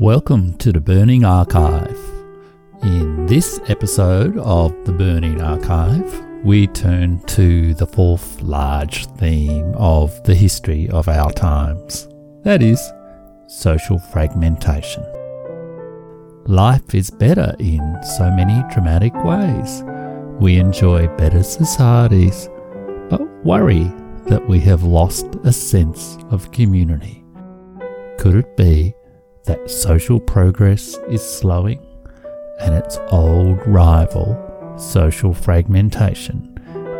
Welcome 0.00 0.56
to 0.58 0.70
the 0.70 0.80
Burning 0.80 1.24
Archive. 1.24 1.98
In 2.84 3.26
this 3.26 3.58
episode 3.66 4.38
of 4.38 4.72
the 4.84 4.92
Burning 4.92 5.42
Archive, 5.42 6.24
we 6.44 6.68
turn 6.68 7.18
to 7.26 7.74
the 7.74 7.86
fourth 7.88 8.40
large 8.40 9.06
theme 9.16 9.74
of 9.74 10.22
the 10.22 10.36
history 10.36 10.88
of 10.90 11.08
our 11.08 11.32
times 11.32 12.06
that 12.44 12.62
is, 12.62 12.80
social 13.48 13.98
fragmentation. 13.98 15.02
Life 16.46 16.94
is 16.94 17.10
better 17.10 17.56
in 17.58 17.98
so 18.16 18.30
many 18.30 18.62
dramatic 18.72 19.12
ways. 19.24 19.82
We 20.38 20.60
enjoy 20.60 21.08
better 21.16 21.42
societies, 21.42 22.48
but 23.10 23.20
worry 23.44 23.90
that 24.28 24.46
we 24.46 24.60
have 24.60 24.84
lost 24.84 25.26
a 25.42 25.52
sense 25.52 26.18
of 26.30 26.52
community. 26.52 27.24
Could 28.18 28.36
it 28.36 28.56
be 28.56 28.94
that 29.48 29.70
social 29.70 30.20
progress 30.20 30.94
is 31.08 31.22
slowing 31.22 31.84
and 32.60 32.74
its 32.74 32.98
old 33.10 33.58
rival, 33.66 34.36
social 34.78 35.32
fragmentation, 35.32 36.54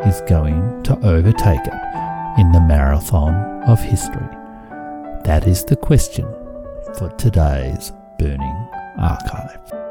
is 0.06 0.22
going 0.22 0.82
to 0.82 0.98
overtake 1.06 1.60
it 1.60 2.40
in 2.40 2.50
the 2.52 2.64
marathon 2.66 3.34
of 3.64 3.78
history? 3.78 4.26
That 5.24 5.44
is 5.46 5.62
the 5.64 5.76
question 5.76 6.24
for 6.96 7.10
today's 7.18 7.92
Burning 8.18 8.68
Archive. 8.98 9.87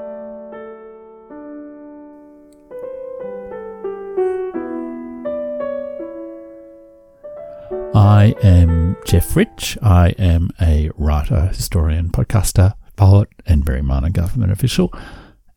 I 7.98 8.36
am 8.44 8.96
Jeff 9.06 9.36
Rich. 9.36 9.76
I 9.82 10.10
am 10.20 10.52
a 10.62 10.92
writer, 10.98 11.48
historian, 11.48 12.12
podcaster, 12.12 12.76
poet, 12.96 13.28
and 13.48 13.66
very 13.66 13.82
minor 13.82 14.12
government 14.12 14.52
official. 14.52 14.94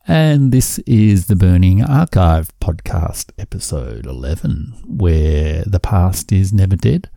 And 0.08 0.50
this 0.50 0.78
is 0.86 1.27
the 1.27 1.36
Burning 1.36 1.84
Archive 1.84 2.50
podcast, 2.58 3.33
episode 3.36 4.06
11, 4.06 4.72
where 4.86 5.64
the 5.66 5.80
past 5.80 6.33
is 6.33 6.50
never 6.50 6.77
dead. 6.77 7.11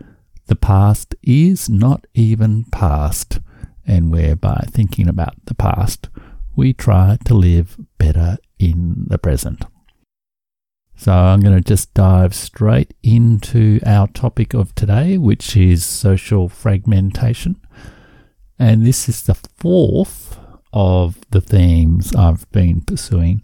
The 0.48 0.58
past 0.58 1.16
is 1.24 1.70
not 1.70 2.06
even 2.14 2.66
past, 2.66 3.40
and 3.88 4.12
where 4.12 4.36
by 4.36 4.66
thinking 4.72 5.08
about 5.08 5.36
the 5.46 5.56
past, 5.56 6.10
we 6.58 6.74
try 6.74 7.18
to 7.24 7.34
live 7.34 7.78
better 7.98 8.40
in 8.60 9.06
the 9.08 9.18
present. 9.18 9.64
So 11.04 11.12
I'm 11.12 11.42
going 11.42 11.54
to 11.54 11.60
just 11.60 11.94
dive 11.94 12.34
straight 12.34 12.94
into 13.04 13.82
our 13.86 14.08
topic 14.08 14.54
of 14.54 14.74
today, 14.74 15.18
which 15.18 15.58
is 15.58 15.86
social 15.86 16.48
fragmentation. 16.48 17.58
And 18.58 18.86
this 18.86 19.10
is 19.10 19.24
the 19.24 19.34
fourth 19.34 20.40
of 20.72 21.18
the 21.32 21.42
themes 21.42 22.16
I've 22.16 22.50
been 22.52 22.80
pursuing 22.80 23.42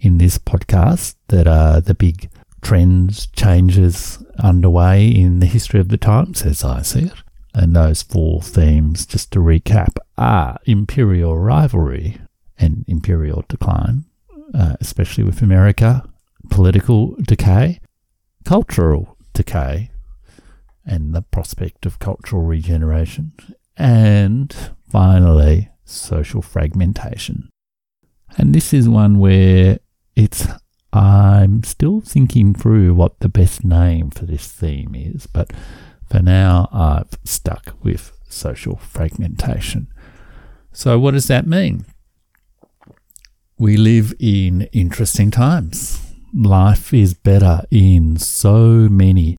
in 0.00 0.16
this 0.16 0.38
podcast 0.38 1.16
that 1.28 1.46
are 1.46 1.82
the 1.82 1.92
big 1.92 2.30
trends, 2.62 3.26
changes 3.26 4.24
underway 4.38 5.06
in 5.06 5.40
the 5.40 5.46
history 5.46 5.80
of 5.80 5.90
the 5.90 5.98
times 5.98 6.46
as 6.46 6.64
I 6.64 6.80
see 6.80 7.00
it. 7.00 7.22
And 7.52 7.76
those 7.76 8.00
four 8.00 8.40
themes, 8.40 9.04
just 9.04 9.32
to 9.32 9.40
recap, 9.40 9.98
are 10.16 10.56
imperial 10.64 11.36
rivalry 11.36 12.22
and 12.58 12.86
imperial 12.88 13.44
decline, 13.48 14.06
uh, 14.54 14.76
especially 14.80 15.24
with 15.24 15.42
America, 15.42 16.02
political 16.50 17.14
decay, 17.22 17.80
cultural 18.44 19.16
decay, 19.32 19.90
and 20.84 21.14
the 21.14 21.22
prospect 21.22 21.84
of 21.84 21.98
cultural 21.98 22.42
regeneration, 22.42 23.32
and 23.76 24.72
finally, 24.90 25.70
social 25.84 26.42
fragmentation. 26.42 27.48
And 28.38 28.54
this 28.54 28.72
is 28.72 28.88
one 28.88 29.18
where 29.18 29.78
it's 30.14 30.46
I'm 30.92 31.62
still 31.62 32.00
thinking 32.00 32.54
through 32.54 32.94
what 32.94 33.20
the 33.20 33.28
best 33.28 33.64
name 33.64 34.10
for 34.10 34.24
this 34.24 34.50
theme 34.50 34.94
is, 34.94 35.26
but 35.26 35.52
for 36.08 36.22
now 36.22 36.68
I've 36.72 37.18
stuck 37.24 37.74
with 37.82 38.12
social 38.28 38.76
fragmentation. 38.76 39.88
So, 40.72 40.98
what 40.98 41.12
does 41.12 41.26
that 41.28 41.46
mean? 41.46 41.84
We 43.58 43.76
live 43.76 44.14
in 44.18 44.62
interesting 44.72 45.30
times 45.30 46.05
life 46.36 46.92
is 46.92 47.14
better 47.14 47.62
in 47.70 48.18
so 48.18 48.88
many 48.90 49.38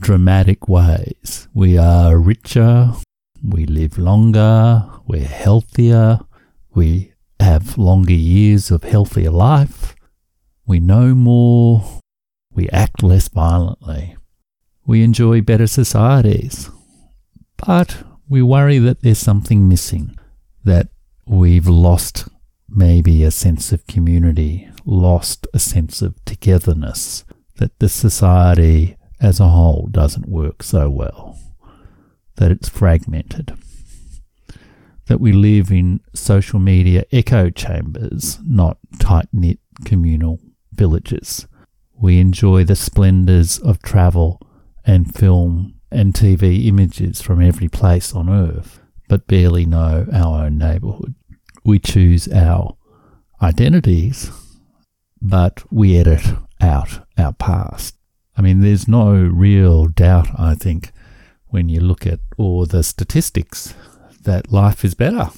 dramatic 0.00 0.68
ways. 0.68 1.46
We 1.54 1.78
are 1.78 2.18
richer, 2.18 2.94
we 3.44 3.64
live 3.66 3.96
longer, 3.96 4.88
we're 5.06 5.22
healthier, 5.22 6.18
we 6.74 7.12
have 7.38 7.78
longer 7.78 8.12
years 8.12 8.72
of 8.72 8.82
healthier 8.82 9.30
life, 9.30 9.94
we 10.66 10.80
know 10.80 11.14
more, 11.14 12.00
we 12.52 12.68
act 12.70 13.04
less 13.04 13.28
violently, 13.28 14.16
we 14.84 15.04
enjoy 15.04 15.42
better 15.42 15.68
societies. 15.68 16.70
But 17.56 18.02
we 18.28 18.42
worry 18.42 18.78
that 18.78 19.02
there's 19.02 19.18
something 19.18 19.68
missing, 19.68 20.16
that 20.64 20.88
we've 21.24 21.68
lost 21.68 22.28
maybe 22.70 23.24
a 23.24 23.30
sense 23.30 23.72
of 23.72 23.86
community, 23.86 24.68
lost 24.84 25.46
a 25.52 25.58
sense 25.58 26.02
of 26.02 26.22
togetherness, 26.24 27.24
that 27.56 27.78
the 27.78 27.88
society 27.88 28.96
as 29.20 29.40
a 29.40 29.48
whole 29.48 29.88
doesn't 29.90 30.28
work 30.28 30.62
so 30.62 30.88
well, 30.88 31.38
that 32.36 32.50
it's 32.50 32.68
fragmented, 32.68 33.52
that 35.06 35.20
we 35.20 35.32
live 35.32 35.70
in 35.70 36.00
social 36.14 36.58
media 36.58 37.04
echo 37.12 37.50
chambers, 37.50 38.38
not 38.44 38.78
tight 38.98 39.28
knit 39.32 39.58
communal 39.84 40.38
villages. 40.72 41.46
We 41.94 42.18
enjoy 42.18 42.64
the 42.64 42.76
splendours 42.76 43.58
of 43.58 43.82
travel 43.82 44.40
and 44.86 45.14
film 45.14 45.74
and 45.90 46.14
TV 46.14 46.66
images 46.66 47.20
from 47.20 47.42
every 47.42 47.68
place 47.68 48.14
on 48.14 48.30
earth, 48.30 48.80
but 49.08 49.26
barely 49.26 49.66
know 49.66 50.06
our 50.12 50.44
own 50.44 50.56
neighbourhood. 50.56 51.14
We 51.64 51.78
choose 51.78 52.28
our 52.28 52.76
identities 53.42 54.30
but 55.20 55.62
we 55.70 55.98
edit 55.98 56.22
out 56.60 57.06
our 57.18 57.32
past. 57.32 57.96
I 58.36 58.42
mean, 58.42 58.60
there's 58.60 58.88
no 58.88 59.12
real 59.12 59.86
doubt, 59.86 60.28
I 60.38 60.54
think, 60.54 60.92
when 61.48 61.68
you 61.68 61.80
look 61.80 62.06
at 62.06 62.20
all 62.38 62.64
the 62.64 62.82
statistics, 62.82 63.74
that 64.22 64.52
life 64.52 64.84
is 64.84 64.94
better. 64.94 65.30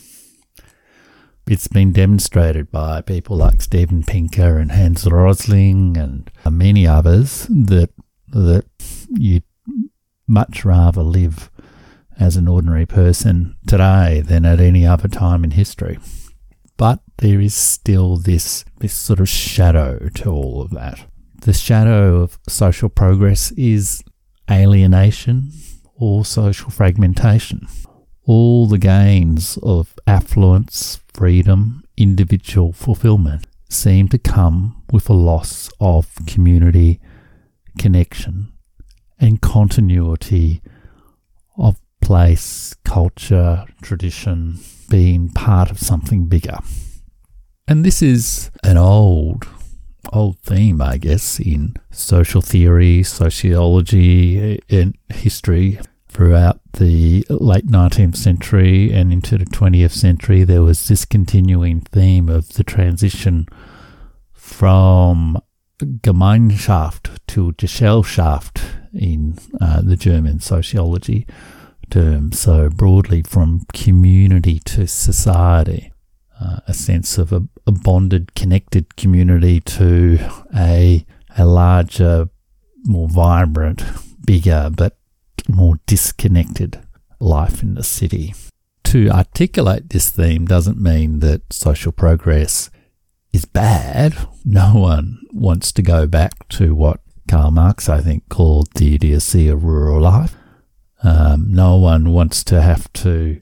It's 1.47 1.69
been 1.69 1.93
demonstrated 1.93 2.71
by 2.71 3.01
people 3.01 3.37
like 3.37 3.63
Steven 3.63 4.05
Pinker 4.05 4.59
and 4.59 4.73
Hans 4.73 5.11
Rosling 5.11 5.97
and 5.97 6.31
many 6.49 6.87
others 6.87 7.47
that 7.49 7.91
that 8.29 8.65
you 9.11 9.43
much 10.27 10.65
rather 10.65 11.03
live 11.03 11.51
as 12.23 12.37
an 12.37 12.47
ordinary 12.47 12.87
person 12.87 13.57
today 13.67 14.23
than 14.25 14.45
at 14.45 14.61
any 14.61 14.87
other 14.87 15.09
time 15.09 15.43
in 15.43 15.51
history. 15.51 15.99
But 16.77 17.01
there 17.19 17.41
is 17.41 17.53
still 17.53 18.17
this, 18.17 18.65
this 18.79 18.95
sort 18.95 19.19
of 19.19 19.29
shadow 19.29 20.09
to 20.15 20.31
all 20.31 20.63
of 20.63 20.71
that. 20.71 21.05
The 21.41 21.53
shadow 21.53 22.23
of 22.23 22.39
social 22.49 22.89
progress 22.89 23.51
is 23.53 24.05
alienation 24.49 25.51
or 25.97 26.25
social 26.25 26.71
fragmentation. 26.71 27.67
All 28.25 28.69
the 28.69 28.79
gains 28.79 29.59
of 29.61 29.93
affluence, 30.07 31.01
freedom, 31.13 31.83
individual 31.97 32.73
fulfillment 32.73 33.49
seem 33.69 34.09
to 34.11 34.19
come 34.19 34.81
with 34.93 35.11
a 35.11 35.13
loss 35.13 35.71
of 35.81 36.09
community, 36.29 37.01
connection, 37.79 38.53
and 39.19 39.41
continuity 39.41 40.63
of 41.59 41.79
place, 42.03 42.75
culture, 42.85 43.65
tradition, 43.81 44.59
being 44.91 45.31
part 45.31 45.71
of 45.71 45.79
something 45.79 46.27
bigger. 46.27 46.59
And 47.67 47.85
this 47.85 48.03
is 48.03 48.51
an 48.63 48.77
old, 48.77 49.47
old 50.13 50.39
theme, 50.41 50.83
I 50.83 50.99
guess, 50.99 51.41
in 51.41 51.75
social 51.91 52.43
theory, 52.43 53.03
sociology, 53.03 54.61
and 54.69 54.97
history. 55.09 55.81
Throughout 56.09 56.61
the 56.75 57.25
late 57.31 57.67
19th 57.67 58.17
century 58.17 58.93
and 58.93 59.11
into 59.11 59.39
the 59.39 59.47
20th 59.47 59.93
century, 59.93 60.45
there 60.45 60.61
was 60.61 60.87
this 60.87 61.07
continuing 61.07 61.81
theme 61.81 62.29
of 62.29 62.51
the 62.51 62.65
transition 62.65 63.47
from 64.35 65.41
Gemeinschaft 65.79 67.17
to 67.29 67.53
Gesellschaft 67.53 68.61
in 68.93 69.39
uh, 69.59 69.81
the 69.81 69.97
German 69.97 70.41
sociology 70.41 71.27
term, 71.93 72.33
so 72.33 72.71
broadly 72.71 73.23
from 73.23 73.67
community 73.75 74.59
to 74.61 74.87
society, 74.87 75.93
uh, 76.41 76.61
a 76.67 76.73
sense 76.73 77.19
of 77.19 77.33
a, 77.33 77.43
a, 77.67 77.73
bonded, 77.73 78.35
connected 78.35 78.97
community 78.97 79.61
to 79.61 80.19
a, 80.57 81.05
a 81.37 81.45
larger, 81.45 82.29
more 82.85 83.09
vibrant, 83.09 83.85
bigger, 84.25 84.71
but 84.75 84.97
more 85.49 85.77
disconnected 85.87 86.81
life 87.21 87.63
in 87.63 87.75
the 87.75 87.85
city. 87.85 88.35
to 88.85 89.09
articulate 89.11 89.91
this 89.91 90.11
theme 90.11 90.45
doesn't 90.47 90.81
mean 90.81 91.21
that 91.21 91.41
social 91.53 91.93
progress 91.93 92.71
is 93.33 93.45
bad. 93.45 94.15
No 94.45 94.75
one 94.75 95.19
wants 95.33 95.73
to 95.73 95.83
go 95.83 96.07
back 96.07 96.49
to 96.51 96.75
what 96.75 97.01
Karl 97.29 97.51
Marx, 97.51 97.89
I 97.89 98.01
think, 98.01 98.29
called 98.29 98.69
the 98.75 98.95
idiocy 98.95 99.49
of 99.49 99.65
rural 99.65 100.01
life. 100.01 100.37
Um, 101.33 101.53
no 101.53 101.77
one 101.77 102.13
wants 102.13 102.45
to 102.45 102.61
have 102.61 102.93
to 102.95 103.41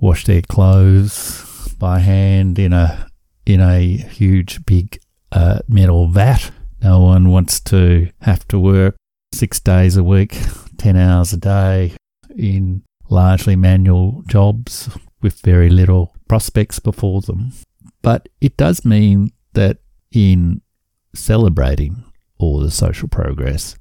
wash 0.00 0.24
their 0.24 0.42
clothes 0.42 1.74
by 1.78 2.00
hand 2.00 2.58
in 2.58 2.72
a 2.72 3.08
in 3.44 3.60
a 3.60 3.78
huge 3.96 4.64
big 4.66 4.98
uh, 5.30 5.60
metal 5.68 6.08
vat. 6.08 6.50
No 6.82 7.00
one 7.00 7.30
wants 7.30 7.60
to 7.60 8.10
have 8.22 8.46
to 8.48 8.58
work 8.58 8.96
six 9.32 9.60
days 9.60 9.96
a 9.96 10.02
week, 10.02 10.36
ten 10.78 10.96
hours 10.96 11.32
a 11.32 11.36
day 11.36 11.92
in 12.36 12.82
largely 13.08 13.54
manual 13.54 14.22
jobs 14.26 14.90
with 15.22 15.40
very 15.40 15.70
little 15.70 16.14
prospects 16.28 16.80
before 16.80 17.20
them. 17.20 17.52
But 18.02 18.28
it 18.40 18.56
does 18.56 18.84
mean 18.84 19.30
that 19.52 19.78
in 20.10 20.60
celebrating 21.14 22.04
all 22.38 22.58
the 22.58 22.70
social 22.70 23.08
progress, 23.08 23.76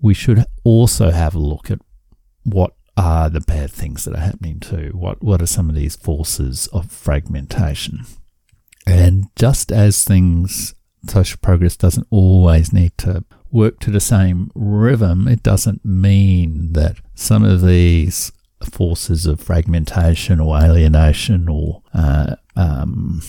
we 0.00 0.12
should 0.12 0.44
also 0.64 1.10
have 1.10 1.34
a 1.34 1.38
look 1.38 1.70
at 1.70 1.78
what 2.44 2.74
are 2.96 3.28
the 3.28 3.40
bad 3.40 3.70
things 3.70 4.04
that 4.04 4.14
are 4.14 4.20
happening 4.20 4.60
too. 4.60 4.90
What 4.94 5.22
what 5.22 5.42
are 5.42 5.46
some 5.46 5.68
of 5.68 5.74
these 5.74 5.96
forces 5.96 6.68
of 6.68 6.90
fragmentation? 6.90 8.04
And 8.86 9.26
just 9.36 9.72
as 9.72 10.04
things 10.04 10.74
social 11.08 11.38
progress 11.42 11.76
doesn't 11.76 12.06
always 12.10 12.72
need 12.72 12.96
to 12.98 13.24
work 13.50 13.78
to 13.80 13.90
the 13.90 14.00
same 14.00 14.50
rhythm, 14.54 15.28
it 15.28 15.42
doesn't 15.42 15.84
mean 15.84 16.72
that 16.72 16.96
some 17.14 17.44
of 17.44 17.62
these 17.62 18.32
forces 18.70 19.26
of 19.26 19.40
fragmentation 19.40 20.40
or 20.40 20.58
alienation 20.58 21.48
or 21.48 21.82
uh, 21.92 22.36
um, 22.56 23.20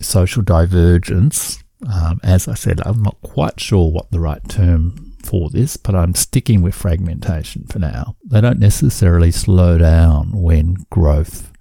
social 0.00 0.42
divergence. 0.42 1.62
Um, 1.92 2.20
as 2.22 2.48
I 2.48 2.54
said, 2.54 2.80
I'm 2.84 3.02
not 3.02 3.20
quite 3.22 3.60
sure 3.60 3.90
what 3.90 4.10
the 4.10 4.20
right 4.20 4.46
term 4.48 5.07
for 5.28 5.50
this, 5.50 5.76
but 5.76 5.94
I'm 5.94 6.14
sticking 6.14 6.62
with 6.62 6.74
fragmentation 6.74 7.66
for 7.66 7.78
now. 7.78 8.16
They 8.24 8.40
don't 8.40 8.58
necessarily 8.58 9.30
slow 9.30 9.76
down 9.76 10.32
when 10.32 10.86
growth 10.90 11.52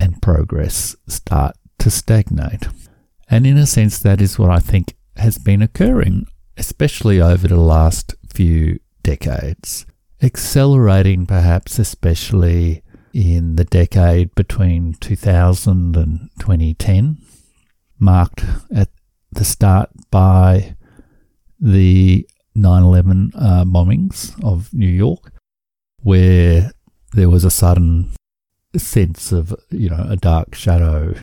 and 0.00 0.20
progress 0.22 0.96
start 1.06 1.56
to 1.80 1.90
stagnate. 1.90 2.68
And 3.28 3.46
in 3.46 3.58
a 3.58 3.66
sense, 3.66 3.98
that 3.98 4.20
is 4.20 4.38
what 4.38 4.50
I 4.50 4.60
think 4.60 4.96
has 5.16 5.36
been 5.38 5.62
occurring, 5.62 6.26
especially 6.56 7.20
over 7.20 7.48
the 7.48 7.60
last 7.60 8.14
few 8.32 8.78
decades 9.02 9.86
accelerating 10.24 11.26
perhaps 11.26 11.78
especially 11.78 12.82
in 13.12 13.56
the 13.56 13.64
decade 13.64 14.34
between 14.34 14.94
2000 14.94 15.96
and 15.96 16.30
2010, 16.40 17.18
marked 17.98 18.44
at 18.74 18.88
the 19.30 19.44
start 19.44 19.90
by 20.10 20.74
the 21.60 22.26
9 22.54 22.82
11 22.82 23.32
uh, 23.34 23.64
bombings 23.64 24.32
of 24.44 24.72
New 24.72 24.88
York, 24.88 25.32
where 26.02 26.72
there 27.12 27.28
was 27.28 27.44
a 27.44 27.50
sudden 27.50 28.12
sense 28.76 29.32
of, 29.32 29.54
you 29.70 29.88
know, 29.88 30.06
a 30.08 30.16
dark 30.16 30.54
shadow 30.54 31.14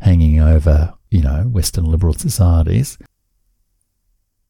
hanging 0.00 0.40
over, 0.40 0.94
you 1.10 1.22
know, 1.22 1.42
Western 1.42 1.84
liberal 1.84 2.14
societies. 2.14 2.98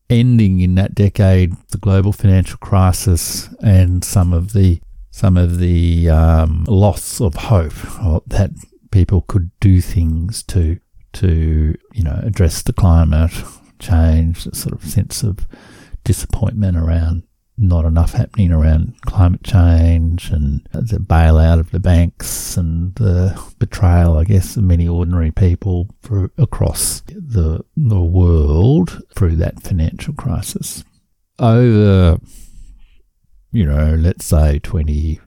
Ending 0.08 0.60
in 0.60 0.76
that 0.76 0.94
decade 0.94 1.54
the 1.70 1.78
global 1.78 2.12
financial 2.12 2.58
crisis 2.58 3.48
and 3.62 4.04
some 4.04 4.32
of 4.32 4.52
the 4.52 4.80
some 5.10 5.36
of 5.36 5.58
the 5.58 6.10
um, 6.10 6.64
loss 6.68 7.20
of 7.20 7.34
hope 7.34 7.72
that 8.26 8.50
people 8.90 9.22
could 9.22 9.50
do 9.60 9.80
things 9.80 10.42
to 10.44 10.78
to 11.14 11.74
you 11.92 12.04
know 12.04 12.20
address 12.22 12.62
the 12.62 12.72
climate 12.72 13.32
change, 13.78 14.44
the 14.44 14.54
sort 14.54 14.74
of 14.74 14.88
sense 14.88 15.22
of 15.22 15.46
disappointment 16.06 16.76
around 16.76 17.24
not 17.58 17.84
enough 17.84 18.12
happening 18.12 18.52
around 18.52 18.94
climate 19.02 19.42
change 19.42 20.30
and 20.30 20.66
the 20.72 20.98
bailout 20.98 21.58
of 21.58 21.70
the 21.70 21.80
banks 21.80 22.56
and 22.56 22.94
the 22.96 23.38
betrayal, 23.58 24.16
I 24.16 24.24
guess, 24.24 24.56
of 24.56 24.62
many 24.62 24.86
ordinary 24.86 25.30
people 25.30 25.88
for, 26.02 26.30
across 26.36 27.00
the, 27.08 27.64
the 27.76 28.00
world 28.00 29.02
through 29.14 29.36
that 29.36 29.62
financial 29.62 30.14
crisis. 30.14 30.84
Over, 31.38 32.18
you 33.52 33.64
know, 33.64 33.94
let's 33.94 34.26
say 34.26 34.58
20, 34.58 35.18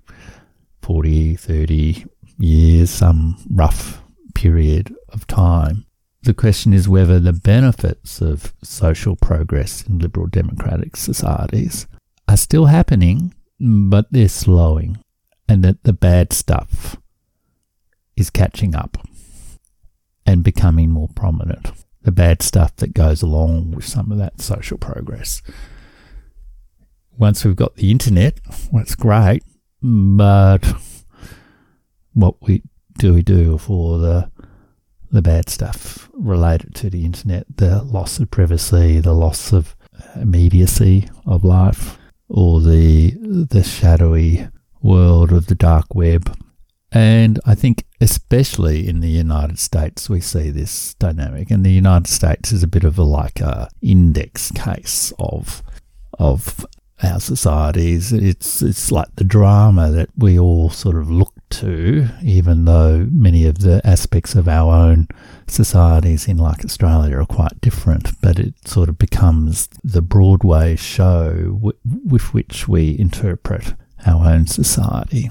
40, 0.81 1.35
30 1.35 2.05
years, 2.37 2.89
some 2.89 3.37
rough 3.49 4.01
period 4.35 4.95
of 5.09 5.25
time, 5.27 5.85
the 6.23 6.33
question 6.33 6.73
is 6.73 6.89
whether 6.89 7.19
the 7.19 7.33
benefits 7.33 8.21
of 8.21 8.53
social 8.63 9.15
progress 9.15 9.83
in 9.83 9.99
liberal 9.99 10.27
democratic 10.27 10.95
societies 10.97 11.87
are 12.27 12.37
still 12.37 12.65
happening, 12.65 13.33
but 13.59 14.07
they're 14.11 14.27
slowing, 14.27 14.99
and 15.47 15.63
that 15.63 15.83
the 15.83 15.93
bad 15.93 16.33
stuff 16.33 16.97
is 18.15 18.29
catching 18.29 18.75
up 18.75 18.97
and 20.25 20.43
becoming 20.43 20.91
more 20.91 21.09
prominent. 21.15 21.71
The 22.01 22.11
bad 22.11 22.41
stuff 22.41 22.75
that 22.77 22.93
goes 22.93 23.21
along 23.21 23.71
with 23.71 23.85
some 23.85 24.11
of 24.11 24.17
that 24.17 24.41
social 24.41 24.77
progress. 24.77 25.41
Once 27.17 27.43
we've 27.43 27.55
got 27.55 27.75
the 27.75 27.91
internet, 27.91 28.39
well, 28.71 28.81
that's 28.81 28.95
great, 28.95 29.43
but 29.81 30.65
what 32.13 32.35
we 32.41 32.63
do 32.97 33.13
we 33.13 33.21
do 33.21 33.57
for 33.57 33.97
the 33.97 34.29
the 35.11 35.21
bad 35.21 35.49
stuff 35.49 36.09
related 36.13 36.75
to 36.75 36.89
the 36.89 37.05
internet, 37.05 37.45
the 37.57 37.83
loss 37.83 38.19
of 38.19 38.31
privacy, 38.31 38.99
the 38.99 39.13
loss 39.13 39.51
of 39.51 39.75
immediacy 40.15 41.09
of 41.25 41.43
life, 41.43 41.97
or 42.27 42.61
the 42.61 43.11
the 43.49 43.63
shadowy 43.63 44.47
world 44.81 45.31
of 45.31 45.47
the 45.47 45.55
dark 45.55 45.93
web. 45.95 46.35
And 46.91 47.39
I 47.45 47.53
think, 47.53 47.85
especially 48.01 48.87
in 48.87 48.99
the 48.99 49.09
United 49.09 49.59
States, 49.59 50.09
we 50.09 50.21
see 50.21 50.49
this 50.49 50.95
dynamic. 50.95 51.51
And 51.51 51.63
the 51.63 51.71
United 51.71 52.07
States 52.07 52.51
is 52.51 52.63
a 52.63 52.67
bit 52.67 52.83
of 52.83 52.97
a 52.97 53.03
like 53.03 53.39
a 53.41 53.69
index 53.81 54.51
case 54.51 55.13
of 55.19 55.61
of 56.17 56.65
our 57.03 57.19
societies. 57.19 58.11
It's 58.11 58.61
it's 58.61 58.91
like 58.91 59.15
the 59.15 59.23
drama 59.23 59.89
that 59.91 60.09
we 60.17 60.37
all 60.37 60.69
sort 60.69 60.95
of 60.95 61.09
look 61.09 61.33
to, 61.51 62.07
even 62.23 62.65
though 62.65 63.07
many 63.11 63.45
of 63.45 63.59
the 63.59 63.81
aspects 63.83 64.35
of 64.35 64.47
our 64.47 64.73
own 64.73 65.07
societies 65.47 66.27
in 66.27 66.37
like 66.37 66.63
Australia 66.63 67.17
are 67.17 67.25
quite 67.25 67.61
different. 67.61 68.09
But 68.21 68.39
it 68.39 68.53
sort 68.67 68.89
of 68.89 68.97
becomes 68.97 69.67
the 69.83 70.01
Broadway 70.01 70.75
show 70.75 71.33
w- 71.33 71.77
with 72.05 72.33
which 72.33 72.67
we 72.67 72.97
interpret 72.99 73.73
our 74.05 74.27
own 74.27 74.47
society. 74.47 75.29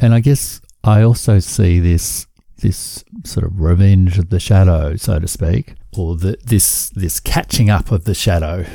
And 0.00 0.14
I 0.14 0.20
guess 0.20 0.60
I 0.82 1.02
also 1.02 1.38
see 1.38 1.80
this 1.80 2.26
this 2.58 3.04
sort 3.24 3.44
of 3.44 3.60
revenge 3.60 4.18
of 4.18 4.30
the 4.30 4.40
shadow, 4.40 4.96
so 4.96 5.18
to 5.18 5.28
speak, 5.28 5.74
or 5.96 6.16
the, 6.16 6.36
this 6.44 6.90
this 6.90 7.20
catching 7.20 7.70
up 7.70 7.92
of 7.92 8.04
the 8.04 8.14
shadow 8.14 8.66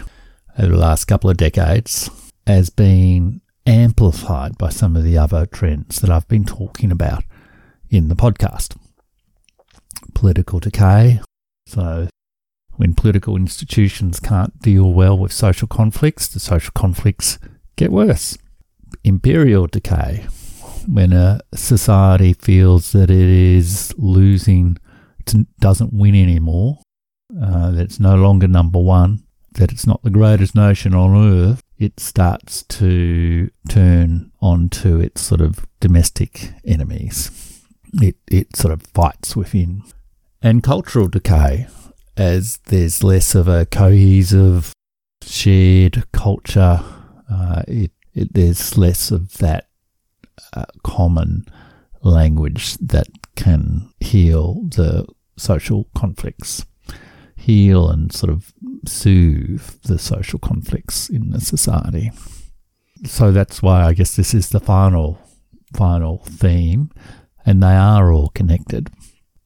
over 0.58 0.72
the 0.72 0.78
last 0.78 1.06
couple 1.06 1.30
of 1.30 1.38
decades 1.38 2.10
as 2.50 2.72
being 2.72 3.42
amplified 3.68 4.58
by 4.58 4.70
some 4.70 4.96
of 4.96 5.04
the 5.04 5.16
other 5.16 5.46
trends 5.46 6.02
that 6.02 6.10
I've 6.10 6.28
been 6.28 6.46
talking 6.46 6.92
about 6.92 7.24
in 7.92 8.08
the 8.08 8.16
podcast. 8.16 8.76
Political 10.16 10.60
decay. 10.60 11.22
So, 11.68 12.08
when 12.78 12.96
political 12.96 13.36
institutions 13.36 14.20
can't 14.20 14.60
deal 14.60 14.92
well 14.92 15.16
with 15.16 15.32
social 15.32 15.68
conflicts, 15.68 16.28
the 16.28 16.40
social 16.40 16.72
conflicts 16.74 17.38
get 17.76 17.92
worse. 17.92 18.36
Imperial 19.04 19.68
decay. 19.68 20.26
When 20.88 21.14
a 21.14 21.42
society 21.54 22.34
feels 22.34 22.94
that 22.94 23.12
it 23.12 23.30
is 23.30 23.94
losing, 23.96 24.78
doesn't 25.60 25.94
win 25.94 26.16
anymore, 26.16 26.80
uh, 27.40 27.70
that 27.70 27.84
it's 27.84 28.00
no 28.00 28.16
longer 28.16 28.48
number 28.48 28.80
one, 28.80 29.24
that 29.52 29.72
it's 29.72 29.86
not 29.86 30.02
the 30.02 30.10
greatest 30.10 30.56
nation 30.56 30.96
on 30.96 31.16
earth, 31.16 31.62
it 31.80 32.00
starts 32.00 32.64
to 32.64 33.50
turn 33.70 34.32
onto 34.42 35.00
its 35.00 35.22
sort 35.22 35.42
of 35.42 35.66
domestic 35.80 36.52
enemies. 36.66 37.64
It, 37.94 38.18
it 38.30 38.56
sort 38.56 38.74
of 38.74 38.84
fights 38.84 39.36
within. 39.36 39.84
And 40.42 40.62
cultural 40.62 41.08
decay, 41.08 41.68
as 42.18 42.58
there's 42.66 43.04
less 43.04 43.34
of 43.34 43.48
a 43.48 43.66
cohesive, 43.66 44.74
shared 45.24 46.04
culture, 46.12 46.82
uh, 47.32 47.64
it, 47.68 47.92
it, 48.14 48.34
there's 48.34 48.78
less 48.78 49.10
of 49.10 49.38
that 49.38 49.68
uh, 50.54 50.66
common 50.84 51.46
language 52.02 52.76
that 52.78 53.08
can 53.36 53.90
heal 54.00 54.66
the 54.70 55.08
social 55.38 55.88
conflicts 55.96 56.66
heal 57.40 57.90
and 57.90 58.12
sort 58.12 58.30
of 58.30 58.54
soothe 58.86 59.82
the 59.84 59.98
social 60.00 60.40
conflicts 60.40 61.10
in 61.10 61.32
the 61.32 61.42
society. 61.42 62.12
So 63.06 63.32
that's 63.32 63.62
why 63.62 63.84
I 63.84 63.94
guess 63.94 64.16
this 64.16 64.34
is 64.34 64.50
the 64.50 64.60
final 64.60 65.20
final 65.74 66.18
theme. 66.26 66.92
and 67.46 67.64
they 67.64 67.76
are 67.76 68.12
all 68.12 68.30
connected. 68.30 68.92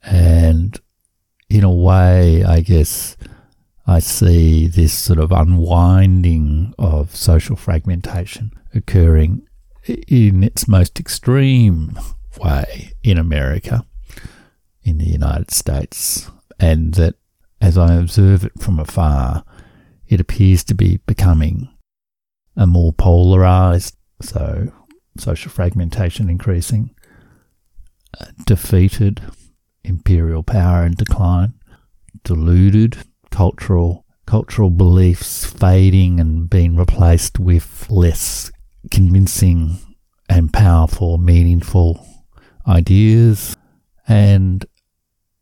And 0.02 0.78
in 1.50 1.63
a 1.63 1.72
way, 1.72 2.44
I 2.44 2.60
guess 2.62 3.16
I 3.88 4.00
see 4.00 4.68
this 4.68 4.94
sort 4.94 5.20
of 5.20 5.32
unwinding 5.32 6.74
of 6.78 7.16
social 7.16 7.56
fragmentation 7.56 8.52
occurring 8.74 9.44
in 9.86 10.44
its 10.44 10.68
most 10.68 11.00
extreme 11.00 11.98
way 12.44 12.94
in 13.04 13.18
America, 13.18 13.86
in 14.84 14.98
the 14.98 15.06
United 15.06 15.52
States, 15.52 16.30
and 16.60 16.94
that 16.96 17.16
as 17.63 17.77
I 17.77 17.96
observe 17.96 18.43
it 18.43 18.51
from 18.60 18.77
afar, 18.77 19.46
it 20.05 20.20
appears 20.20 20.65
to 20.65 20.75
be 20.75 20.98
becoming 21.05 21.70
a 22.58 22.67
more 22.67 22.91
polarized, 22.91 23.96
so 24.22 24.74
social 25.17 25.50
fragmentation 25.50 26.29
increasing, 26.29 26.93
defeated 28.46 29.22
imperial 29.86 30.43
power 30.43 30.84
and 30.84 30.98
decline, 30.98 31.53
deluded 32.25 32.98
cultural 33.32 34.05
cultural 34.25 34.70
beliefs 34.70 35.46
fading 35.46 36.20
and 36.20 36.50
being 36.50 36.75
replaced 36.75 37.39
with 37.39 37.88
less 37.89 38.51
convincing 38.91 39.77
and 40.27 40.51
powerful, 40.51 41.17
meaningful 41.17 42.05
ideas, 42.67 43.55
and 44.08 44.65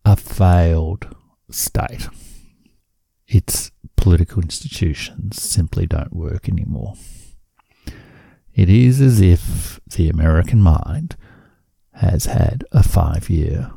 a 0.06 0.16
failed 0.16 1.16
state. 1.54 2.08
Its 3.28 3.72
political 3.96 4.42
institutions 4.42 5.42
simply 5.42 5.86
don't 5.86 6.14
work 6.14 6.50
anymore. 6.50 6.96
It 8.54 8.70
is 8.70 9.00
as 9.00 9.22
if 9.22 9.80
the 9.88 10.10
American 10.10 10.62
mind 10.62 11.16
has 11.94 12.26
had 12.26 12.66
a 12.72 12.84
five 12.84 13.30
year, 13.30 13.72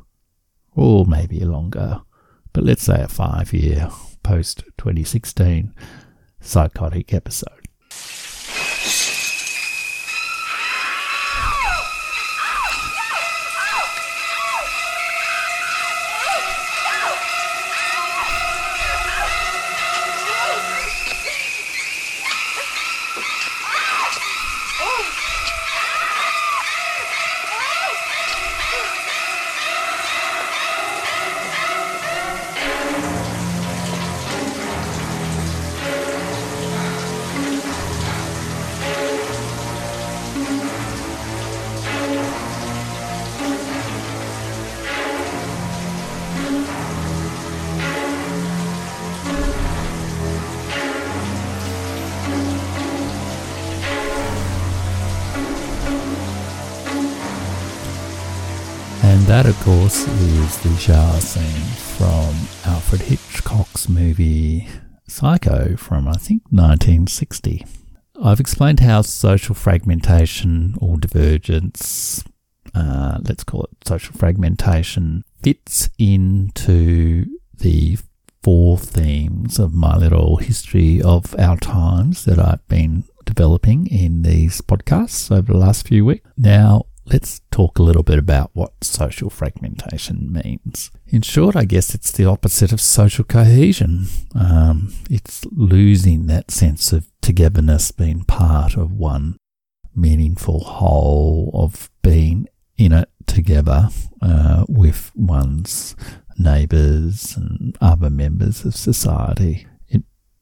or 0.74 1.04
maybe 1.06 1.40
longer, 1.40 2.02
but 2.52 2.64
let's 2.64 2.82
say 2.82 3.02
a 3.02 3.08
five 3.08 3.52
year 3.52 3.88
post 4.22 4.64
2016 4.78 5.74
psychotic 6.40 7.14
episode. 7.14 7.63
Course, 59.64 60.06
is 60.06 60.58
the 60.58 60.76
shower 60.76 61.20
scene 61.20 61.64
from 61.96 62.34
Alfred 62.70 63.00
Hitchcock's 63.00 63.88
movie 63.88 64.68
Psycho 65.08 65.74
from, 65.76 66.06
I 66.06 66.18
think, 66.18 66.42
1960. 66.50 67.64
I've 68.22 68.40
explained 68.40 68.80
how 68.80 69.00
social 69.00 69.54
fragmentation 69.54 70.74
or 70.82 70.98
divergence, 70.98 72.22
uh, 72.74 73.20
let's 73.22 73.42
call 73.42 73.62
it 73.62 73.88
social 73.88 74.14
fragmentation, 74.14 75.24
fits 75.42 75.88
into 75.98 77.24
the 77.56 77.96
four 78.42 78.76
themes 78.76 79.58
of 79.58 79.72
my 79.72 79.96
little 79.96 80.36
history 80.36 81.00
of 81.00 81.34
our 81.38 81.56
times 81.56 82.26
that 82.26 82.38
I've 82.38 82.68
been 82.68 83.04
developing 83.24 83.86
in 83.86 84.24
these 84.24 84.60
podcasts 84.60 85.34
over 85.34 85.54
the 85.54 85.58
last 85.58 85.88
few 85.88 86.04
weeks. 86.04 86.28
Now, 86.36 86.84
let's 87.06 87.40
talk 87.50 87.78
a 87.78 87.82
little 87.82 88.02
bit 88.02 88.18
about 88.18 88.50
what 88.54 88.72
social 88.82 89.30
fragmentation 89.30 90.32
means. 90.32 90.90
In 91.06 91.22
short, 91.22 91.56
I 91.56 91.64
guess 91.64 91.94
it's 91.94 92.10
the 92.10 92.24
opposite 92.24 92.72
of 92.72 92.80
social 92.80 93.24
cohesion. 93.24 94.06
Um, 94.34 94.94
it's 95.10 95.44
losing 95.52 96.26
that 96.26 96.50
sense 96.50 96.92
of 96.92 97.06
togetherness, 97.20 97.90
being 97.90 98.24
part 98.24 98.76
of 98.76 98.92
one 98.92 99.36
meaningful 99.94 100.60
whole, 100.60 101.50
of 101.54 101.90
being 102.02 102.48
in 102.76 102.92
it 102.92 103.08
together 103.26 103.88
uh, 104.20 104.64
with 104.68 105.12
one's 105.14 105.94
neighbours 106.36 107.36
and 107.36 107.76
other 107.80 108.10
members 108.10 108.64
of 108.64 108.74
society 108.74 109.66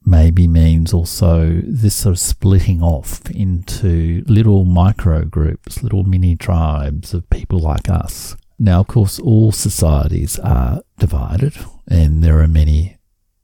maybe 0.04 0.46
means 0.48 0.92
also 0.92 1.60
this 1.64 1.94
sort 1.94 2.14
of 2.14 2.18
splitting 2.18 2.82
off 2.82 3.30
into 3.30 4.24
little 4.26 4.64
micro 4.64 5.24
groups, 5.24 5.82
little 5.82 6.04
mini 6.04 6.36
tribes 6.36 7.14
of 7.14 7.28
people 7.30 7.58
like 7.58 7.88
us. 7.88 8.36
Now, 8.58 8.80
of 8.80 8.86
course, 8.86 9.18
all 9.18 9.52
societies 9.52 10.38
are 10.38 10.82
divided, 10.98 11.54
and 11.88 12.22
there 12.22 12.40
are 12.40 12.48
many 12.48 12.96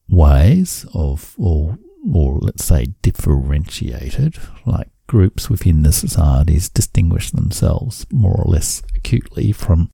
ways 0.08 0.86
of, 0.94 1.34
or, 1.38 1.78
or 2.12 2.38
let's 2.40 2.64
say, 2.64 2.86
differentiated, 3.02 4.36
like 4.64 4.88
groups 5.06 5.48
within 5.48 5.82
the 5.82 5.92
societies 5.92 6.68
distinguish 6.68 7.30
themselves 7.30 8.06
more 8.12 8.36
or 8.36 8.50
less 8.50 8.82
acutely 8.94 9.52
from 9.52 9.90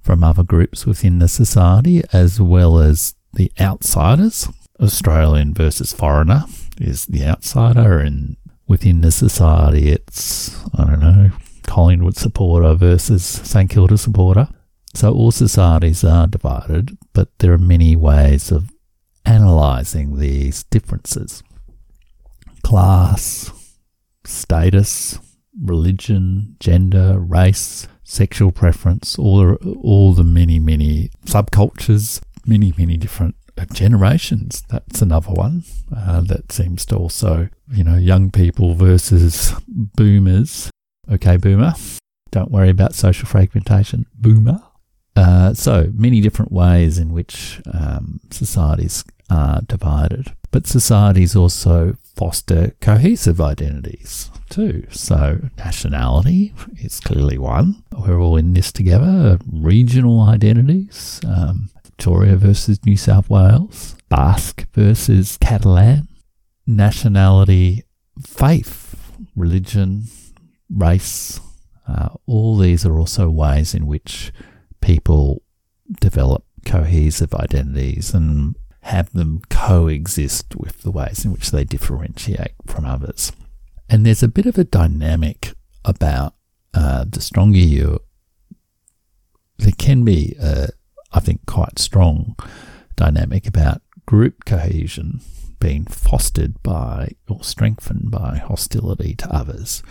from 0.00 0.22
other 0.22 0.44
groups 0.44 0.84
within 0.84 1.18
the 1.18 1.28
society, 1.28 2.02
as 2.12 2.38
well 2.38 2.78
as 2.78 3.14
the 3.32 3.50
outsiders 3.58 4.48
Australian 4.80 5.54
versus 5.54 5.92
foreigner 5.92 6.44
is 6.80 7.06
the 7.06 7.24
outsider, 7.24 7.98
and 7.98 8.36
within 8.66 9.00
the 9.00 9.12
society, 9.12 9.90
it's, 9.90 10.56
I 10.74 10.84
don't 10.84 11.00
know, 11.00 11.30
Collingwood 11.66 12.16
supporter 12.16 12.74
versus 12.74 13.24
St 13.24 13.70
Kilda 13.70 13.96
supporter. 13.96 14.48
So 14.94 15.12
all 15.12 15.32
societies 15.32 16.04
are 16.04 16.26
divided, 16.26 16.96
but 17.12 17.36
there 17.38 17.52
are 17.52 17.58
many 17.58 17.96
ways 17.96 18.52
of 18.52 18.70
analysing 19.26 20.18
these 20.18 20.64
differences. 20.64 21.42
Class, 22.62 23.52
status, 24.24 25.18
religion, 25.60 26.56
gender, 26.60 27.18
race, 27.18 27.88
sexual 28.04 28.52
preference, 28.52 29.18
all 29.18 29.54
all 29.82 30.12
the 30.14 30.24
many, 30.24 30.58
many 30.58 31.10
subcultures, 31.24 32.20
many, 32.46 32.72
many 32.76 32.96
different 32.96 33.34
generations. 33.72 34.62
That's 34.68 35.02
another 35.02 35.32
one 35.32 35.64
uh, 35.94 36.20
that 36.22 36.52
seems 36.52 36.84
to 36.86 36.96
also, 36.96 37.48
you 37.70 37.84
know, 37.84 37.96
young 37.96 38.30
people 38.30 38.74
versus 38.74 39.54
boomers. 39.68 40.70
Okay, 41.10 41.36
boomer. 41.36 41.74
Don't 42.30 42.50
worry 42.50 42.70
about 42.70 42.94
social 42.94 43.26
fragmentation. 43.26 44.06
Boomer. 44.14 44.60
Uh, 45.16 45.54
so 45.54 45.90
many 45.94 46.20
different 46.20 46.50
ways 46.50 46.98
in 46.98 47.12
which 47.12 47.60
um, 47.72 48.20
societies 48.30 49.04
are 49.30 49.60
divided. 49.62 50.34
But 50.50 50.66
societies 50.66 51.36
also 51.36 51.96
foster 52.16 52.74
cohesive 52.80 53.40
identities 53.40 54.30
too. 54.48 54.86
So 54.90 55.40
nationality 55.58 56.54
is 56.78 57.00
clearly 57.00 57.38
one. 57.38 57.82
We're 57.92 58.20
all 58.20 58.36
in 58.36 58.54
this 58.54 58.70
together. 58.70 59.38
Regional 59.50 60.20
identities, 60.22 61.20
um, 61.26 61.70
Victoria 61.96 62.34
versus 62.34 62.84
New 62.84 62.96
South 62.96 63.30
Wales, 63.30 63.94
Basque 64.08 64.66
versus 64.74 65.38
Catalan, 65.40 66.08
nationality, 66.66 67.84
faith, 68.20 69.16
religion, 69.36 70.06
race. 70.68 71.38
Uh, 71.86 72.08
all 72.26 72.58
these 72.58 72.84
are 72.84 72.98
also 72.98 73.30
ways 73.30 73.76
in 73.76 73.86
which 73.86 74.32
people 74.80 75.42
develop 76.00 76.44
cohesive 76.66 77.32
identities 77.32 78.12
and 78.12 78.56
have 78.82 79.12
them 79.12 79.40
coexist 79.48 80.56
with 80.56 80.82
the 80.82 80.90
ways 80.90 81.24
in 81.24 81.30
which 81.30 81.52
they 81.52 81.62
differentiate 81.62 82.54
from 82.66 82.84
others. 82.84 83.30
And 83.88 84.04
there's 84.04 84.24
a 84.24 84.28
bit 84.28 84.46
of 84.46 84.58
a 84.58 84.64
dynamic 84.64 85.52
about 85.84 86.34
uh, 86.74 87.04
the 87.08 87.20
stronger 87.20 87.58
you, 87.58 88.00
there 89.58 89.72
can 89.78 90.04
be 90.04 90.34
a, 90.40 90.70
I 91.14 91.20
think, 91.20 91.46
quite 91.46 91.78
strong 91.78 92.36
dynamic 92.96 93.46
about 93.46 93.82
group 94.06 94.44
cohesion 94.44 95.20
being 95.60 95.86
fostered 95.86 96.62
by 96.62 97.08
or 97.28 97.42
strengthened 97.42 98.10
by 98.10 98.36
hostility 98.36 99.14
to 99.14 99.34
others, 99.34 99.82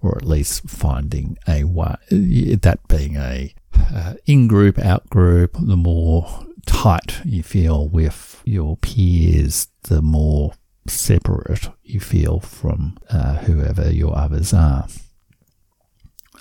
or 0.00 0.16
at 0.16 0.24
least 0.24 0.68
finding 0.68 1.38
a 1.46 1.62
way, 1.64 1.94
that 2.10 2.80
being 2.88 3.16
a 3.16 3.54
uh, 3.94 4.14
in 4.24 4.48
group, 4.48 4.78
out 4.78 5.08
group, 5.10 5.56
the 5.60 5.76
more 5.76 6.44
tight 6.66 7.20
you 7.24 7.42
feel 7.42 7.88
with 7.88 8.42
your 8.44 8.76
peers, 8.78 9.68
the 9.82 10.02
more 10.02 10.54
separate 10.88 11.68
you 11.82 12.00
feel 12.00 12.40
from 12.40 12.96
uh, 13.10 13.36
whoever 13.36 13.90
your 13.90 14.16
others 14.16 14.52
are. 14.52 14.86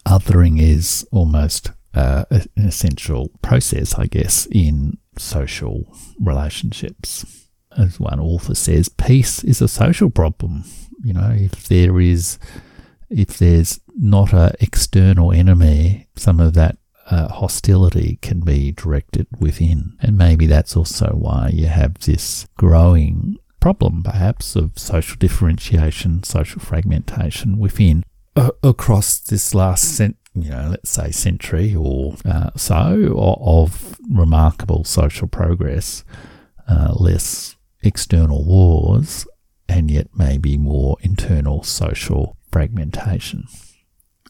Othering 0.07 0.62
is 0.62 1.07
almost 1.12 1.72
uh, 1.95 2.25
an 2.29 2.67
essential 2.67 3.29
process, 3.41 3.95
I 3.95 4.05
guess, 4.07 4.47
in 4.51 4.97
social 5.17 5.87
relationships. 6.19 7.25
As 7.77 7.99
one 7.99 8.19
author 8.19 8.55
says, 8.55 8.89
peace 8.89 9.43
is 9.43 9.61
a 9.61 9.67
social 9.67 10.09
problem. 10.09 10.63
You 11.03 11.13
know, 11.13 11.31
if 11.33 11.67
there 11.67 11.99
is, 11.99 12.39
if 13.09 13.37
there's 13.37 13.79
not 13.97 14.33
a 14.33 14.53
external 14.59 15.31
enemy, 15.31 16.07
some 16.15 16.39
of 16.39 16.53
that 16.53 16.77
uh, 17.09 17.27
hostility 17.27 18.17
can 18.21 18.39
be 18.41 18.71
directed 18.71 19.27
within. 19.39 19.97
And 20.01 20.17
maybe 20.17 20.47
that's 20.47 20.75
also 20.75 21.07
why 21.07 21.49
you 21.53 21.67
have 21.67 21.99
this 21.99 22.47
growing 22.57 23.37
problem, 23.59 24.03
perhaps, 24.03 24.55
of 24.55 24.77
social 24.77 25.17
differentiation, 25.17 26.23
social 26.23 26.61
fragmentation 26.61 27.57
within 27.57 28.03
across 28.63 29.19
this 29.19 29.55
last 29.55 29.95
cent, 29.95 30.17
you 30.35 30.49
know, 30.49 30.67
let's 30.71 30.89
say 30.89 31.11
century 31.11 31.73
or 31.73 32.15
uh, 32.25 32.49
so 32.55 33.15
of 33.41 33.97
remarkable 34.09 34.83
social 34.83 35.27
progress, 35.27 36.03
uh, 36.67 36.93
less 36.95 37.55
external 37.83 38.43
wars, 38.43 39.25
and 39.69 39.89
yet 39.89 40.07
maybe 40.13 40.57
more 40.57 40.97
internal 41.01 41.63
social 41.63 42.37
fragmentation. 42.51 43.47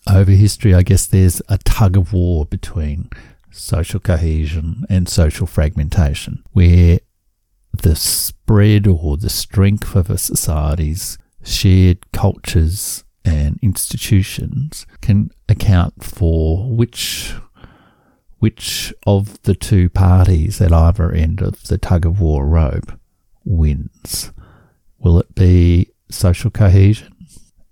Over 0.07 0.31
history, 0.31 0.75
I 0.75 0.83
guess 0.83 1.07
there's 1.07 1.41
a 1.49 1.57
tug 1.57 1.97
of 1.97 2.13
war 2.13 2.45
between 2.45 3.09
social 3.51 3.99
cohesion 3.99 4.85
and 4.89 5.09
social 5.09 5.47
fragmentation, 5.47 6.43
where 6.51 6.99
the 7.73 7.95
spread 7.95 8.85
or 8.85 9.17
the 9.17 9.29
strength 9.29 9.95
of 9.95 10.09
a 10.09 10.17
society's 10.17 11.17
shared 11.43 12.11
cultures 12.11 13.04
and 13.25 13.59
institutions 13.61 14.85
can 15.01 15.31
account 15.49 16.03
for 16.03 16.71
which 16.71 17.33
which 18.39 18.93
of 19.07 19.41
the 19.43 19.55
two 19.55 19.89
parties 19.89 20.61
at 20.61 20.71
either 20.71 21.11
end 21.11 21.41
of 21.41 21.63
the 21.63 21.77
tug 21.79 22.05
of 22.05 22.19
war 22.19 22.45
rope 22.45 22.91
wins. 23.43 24.31
Will 24.99 25.17
it 25.19 25.33
be 25.33 25.87
social 26.11 26.51
cohesion? 26.51 27.15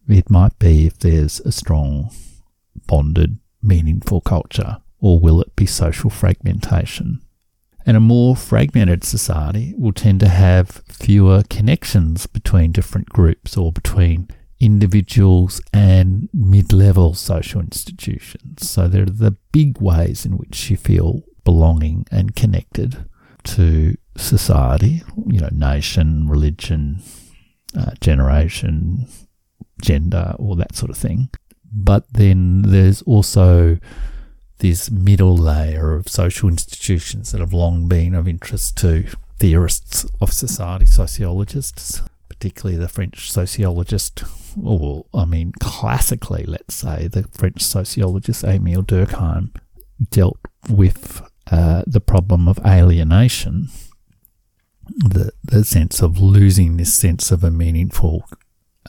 It 0.07 0.29
might 0.29 0.57
be 0.57 0.87
if 0.87 0.97
there's 0.97 1.39
a 1.41 1.51
strong 1.51 2.09
bonded, 2.87 3.37
meaningful 3.61 4.21
culture, 4.21 4.77
or 4.99 5.19
will 5.19 5.41
it 5.41 5.55
be 5.55 5.65
social 5.65 6.09
fragmentation? 6.09 7.21
And 7.85 7.97
a 7.97 7.99
more 7.99 8.35
fragmented 8.35 9.03
society 9.03 9.73
will 9.77 9.93
tend 9.93 10.21
to 10.21 10.29
have 10.29 10.81
fewer 10.87 11.43
connections 11.49 12.25
between 12.25 12.71
different 12.71 13.09
groups 13.09 13.57
or 13.57 13.71
between 13.71 14.29
individuals 14.63 15.61
and 15.73 16.29
mid 16.33 16.71
level 16.71 17.13
social 17.13 17.59
institutions. 17.59 18.69
So 18.69 18.87
there 18.87 19.03
are 19.03 19.17
the 19.27 19.35
big 19.51 19.81
ways 19.81 20.25
in 20.25 20.37
which 20.37 20.69
you 20.69 20.77
feel 20.77 21.23
belonging 21.43 22.07
and 22.09 22.33
connected 22.33 23.05
to 23.43 23.97
society, 24.15 25.03
you 25.27 25.41
know, 25.41 25.49
nation, 25.51 26.29
religion, 26.29 27.01
uh, 27.77 27.91
generation, 27.99 29.05
gender, 29.81 30.33
all 30.39 30.55
that 30.55 30.75
sort 30.75 30.89
of 30.89 30.97
thing. 30.97 31.29
But 31.69 32.13
then 32.13 32.61
there's 32.61 33.01
also 33.01 33.79
this 34.59 34.89
middle 34.89 35.35
layer 35.35 35.93
of 35.93 36.07
social 36.07 36.47
institutions 36.47 37.33
that 37.33 37.41
have 37.41 37.51
long 37.51 37.89
been 37.89 38.15
of 38.15 38.29
interest 38.29 38.77
to 38.77 39.07
theorists 39.39 40.05
of 40.21 40.31
society, 40.31 40.85
sociologists, 40.85 42.01
particularly 42.43 42.77
the 42.77 42.89
French 42.89 43.31
sociologist, 43.31 44.25
or 44.61 45.05
I 45.13 45.23
mean, 45.23 45.53
classically, 45.61 46.43
let's 46.45 46.75
say, 46.75 47.07
the 47.07 47.23
French 47.31 47.61
sociologist 47.61 48.43
Emile 48.43 48.83
Durkheim 48.83 49.55
dealt 50.09 50.39
with 50.67 51.21
uh, 51.49 51.83
the 51.87 52.01
problem 52.01 52.49
of 52.49 52.59
alienation, 52.65 53.69
the, 54.89 55.31
the 55.41 55.63
sense 55.63 56.01
of 56.01 56.19
losing 56.19 56.75
this 56.75 56.93
sense 56.93 57.31
of 57.31 57.45
a 57.45 57.51
meaningful 57.51 58.25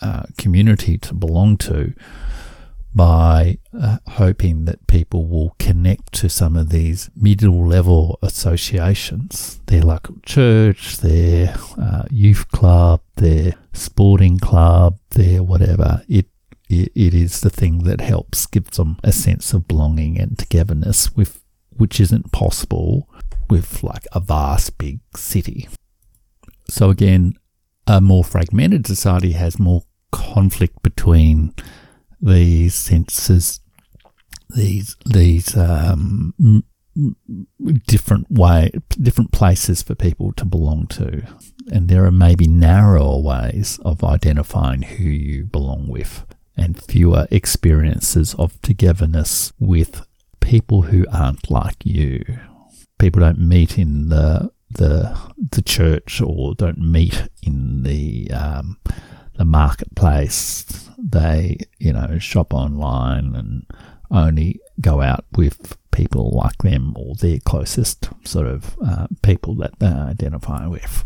uh, 0.03 0.25
community 0.37 0.99
to 0.99 1.15
belong 1.15 1.57
to 1.59 1.95
by 2.95 3.59
uh, 3.79 3.99
hoping 4.07 4.67
that 4.67 4.87
people 4.87 5.27
will 5.27 5.57
connect 5.59 6.13
to 6.13 6.29
some 6.29 6.57
of 6.57 6.69
these 6.69 7.11
middle 7.17 7.67
level 7.67 8.19
associations, 8.23 9.61
their 9.67 9.83
local 9.83 10.17
church, 10.25 10.99
their 10.99 11.57
uh, 11.81 12.05
youth 12.11 12.49
club, 12.53 13.01
their 13.17 13.55
sporting 13.73 14.39
club, 14.39 14.99
their 15.11 15.43
whatever. 15.43 16.03
It, 16.09 16.27
it 16.69 16.93
it 16.95 17.15
is 17.15 17.41
the 17.41 17.51
thing 17.51 17.85
that 17.85 18.01
helps 18.01 18.47
give 18.47 18.71
them 18.71 18.99
a 19.03 19.13
sense 19.13 19.53
of 19.53 19.69
belonging 19.69 20.19
and 20.19 20.39
togetherness 20.39 21.15
with 21.17 21.43
which 21.77 22.01
isn't 22.01 22.31
possible 22.31 23.09
with 23.51 23.83
like 23.83 24.07
a 24.13 24.21
vast 24.21 24.79
big 24.79 25.01
city. 25.17 25.69
So 26.69 26.91
again, 26.91 27.35
a 27.87 28.01
more 28.01 28.25
fragmented 28.25 28.87
society 28.87 29.33
has 29.33 29.59
more 29.59 29.83
conflict 30.13 30.83
between 30.83 31.53
these 32.25 32.75
senses, 32.75 33.61
these 34.49 34.97
these 35.05 35.57
um, 35.57 36.35
different 37.87 38.31
way, 38.31 38.71
different 39.01 39.31
places 39.31 39.83
for 39.83 39.95
people 39.95 40.33
to 40.33 40.45
belong 40.45 40.87
to, 40.87 41.23
and 41.71 41.89
there 41.89 42.05
are 42.07 42.11
maybe 42.11 42.47
narrower 42.47 43.21
ways 43.21 43.79
of 43.85 44.03
identifying 44.03 44.83
who 44.83 45.05
you 45.05 45.45
belong 45.45 45.87
with, 45.87 46.25
and 46.57 46.83
fewer 46.83 47.27
experiences 47.31 48.35
of 48.35 48.61
togetherness 48.63 49.53
with 49.59 50.07
people 50.41 50.83
who 50.83 51.05
aren't 51.13 51.51
like 51.51 51.85
you. 51.85 52.25
People 52.99 53.21
don't 53.21 53.39
meet 53.41 53.79
in 53.79 54.09
the 54.09 54.51
the 54.71 55.17
the 55.51 55.63
church 55.63 56.23
or 56.23 56.55
don't 56.55 56.79
meet 56.79 57.29
in 57.43 57.83
the 57.83 58.31
um, 58.31 58.79
the 59.37 59.45
marketplace. 59.45 60.89
They, 60.99 61.59
you 61.79 61.93
know, 61.93 62.19
shop 62.19 62.55
online 62.55 63.35
and 63.35 63.67
only 64.11 64.61
go 64.81 65.01
out 65.01 65.25
with 65.37 65.77
people 65.91 66.31
like 66.31 66.59
them 66.59 66.95
or 66.97 67.15
their 67.15 67.39
closest 67.45 68.09
sort 68.25 68.47
of 68.47 68.77
uh, 68.85 69.07
people 69.23 69.55
that 69.57 69.79
they 69.79 69.87
identify 69.87 70.67
with. 70.67 71.05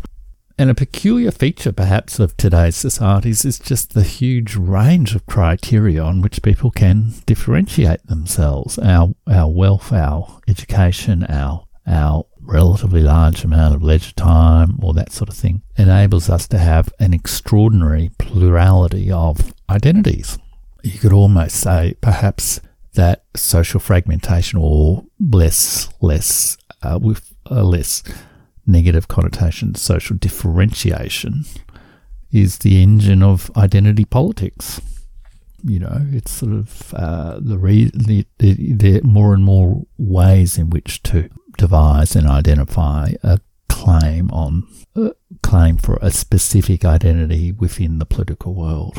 And 0.57 0.69
a 0.69 0.75
peculiar 0.75 1.31
feature, 1.31 1.71
perhaps, 1.71 2.19
of 2.19 2.35
today's 2.35 2.75
societies 2.75 3.45
is 3.45 3.59
just 3.59 3.93
the 3.93 4.03
huge 4.03 4.57
range 4.57 5.15
of 5.15 5.25
criteria 5.25 6.03
on 6.03 6.21
which 6.21 6.41
people 6.41 6.69
can 6.69 7.13
differentiate 7.25 8.05
themselves. 8.07 8.77
Our 8.77 9.15
our 9.25 9.49
wealth, 9.49 9.93
our 9.93 10.41
education, 10.49 11.23
our 11.23 11.63
our 11.87 12.25
relatively 12.41 13.01
large 13.01 13.43
amount 13.43 13.75
of 13.75 13.83
leisure 13.83 14.13
time 14.13 14.79
or 14.81 14.93
that 14.93 15.11
sort 15.11 15.29
of 15.29 15.35
thing 15.35 15.61
enables 15.77 16.29
us 16.29 16.47
to 16.47 16.57
have 16.57 16.93
an 16.99 17.13
extraordinary 17.13 18.11
plurality 18.17 19.11
of 19.11 19.53
identities. 19.69 20.37
You 20.83 20.99
could 20.99 21.13
almost 21.13 21.57
say 21.57 21.95
perhaps 22.01 22.61
that 22.93 23.23
social 23.35 23.79
fragmentation 23.79 24.59
or 24.59 25.05
less 25.19 25.89
less 26.01 26.57
uh, 26.81 26.97
with 27.01 27.33
a 27.45 27.63
less 27.63 28.03
negative 28.65 29.07
connotation 29.07 29.75
social 29.75 30.15
differentiation 30.15 31.43
is 32.31 32.59
the 32.59 32.81
engine 32.81 33.23
of 33.23 33.51
identity 33.57 34.05
politics 34.05 34.81
you 35.63 35.79
know, 35.79 36.05
it's 36.11 36.31
sort 36.31 36.53
of 36.53 36.93
uh, 36.93 37.39
the, 37.41 37.57
re- 37.57 37.91
the, 37.93 38.25
the, 38.37 38.73
the 38.73 39.01
more 39.03 39.33
and 39.33 39.43
more 39.43 39.85
ways 39.97 40.57
in 40.57 40.69
which 40.69 41.03
to 41.03 41.29
devise 41.59 42.15
and 42.15 42.27
identify 42.27 43.11
a 43.21 43.39
claim 43.67 44.31
on 44.31 44.67
a 44.95 45.11
claim 45.43 45.77
for 45.77 45.99
a 46.01 46.09
specific 46.09 46.83
identity 46.83 47.51
within 47.51 47.99
the 47.99 48.05
political 48.05 48.53
world. 48.55 48.97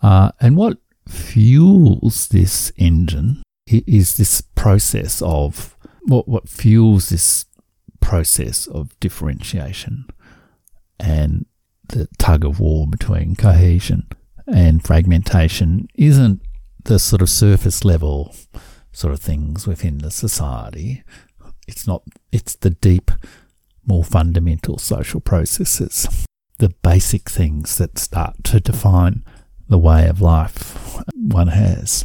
Uh, 0.00 0.30
and 0.40 0.56
what 0.56 0.78
fuels 1.08 2.28
this 2.28 2.70
engine 2.76 3.42
is 3.66 4.16
this 4.16 4.40
process 4.40 5.22
of 5.22 5.76
what 6.02 6.28
what 6.28 6.48
fuels 6.48 7.08
this 7.08 7.46
process 8.00 8.66
of 8.66 8.98
differentiation 9.00 10.06
and 10.98 11.46
the 11.88 12.08
tug 12.18 12.44
of 12.44 12.58
war 12.60 12.86
between 12.86 13.36
cohesion 13.36 14.06
and 14.46 14.84
fragmentation 14.84 15.88
isn't 15.94 16.40
the 16.84 16.98
sort 16.98 17.22
of 17.22 17.30
surface 17.30 17.84
level 17.84 18.34
sort 18.92 19.12
of 19.12 19.20
things 19.20 19.66
within 19.66 19.98
the 19.98 20.10
society. 20.10 21.02
It's 21.66 21.86
not, 21.86 22.02
it's 22.30 22.56
the 22.56 22.70
deep, 22.70 23.10
more 23.86 24.04
fundamental 24.04 24.78
social 24.78 25.20
processes, 25.20 26.26
the 26.58 26.70
basic 26.82 27.28
things 27.30 27.76
that 27.78 27.98
start 27.98 28.44
to 28.44 28.60
define 28.60 29.24
the 29.68 29.78
way 29.78 30.06
of 30.08 30.20
life 30.20 30.98
one 31.16 31.48
has. 31.48 32.04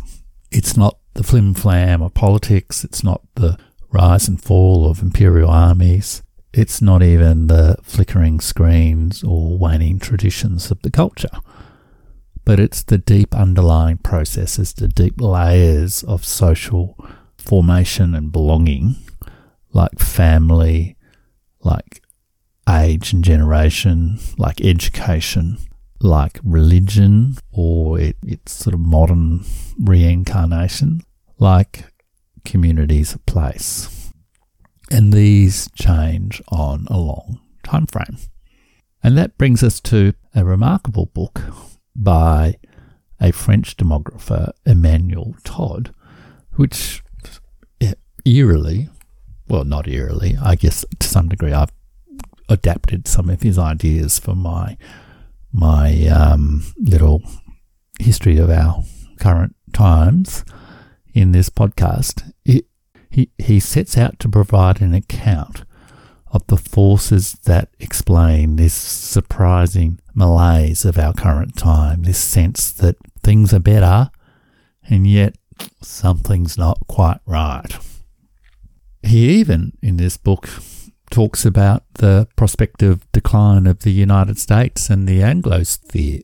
It's 0.52 0.78
not 0.78 0.97
the 1.13 1.23
flim 1.23 1.54
flam 1.54 2.02
of 2.02 2.13
politics. 2.13 2.84
It's 2.84 3.04
not 3.04 3.21
the 3.36 3.58
rise 3.91 4.28
and 4.28 4.41
fall 4.41 4.89
of 4.89 5.02
imperial 5.02 5.50
armies. 5.50 6.23
It's 6.54 6.82
not 6.82 7.04
even 7.04 7.47
the 7.47 7.78
flickering 7.84 8.39
screens 8.39 9.23
or 9.23 9.58
waning 9.58 10.00
traditions 10.00 10.71
of 10.71 10.82
the 10.82 10.91
culture. 10.91 11.30
But 12.48 12.62
it's 12.62 12.82
the 12.82 12.98
deep 12.98 13.36
underlying 13.36 13.98
processes, 13.98 14.72
the 14.72 14.88
deep 14.88 15.20
layers 15.20 16.02
of 16.04 16.24
social 16.24 16.98
formation 17.38 18.16
and 18.16 18.32
belonging, 18.32 18.96
like 19.74 20.00
family, 20.00 20.96
like 21.60 22.02
age 22.70 23.12
and 23.12 23.22
generation, 23.22 24.20
like 24.38 24.62
education, 24.62 25.58
like 26.00 26.40
religion, 26.42 27.36
or 27.52 28.00
it, 28.00 28.16
it's 28.26 28.54
sort 28.54 28.74
of 28.74 28.80
modern 28.80 29.44
reincarnation, 29.78 31.02
like 31.40 31.92
communities 32.46 33.14
of 33.14 33.26
place. 33.26 34.10
And 34.90 35.12
these 35.12 35.70
change 35.76 36.42
on 36.48 36.88
a 36.90 36.98
long 36.98 37.42
time 37.64 37.88
frame. 37.88 38.20
And 39.04 39.18
that 39.18 39.38
brings 39.38 39.64
us 39.64 39.82
to 39.82 40.14
a 40.34 40.46
remarkable 40.46 41.08
book 41.08 41.42
by 41.98 42.58
a 43.20 43.32
French 43.32 43.76
demographer, 43.76 44.52
Emmanuel 44.66 45.36
Todd, 45.44 45.94
which 46.56 47.04
eerily, 48.28 48.90
well, 49.48 49.64
not 49.64 49.88
eerily, 49.88 50.38
I 50.42 50.56
guess 50.56 50.86
to 51.00 51.08
some 51.08 51.30
degree 51.30 51.54
I've 51.54 51.72
adapted 52.50 53.08
some 53.08 53.30
of 53.30 53.42
his 53.42 53.58
ideas 53.58 54.20
for 54.20 54.36
my 54.36 54.78
my 55.54 56.08
um, 56.08 56.64
little 56.78 57.22
history 58.00 58.38
of 58.38 58.50
our 58.50 58.84
current 59.20 59.56
times 59.74 60.44
in 61.14 61.32
this 61.32 61.50
podcast. 61.50 62.32
It, 62.46 62.66
he 63.10 63.32
he 63.38 63.60
sets 63.60 63.98
out 63.98 64.20
to 64.20 64.30
provide 64.30 64.82
an 64.82 64.94
account 64.94 65.64
of 66.32 66.46
the 66.48 66.58
forces 66.58 67.34
that 67.46 67.70
explain 67.80 68.56
this 68.56 68.74
surprising 68.74 70.00
malaise 70.13 70.84
of 70.86 70.98
our 70.98 71.13
current 71.13 71.56
time, 71.56 72.04
this 72.04 72.20
sense 72.20 72.72
that 72.72 72.96
things 73.24 73.54
are 73.54 73.60
better 73.60 74.10
and 74.90 75.08
yet 75.08 75.36
something's 75.82 76.58
not 76.58 76.80
quite 76.88 77.20
right. 77.26 77.78
He 79.04 79.30
even, 79.40 79.78
in 79.82 79.98
this 79.98 80.18
book, 80.18 80.50
talks 81.10 81.46
about 81.46 81.84
the 81.96 82.28
prospective 82.36 83.10
decline 83.12 83.68
of 83.68 83.80
the 83.80 83.92
United 83.92 84.38
States 84.38 84.90
and 84.90 85.08
the 85.08 85.22
Anglosphere, 85.22 86.24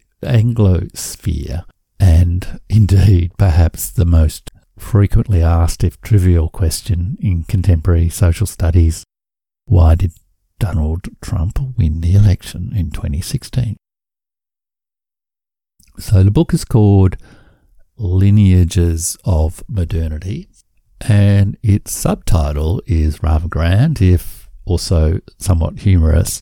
and 2.00 2.60
indeed 2.70 3.32
perhaps 3.38 3.90
the 3.90 4.06
most 4.06 4.52
frequently 4.78 5.42
asked, 5.42 5.84
if 5.84 6.02
trivial, 6.02 6.50
question 6.50 7.18
in 7.22 7.44
contemporary 7.44 8.10
social 8.10 8.48
studies 8.48 9.06
why 9.66 9.96
did 9.96 10.14
Donald 10.60 11.10
Trump 11.22 11.60
win 11.78 12.02
the 12.02 12.16
election 12.16 12.72
in 12.76 12.92
2016? 12.92 13.76
So 16.00 16.24
the 16.24 16.32
book 16.32 16.54
is 16.54 16.66
called 16.66 17.18
Lineages 17.98 19.18
of 19.24 19.64
Modernity, 19.68 20.48
and 21.02 21.58
its 21.62 21.92
subtitle 21.92 22.82
is 22.88 23.22
rather 23.22 23.48
grand, 23.48 24.02
if 24.02 24.50
also 24.66 25.20
somewhat 25.38 25.80
humorous 25.80 26.40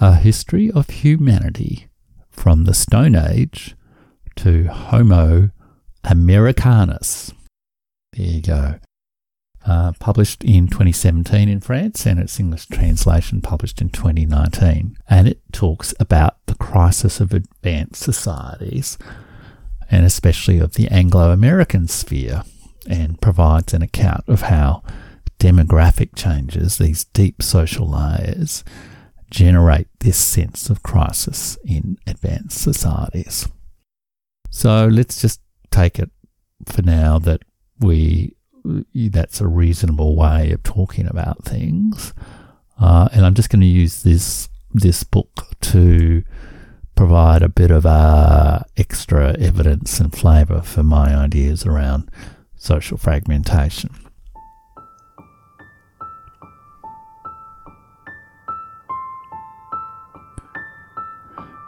A 0.00 0.14
History 0.14 0.70
of 0.70 0.88
Humanity 0.88 1.88
from 2.30 2.64
the 2.64 2.74
Stone 2.74 3.16
Age 3.16 3.76
to 4.36 4.64
Homo 4.68 5.50
Americanus. 6.04 7.32
There 8.12 8.26
you 8.26 8.40
go. 8.40 8.74
Uh, 9.68 9.92
published 10.00 10.42
in 10.44 10.66
2017 10.66 11.46
in 11.46 11.60
France, 11.60 12.06
and 12.06 12.18
its 12.18 12.40
English 12.40 12.68
translation 12.68 13.42
published 13.42 13.82
in 13.82 13.90
2019. 13.90 14.96
And 15.10 15.28
it 15.28 15.42
talks 15.52 15.92
about 16.00 16.38
the 16.46 16.54
crisis 16.54 17.20
of 17.20 17.34
advanced 17.34 18.02
societies, 18.02 18.96
and 19.90 20.06
especially 20.06 20.58
of 20.58 20.72
the 20.72 20.88
Anglo 20.88 21.32
American 21.32 21.86
sphere, 21.86 22.44
and 22.88 23.20
provides 23.20 23.74
an 23.74 23.82
account 23.82 24.24
of 24.26 24.40
how 24.40 24.82
demographic 25.38 26.16
changes, 26.16 26.78
these 26.78 27.04
deep 27.04 27.42
social 27.42 27.90
layers, 27.90 28.64
generate 29.30 29.88
this 30.00 30.16
sense 30.16 30.70
of 30.70 30.82
crisis 30.82 31.58
in 31.62 31.98
advanced 32.06 32.58
societies. 32.58 33.46
So 34.48 34.86
let's 34.86 35.20
just 35.20 35.42
take 35.70 35.98
it 35.98 36.10
for 36.64 36.80
now 36.80 37.18
that 37.18 37.42
we 37.78 38.34
that's 38.94 39.40
a 39.40 39.46
reasonable 39.46 40.16
way 40.16 40.52
of 40.52 40.62
talking 40.62 41.06
about 41.06 41.44
things. 41.44 42.12
Uh, 42.80 43.08
and 43.12 43.26
I'm 43.26 43.34
just 43.34 43.50
going 43.50 43.60
to 43.60 43.66
use 43.66 44.02
this 44.02 44.48
this 44.72 45.02
book 45.02 45.48
to 45.60 46.22
provide 46.94 47.42
a 47.42 47.48
bit 47.48 47.70
of 47.70 47.86
uh, 47.86 48.60
extra 48.76 49.36
evidence 49.38 50.00
and 50.00 50.12
flavour 50.12 50.60
for 50.60 50.82
my 50.82 51.14
ideas 51.16 51.64
around 51.64 52.10
social 52.56 52.98
fragmentation. 52.98 53.90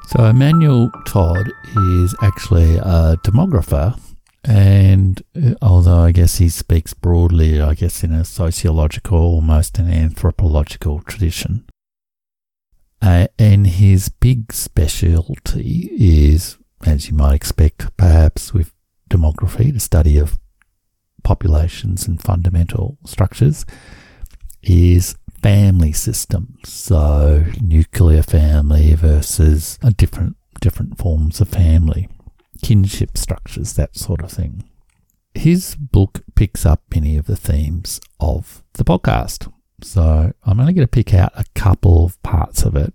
So 0.09 0.25
Emmanuel 0.25 0.91
Todd 1.07 1.53
is 1.77 2.17
actually 2.21 2.79
a 2.79 3.17
demographer, 3.23 3.97
and 4.51 5.23
uh, 5.41 5.55
although 5.63 6.01
I 6.01 6.11
guess 6.11 6.39
he 6.39 6.49
speaks 6.49 6.93
broadly, 6.93 7.61
I 7.61 7.75
guess 7.75 8.03
in 8.03 8.13
a 8.13 8.25
sociological, 8.25 9.17
almost 9.17 9.79
an 9.79 9.89
anthropological 9.89 11.03
tradition, 11.03 11.65
uh, 13.01 13.29
and 13.39 13.65
his 13.65 14.09
big 14.09 14.53
specialty 14.53 15.89
is, 15.93 16.59
as 16.85 17.09
you 17.09 17.15
might 17.15 17.35
expect, 17.35 17.97
perhaps 17.97 18.53
with 18.53 18.75
demography, 19.09 19.73
the 19.73 19.79
study 19.79 20.19
of 20.19 20.41
populations 21.23 22.09
and 22.09 22.21
fundamental 22.21 22.99
structures, 23.05 23.65
is 24.65 25.15
family 25.45 25.93
systems. 25.93 26.69
So 26.69 27.45
nuclear 27.61 28.25
family 28.25 28.95
versus 28.95 29.79
different 29.97 30.37
different 30.61 30.99
forms 30.99 31.41
of 31.41 31.49
family, 31.49 32.09
kinship 32.62 33.16
structures, 33.16 33.75
that 33.75 33.96
sort 33.96 34.23
of 34.23 34.31
thing. 34.31 34.64
His 35.35 35.77
book 35.77 36.23
picks 36.35 36.66
up 36.66 36.83
many 36.94 37.16
of 37.16 37.27
the 37.27 37.37
themes 37.37 38.01
of 38.18 38.62
the 38.75 38.85
podcast. 38.85 39.53
So 39.83 40.33
I'm 40.44 40.61
only 40.61 40.73
going 40.73 40.87
to 40.87 40.90
pick 40.90 41.14
out 41.14 41.33
a 41.35 41.44
couple 41.55 42.05
of 42.05 42.20
parts 42.23 42.64
of 42.64 42.77
it 42.77 42.92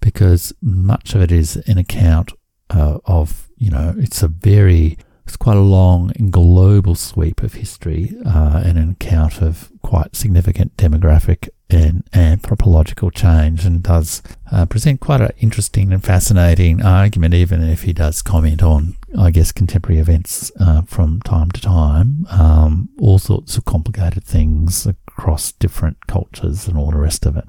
because 0.00 0.52
much 0.60 1.14
of 1.14 1.22
it 1.22 1.32
is 1.32 1.56
an 1.56 1.78
account 1.78 2.32
uh, 2.70 2.98
of, 3.04 3.48
you 3.56 3.70
know, 3.70 3.94
it's 3.96 4.22
a 4.22 4.28
very 4.28 4.98
it's 5.24 5.36
quite 5.36 5.56
a 5.56 5.60
long 5.60 6.12
and 6.18 6.32
global 6.32 6.94
sweep 6.94 7.42
of 7.42 7.54
history 7.54 8.14
uh, 8.26 8.62
and 8.64 8.78
an 8.78 8.90
account 8.90 9.40
of 9.40 9.70
quite 9.82 10.16
significant 10.16 10.76
demographic 10.76 11.48
and 11.70 12.04
anthropological 12.12 13.10
change 13.10 13.64
and 13.64 13.82
does 13.82 14.22
uh, 14.50 14.66
present 14.66 15.00
quite 15.00 15.20
an 15.20 15.32
interesting 15.38 15.92
and 15.92 16.04
fascinating 16.04 16.82
argument, 16.82 17.34
even 17.34 17.62
if 17.62 17.82
he 17.82 17.92
does 17.92 18.20
comment 18.20 18.62
on, 18.62 18.96
I 19.18 19.30
guess, 19.30 19.52
contemporary 19.52 20.00
events 20.00 20.52
uh, 20.60 20.82
from 20.82 21.20
time 21.22 21.50
to 21.52 21.60
time, 21.60 22.26
um, 22.30 22.90
all 22.98 23.18
sorts 23.18 23.56
of 23.56 23.64
complicated 23.64 24.24
things 24.24 24.86
across 24.86 25.52
different 25.52 26.06
cultures 26.06 26.68
and 26.68 26.76
all 26.76 26.90
the 26.90 26.98
rest 26.98 27.24
of 27.24 27.36
it. 27.36 27.48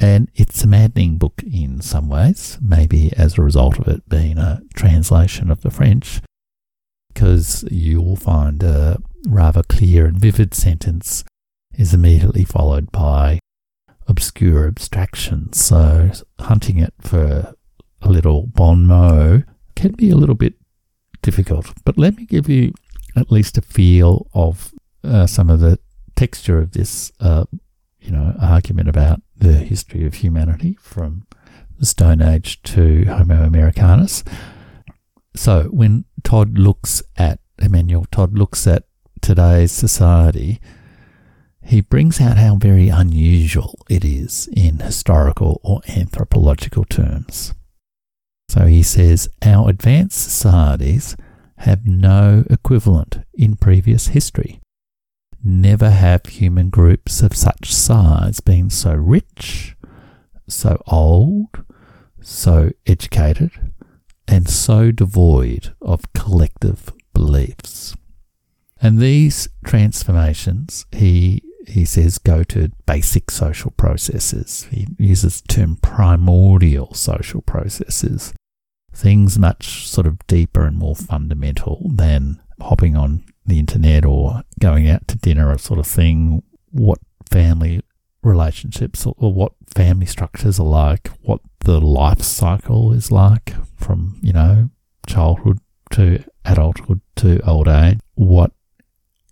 And 0.00 0.30
it's 0.34 0.64
a 0.64 0.66
maddening 0.66 1.18
book 1.18 1.42
in 1.42 1.82
some 1.82 2.08
ways, 2.08 2.58
maybe 2.62 3.12
as 3.18 3.36
a 3.36 3.42
result 3.42 3.78
of 3.78 3.86
it 3.86 4.08
being 4.08 4.38
a 4.38 4.62
translation 4.74 5.50
of 5.50 5.60
the 5.60 5.70
French 5.70 6.22
because 7.12 7.64
you 7.70 8.00
will 8.00 8.16
find 8.16 8.62
a 8.62 8.98
rather 9.28 9.62
clear 9.62 10.06
and 10.06 10.18
vivid 10.18 10.54
sentence 10.54 11.24
is 11.74 11.94
immediately 11.94 12.44
followed 12.44 12.90
by 12.90 13.38
obscure 14.06 14.66
abstractions. 14.66 15.62
So 15.62 16.10
hunting 16.38 16.78
it 16.78 16.94
for 17.00 17.54
a 18.02 18.08
little 18.08 18.46
bon 18.46 18.86
mot 18.86 19.44
can 19.76 19.92
be 19.92 20.10
a 20.10 20.16
little 20.16 20.34
bit 20.34 20.54
difficult. 21.22 21.72
But 21.84 21.98
let 21.98 22.16
me 22.16 22.24
give 22.24 22.48
you 22.48 22.72
at 23.16 23.30
least 23.30 23.58
a 23.58 23.62
feel 23.62 24.26
of 24.34 24.72
uh, 25.04 25.26
some 25.26 25.50
of 25.50 25.60
the 25.60 25.78
texture 26.16 26.58
of 26.58 26.72
this, 26.72 27.12
uh, 27.20 27.44
you 28.00 28.10
know, 28.10 28.34
argument 28.40 28.88
about 28.88 29.20
the 29.36 29.54
history 29.54 30.06
of 30.06 30.14
humanity 30.14 30.76
from 30.80 31.26
the 31.78 31.86
Stone 31.86 32.20
Age 32.20 32.62
to 32.62 33.04
Homo 33.06 33.42
Americanus. 33.42 34.22
So 35.34 35.64
when 35.64 36.04
Todd 36.22 36.58
looks 36.58 37.02
at, 37.16 37.40
Emmanuel 37.58 38.06
Todd 38.10 38.36
looks 38.36 38.66
at 38.66 38.84
today's 39.20 39.72
society, 39.72 40.60
he 41.62 41.80
brings 41.80 42.20
out 42.20 42.36
how 42.36 42.56
very 42.56 42.88
unusual 42.88 43.78
it 43.88 44.04
is 44.04 44.48
in 44.52 44.78
historical 44.78 45.60
or 45.62 45.80
anthropological 45.88 46.84
terms. 46.84 47.54
So 48.48 48.66
he 48.66 48.82
says, 48.82 49.28
Our 49.42 49.70
advanced 49.70 50.20
societies 50.20 51.16
have 51.58 51.86
no 51.86 52.44
equivalent 52.50 53.20
in 53.34 53.56
previous 53.56 54.08
history. 54.08 54.60
Never 55.44 55.90
have 55.90 56.26
human 56.26 56.70
groups 56.70 57.22
of 57.22 57.36
such 57.36 57.72
size 57.72 58.40
been 58.40 58.68
so 58.70 58.94
rich, 58.94 59.76
so 60.48 60.82
old, 60.86 61.64
so 62.20 62.70
educated, 62.86 63.69
and 64.30 64.48
so 64.48 64.92
devoid 64.92 65.74
of 65.82 66.10
collective 66.14 66.92
beliefs. 67.12 67.94
And 68.80 68.98
these 68.98 69.48
transformations, 69.66 70.86
he 70.92 71.42
he 71.66 71.84
says, 71.84 72.18
go 72.18 72.42
to 72.44 72.72
basic 72.86 73.30
social 73.30 73.70
processes. 73.72 74.66
He 74.70 74.88
uses 74.98 75.40
the 75.42 75.48
term 75.48 75.76
primordial 75.76 76.94
social 76.94 77.42
processes, 77.42 78.32
things 78.92 79.38
much 79.38 79.86
sort 79.86 80.06
of 80.06 80.26
deeper 80.26 80.64
and 80.64 80.76
more 80.76 80.96
fundamental 80.96 81.90
than 81.94 82.40
hopping 82.60 82.96
on 82.96 83.24
the 83.44 83.58
internet 83.58 84.04
or 84.04 84.42
going 84.58 84.88
out 84.88 85.06
to 85.08 85.18
dinner 85.18 85.52
or 85.52 85.58
sort 85.58 85.78
of 85.78 85.86
thing. 85.86 86.42
What 86.70 86.98
family 87.30 87.82
relationships 88.22 89.06
or 89.06 89.32
what 89.32 89.52
family 89.74 90.06
structures 90.06 90.58
are 90.58 90.66
like, 90.66 91.08
what 91.22 91.40
the 91.60 91.80
life 91.80 92.22
cycle 92.22 92.92
is 92.92 93.10
like 93.10 93.54
from, 93.76 94.18
you 94.22 94.32
know, 94.32 94.70
childhood 95.06 95.58
to 95.92 96.24
adulthood 96.44 97.00
to 97.16 97.40
old 97.48 97.68
age, 97.68 97.98
what 98.14 98.52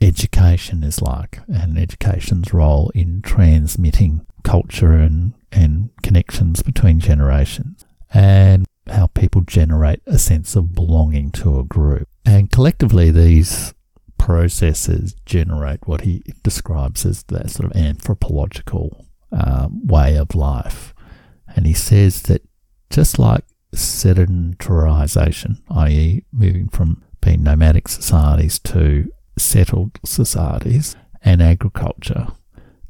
education 0.01 0.83
is 0.85 1.03
like 1.03 1.41
and 1.49 1.79
education's 1.79 2.53
role 2.53 2.91
in 2.95 3.21
transmitting 3.23 4.25
culture 4.45 4.93
and, 4.93 5.35
and 5.51 5.91
connections 6.03 6.63
between 6.63 7.01
generations 7.01 7.85
and 8.13 8.65
how 8.89 9.07
people 9.09 9.43
generate 9.43 10.01
a 10.07 10.19
sense 10.19 10.57
of 10.57 10.75
belonging 10.75 11.31
to 11.31 11.59
a 11.59 11.65
group. 11.65 12.09
And 12.25 12.51
collectively, 12.51 13.11
these 13.11 13.75
processes 14.19 15.15
generate 15.27 15.87
what 15.87 16.03
he 16.03 16.23
describes 16.43 17.05
as 17.05 17.23
that 17.25 17.51
sort 17.51 17.71
of 17.71 17.77
anthropological 17.77 19.07
um, 19.33 19.87
way 19.87 20.17
of 20.17 20.35
life. 20.35 20.95
And 21.55 21.67
he 21.67 21.73
says 21.73 22.23
that 22.23 22.43
just 22.91 23.19
like 23.19 23.45
sedentarization, 23.75 25.61
i.e., 25.71 26.25
moving 26.33 26.69
from 26.69 27.03
being 27.21 27.43
nomadic 27.43 27.89
societies 27.89 28.59
to 28.61 29.11
settled 29.37 29.99
societies 30.05 30.97
and 31.23 31.43
agriculture, 31.43 32.29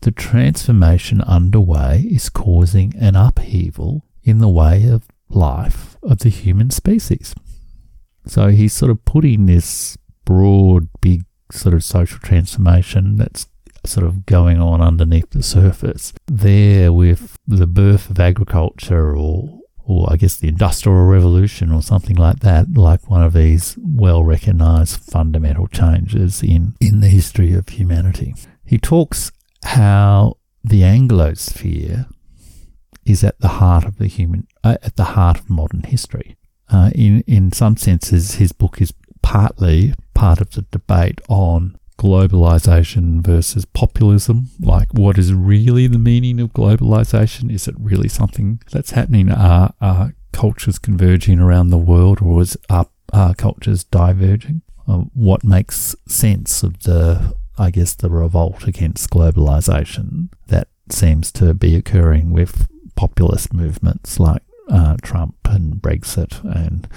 the 0.01 0.11
transformation 0.11 1.21
underway 1.23 2.07
is 2.11 2.29
causing 2.29 2.95
an 2.97 3.17
upheaval 3.17 4.05
in 4.23 4.39
the 4.39 4.49
way 4.49 4.89
of 4.89 5.09
life 5.29 5.97
of 6.03 6.19
the 6.21 6.29
human 6.29 6.71
species. 6.71 7.35
So 8.27 8.49
he's 8.49 8.73
sort 8.73 8.91
of 8.91 9.05
putting 9.05 9.47
this 9.47 9.97
broad, 10.25 10.89
big 11.01 11.25
sort 11.51 11.75
of 11.75 11.83
social 11.83 12.19
transformation 12.19 13.17
that's 13.17 13.47
sort 13.85 14.07
of 14.07 14.27
going 14.27 14.61
on 14.61 14.81
underneath 14.81 15.31
the 15.31 15.43
surface 15.43 16.13
there 16.27 16.93
with 16.93 17.39
the 17.47 17.67
birth 17.67 18.11
of 18.11 18.19
agriculture 18.19 19.17
or 19.17 19.59
or 19.89 20.07
I 20.13 20.17
guess 20.17 20.37
the 20.37 20.49
Industrial 20.49 21.07
Revolution 21.07 21.73
or 21.73 21.81
something 21.81 22.15
like 22.15 22.41
that, 22.41 22.77
like 22.77 23.09
one 23.09 23.23
of 23.23 23.33
these 23.33 23.77
well 23.81 24.23
recognized 24.23 25.01
fundamental 25.01 25.67
changes 25.67 26.43
in, 26.43 26.75
in 26.79 27.01
the 27.01 27.09
history 27.09 27.55
of 27.55 27.67
humanity. 27.71 28.35
He 28.67 28.77
talks 28.77 29.33
how 29.65 30.37
the 30.63 30.83
Anglosphere 30.83 32.07
is 33.07 33.25
at 33.25 33.41
the 33.41 33.49
heart 33.49 33.87
of 33.87 33.97
the 33.97 34.09
human, 34.09 34.47
uh, 34.63 34.77
at 34.83 34.97
the 34.97 35.05
heart 35.05 35.39
of 35.39 35.49
modern 35.49 35.85
history. 35.85 36.37
Uh, 36.71 36.91
in 36.95 37.23
in 37.27 37.51
some 37.51 37.79
senses, 37.79 38.35
his 38.35 38.53
book 38.53 38.83
is 38.83 38.93
partly 39.23 39.95
part 40.13 40.41
of 40.43 40.51
the 40.51 40.63
debate 40.71 41.21
on 41.31 41.78
globalization 41.99 43.21
versus 43.21 43.65
populism. 43.65 44.49
Like, 44.61 44.93
what 44.95 45.19
is 45.19 45.35
really 45.35 45.87
the 45.87 45.99
meaning 45.99 46.41
of 46.41 46.53
globalization? 46.53 47.53
Is 47.53 47.69
it 47.69 47.75
really 47.79 48.09
something 48.09 48.63
that's 48.71 48.93
happening? 48.93 49.31
Are, 49.31 49.75
are 49.81 50.15
cultures 50.33 50.79
converging 50.79 51.41
around 51.41 51.71
the 51.71 51.79
world, 51.79 52.23
or 52.23 52.41
is 52.43 52.57
are, 52.71 52.87
are 53.13 53.35
cultures 53.35 53.85
diverging? 53.85 54.63
Uh, 54.87 55.05
what 55.13 55.45
makes 55.45 55.95
sense 56.07 56.63
of 56.63 56.85
the, 56.85 57.35
I 57.59 57.71
guess, 57.71 57.95
the 57.95 58.09
revolt 58.09 58.67
against 58.67 59.11
globalization 59.11 60.29
that 60.47 60.69
seems 60.91 61.31
to 61.33 61.53
be 61.53 61.75
occurring 61.75 62.31
with 62.33 62.69
populist 62.95 63.53
movements 63.53 64.19
like 64.19 64.43
uh, 64.71 64.97
Trump 65.03 65.37
and 65.45 65.75
Brexit 65.75 66.43
and 66.45 66.89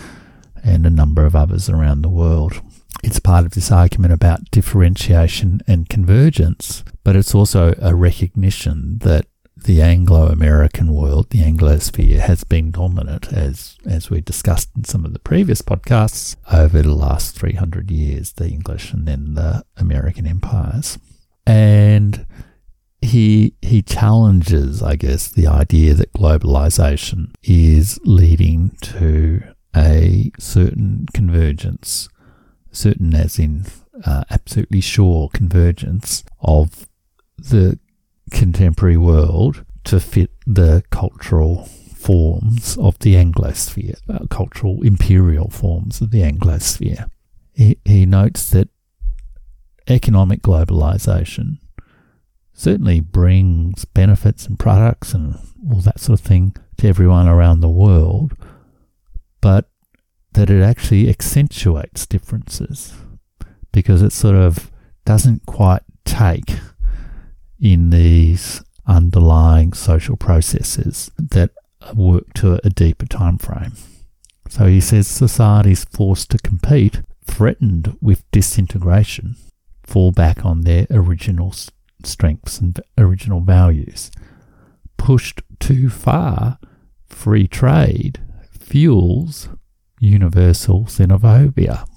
and 0.64 0.86
a 0.86 0.92
number 0.92 1.26
of 1.26 1.36
others 1.36 1.70
around 1.70 2.04
the 2.04 2.10
world 2.10 2.62
it's 3.04 3.20
part 3.20 3.46
of 3.46 3.52
this 3.52 3.72
argument 3.72 4.14
about 4.14 4.52
differentiation 4.52 5.62
and 5.68 5.90
convergence, 5.90 6.84
but 7.04 7.16
it's 7.16 7.34
also 7.34 7.74
a 7.82 7.96
recognition 7.96 9.00
that 9.00 9.26
the 9.64 9.82
Anglo-American 9.82 10.94
world, 10.94 11.30
the 11.30 11.42
Anglosphere, 11.42 12.20
has 12.20 12.44
been 12.44 12.72
dominant, 12.72 13.32
as 13.32 13.78
as 13.86 14.10
we 14.10 14.22
discussed 14.22 14.70
in 14.76 14.84
some 14.84 15.06
of 15.06 15.14
the 15.14 15.20
previous 15.20 15.62
podcasts, 15.62 16.36
over 16.52 16.82
the 16.82 16.94
last 16.94 17.38
300 17.38 17.92
years, 17.92 18.34
the 18.34 18.48
English 18.48 18.92
and 18.92 19.08
then 19.08 19.36
the 19.36 19.64
American 19.78 20.26
empires. 20.26 20.98
And 21.46 22.26
he 23.02 23.56
he 23.62 23.82
challenges, 23.82 24.82
I 24.82 24.96
guess, 24.96 25.28
the 25.28 25.48
idea 25.48 25.94
that 25.96 26.14
globalization 26.14 27.32
is 27.44 28.00
leading 28.04 28.72
to 28.82 29.44
a 29.76 30.32
certain 30.40 31.06
convergence 31.14 32.10
certain 32.72 33.14
as 33.14 33.38
in 33.38 33.66
uh, 34.06 34.24
absolutely 34.30 34.82
sure 34.82 35.30
convergence 35.34 36.24
of 36.42 36.88
the 37.38 37.78
contemporary 38.32 38.98
world 38.98 39.66
to 39.84 40.00
fit 40.00 40.32
the 40.46 40.84
cultural 40.90 41.66
forms 41.96 42.78
of 42.78 42.98
the 43.00 43.16
Anglosphere, 43.16 43.98
uh, 44.10 44.26
cultural 44.28 44.82
imperial 44.84 45.50
forms 45.50 46.02
of 46.02 46.12
the 46.12 46.22
Anglosphere. 46.22 47.10
He, 47.54 47.78
he 47.86 48.06
notes 48.06 48.50
that 48.52 48.70
economic 49.88 50.42
globalization 50.42 51.58
certainly 52.54 53.00
brings 53.00 53.86
benefits 53.86 54.46
and 54.46 54.58
products 54.58 55.14
and 55.14 55.38
all 55.70 55.82
that 55.82 56.00
sort 56.00 56.20
of 56.20 56.26
thing 56.26 56.56
to 56.78 56.88
everyone 56.88 57.28
around 57.28 57.60
the 57.60 57.70
world, 57.70 58.34
but 59.42 59.71
that 60.34 60.50
it 60.50 60.62
actually 60.62 61.10
accentuates 61.10 62.06
differences 62.06 62.94
because 63.72 64.02
it 64.02 64.12
sort 64.12 64.36
of 64.36 64.72
doesn't 65.06 65.46
quite 65.46 65.84
take 66.06 66.60
in 67.60 67.90
these 67.90 68.64
underlying 68.88 69.74
social 69.74 70.16
processes 70.16 71.12
that 71.18 71.52
work 71.96 72.34
to 72.34 72.60
a 72.64 72.70
deeper 72.70 73.06
time 73.06 73.38
frame. 73.38 73.74
So 74.50 74.66
he 74.66 74.82
says 74.82 75.08
societies 75.08 75.86
forced 75.86 76.30
to 76.32 76.38
compete, 76.38 77.02
threatened 77.26 77.98
with 78.02 78.30
disintegration, 78.32 79.36
fall 79.84 80.12
back 80.12 80.46
on 80.46 80.62
their 80.62 80.88
original 80.90 81.54
strengths 82.04 82.60
and 82.60 82.80
original 82.98 83.40
values. 83.40 84.12
Pushed 84.98 85.42
too 85.60 85.90
far, 85.90 86.60
free 87.08 87.48
trade 87.48 88.20
fuels 88.52 89.50
universal 90.02 90.86
xenophobia. 90.86 91.88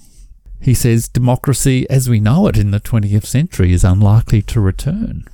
He 0.60 0.74
says 0.74 1.08
democracy 1.08 1.88
as 1.90 2.08
we 2.08 2.20
know 2.20 2.46
it 2.46 2.56
in 2.56 2.70
the 2.70 2.80
20th 2.80 3.26
century 3.26 3.72
is 3.72 3.84
unlikely 3.84 4.42
to 4.42 4.60
return. 4.60 5.26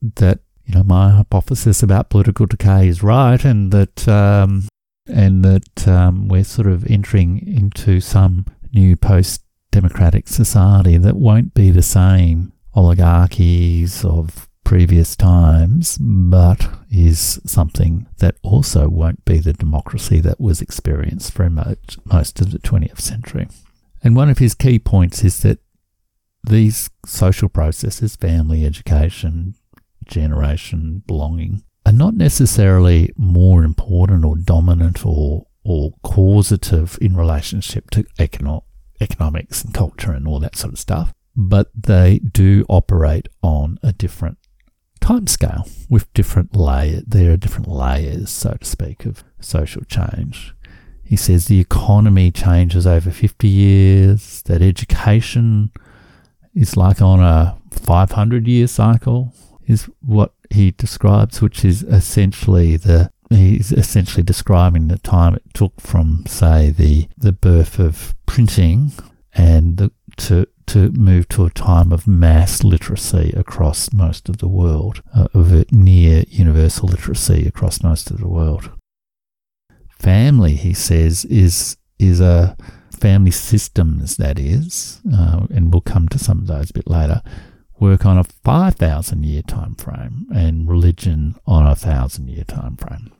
That, 0.00 0.40
you 0.64 0.74
know, 0.74 0.82
my 0.82 1.10
hypothesis 1.10 1.82
about 1.82 2.10
political 2.10 2.46
decay 2.46 2.88
is 2.88 3.02
right 3.02 3.44
and 3.44 3.70
that, 3.72 4.08
um, 4.08 4.68
and 5.06 5.44
that 5.44 5.86
um, 5.86 6.28
we're 6.28 6.44
sort 6.44 6.66
of 6.66 6.84
entering 6.90 7.46
into 7.46 8.00
some 8.00 8.46
new 8.72 8.96
post 8.96 9.44
democratic 9.70 10.28
society 10.28 10.96
that 10.96 11.16
won't 11.16 11.54
be 11.54 11.70
the 11.70 11.82
same 11.82 12.52
oligarchies 12.74 14.04
of 14.04 14.48
previous 14.64 15.16
times, 15.16 15.98
but 16.00 16.68
is 16.90 17.40
something 17.44 18.06
that 18.18 18.36
also 18.42 18.88
won't 18.88 19.24
be 19.24 19.38
the 19.38 19.52
democracy 19.52 20.20
that 20.20 20.40
was 20.40 20.60
experienced 20.60 21.32
for 21.32 21.48
most, 21.50 21.98
most 22.04 22.40
of 22.40 22.52
the 22.52 22.58
20th 22.58 23.00
century. 23.00 23.48
And 24.02 24.16
one 24.16 24.30
of 24.30 24.38
his 24.38 24.54
key 24.54 24.78
points 24.78 25.24
is 25.24 25.40
that 25.40 25.58
these 26.44 26.90
social 27.06 27.48
processes, 27.48 28.16
family, 28.16 28.64
education, 28.64 29.54
generation, 30.04 31.02
belonging, 31.06 31.62
are 31.86 31.92
not 31.92 32.14
necessarily 32.14 33.12
more 33.16 33.64
important 33.64 34.24
or 34.24 34.36
dominant 34.36 35.04
or, 35.04 35.46
or 35.64 35.94
causative 36.02 36.98
in 37.00 37.16
relationship 37.16 37.90
to 37.90 38.04
econo- 38.18 38.64
economics 39.00 39.64
and 39.64 39.74
culture 39.74 40.12
and 40.12 40.26
all 40.26 40.40
that 40.40 40.56
sort 40.56 40.72
of 40.72 40.78
stuff, 40.78 41.12
but 41.36 41.70
they 41.74 42.18
do 42.18 42.64
operate 42.68 43.28
on 43.42 43.78
a 43.82 43.92
different 43.92 44.38
timescale 45.02 45.68
with 45.90 46.12
different 46.14 46.56
layers. 46.56 47.02
There 47.06 47.32
are 47.32 47.36
different 47.36 47.68
layers, 47.68 48.30
so 48.30 48.54
to 48.54 48.64
speak, 48.64 49.04
of 49.04 49.24
social 49.40 49.82
change. 49.84 50.54
He 51.04 51.16
says 51.16 51.46
the 51.46 51.60
economy 51.60 52.30
changes 52.30 52.86
over 52.86 53.10
50 53.10 53.46
years, 53.46 54.42
that 54.42 54.62
education 54.62 55.70
is 56.54 56.76
like 56.76 57.02
on 57.02 57.20
a 57.20 57.58
500 57.70 58.46
year 58.46 58.66
cycle, 58.66 59.34
is 59.66 59.90
what 60.00 60.32
he 60.50 60.70
describes, 60.70 61.42
which 61.42 61.64
is 61.64 61.82
essentially 61.82 62.76
the 62.76 63.10
he's 63.30 63.72
essentially 63.72 64.22
describing 64.22 64.88
the 64.88 64.98
time 64.98 65.34
it 65.34 65.42
took 65.54 65.80
from, 65.80 66.24
say, 66.26 66.70
the 66.70 67.08
the 67.16 67.32
birth 67.32 67.78
of 67.78 68.14
printing 68.26 68.92
and 69.34 69.78
the, 69.78 69.90
to 70.16 70.46
to 70.66 70.90
move 70.92 71.28
to 71.28 71.44
a 71.44 71.50
time 71.50 71.92
of 71.92 72.06
mass 72.06 72.64
literacy 72.64 73.32
across 73.36 73.92
most 73.92 74.28
of 74.28 74.38
the 74.38 74.48
world, 74.48 75.02
uh, 75.14 75.28
of 75.34 75.72
near 75.72 76.24
universal 76.28 76.88
literacy 76.88 77.46
across 77.46 77.82
most 77.82 78.10
of 78.10 78.18
the 78.18 78.28
world. 78.28 78.70
Family, 79.90 80.54
he 80.54 80.74
says, 80.74 81.24
is 81.26 81.76
is 81.98 82.20
a 82.20 82.56
family 82.98 83.30
systems 83.30 84.16
that 84.16 84.38
is, 84.38 85.00
uh, 85.12 85.46
and 85.50 85.72
we'll 85.72 85.80
come 85.80 86.08
to 86.08 86.18
some 86.18 86.38
of 86.38 86.46
those 86.46 86.70
a 86.70 86.74
bit 86.74 86.88
later. 86.88 87.22
Work 87.78 88.06
on 88.06 88.18
a 88.18 88.24
five 88.24 88.76
thousand 88.76 89.24
year 89.24 89.42
time 89.42 89.74
frame, 89.74 90.26
and 90.34 90.68
religion 90.68 91.36
on 91.46 91.66
a 91.66 91.76
thousand 91.76 92.28
year 92.28 92.44
time 92.44 92.76
frame. 92.76 93.12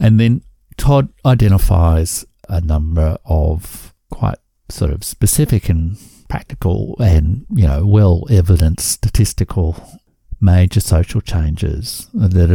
And 0.00 0.18
then 0.18 0.42
Todd 0.76 1.08
identifies 1.24 2.24
a 2.48 2.60
number 2.60 3.18
of 3.24 3.94
quite 4.10 4.38
sort 4.70 4.92
of 4.92 5.04
specific 5.04 5.68
and 5.68 5.98
practical 6.28 6.96
and, 7.00 7.46
you 7.50 7.66
know, 7.66 7.86
well 7.86 8.24
evidenced 8.30 8.90
statistical 8.90 10.00
major 10.40 10.80
social 10.80 11.20
changes 11.20 12.08
that 12.14 12.50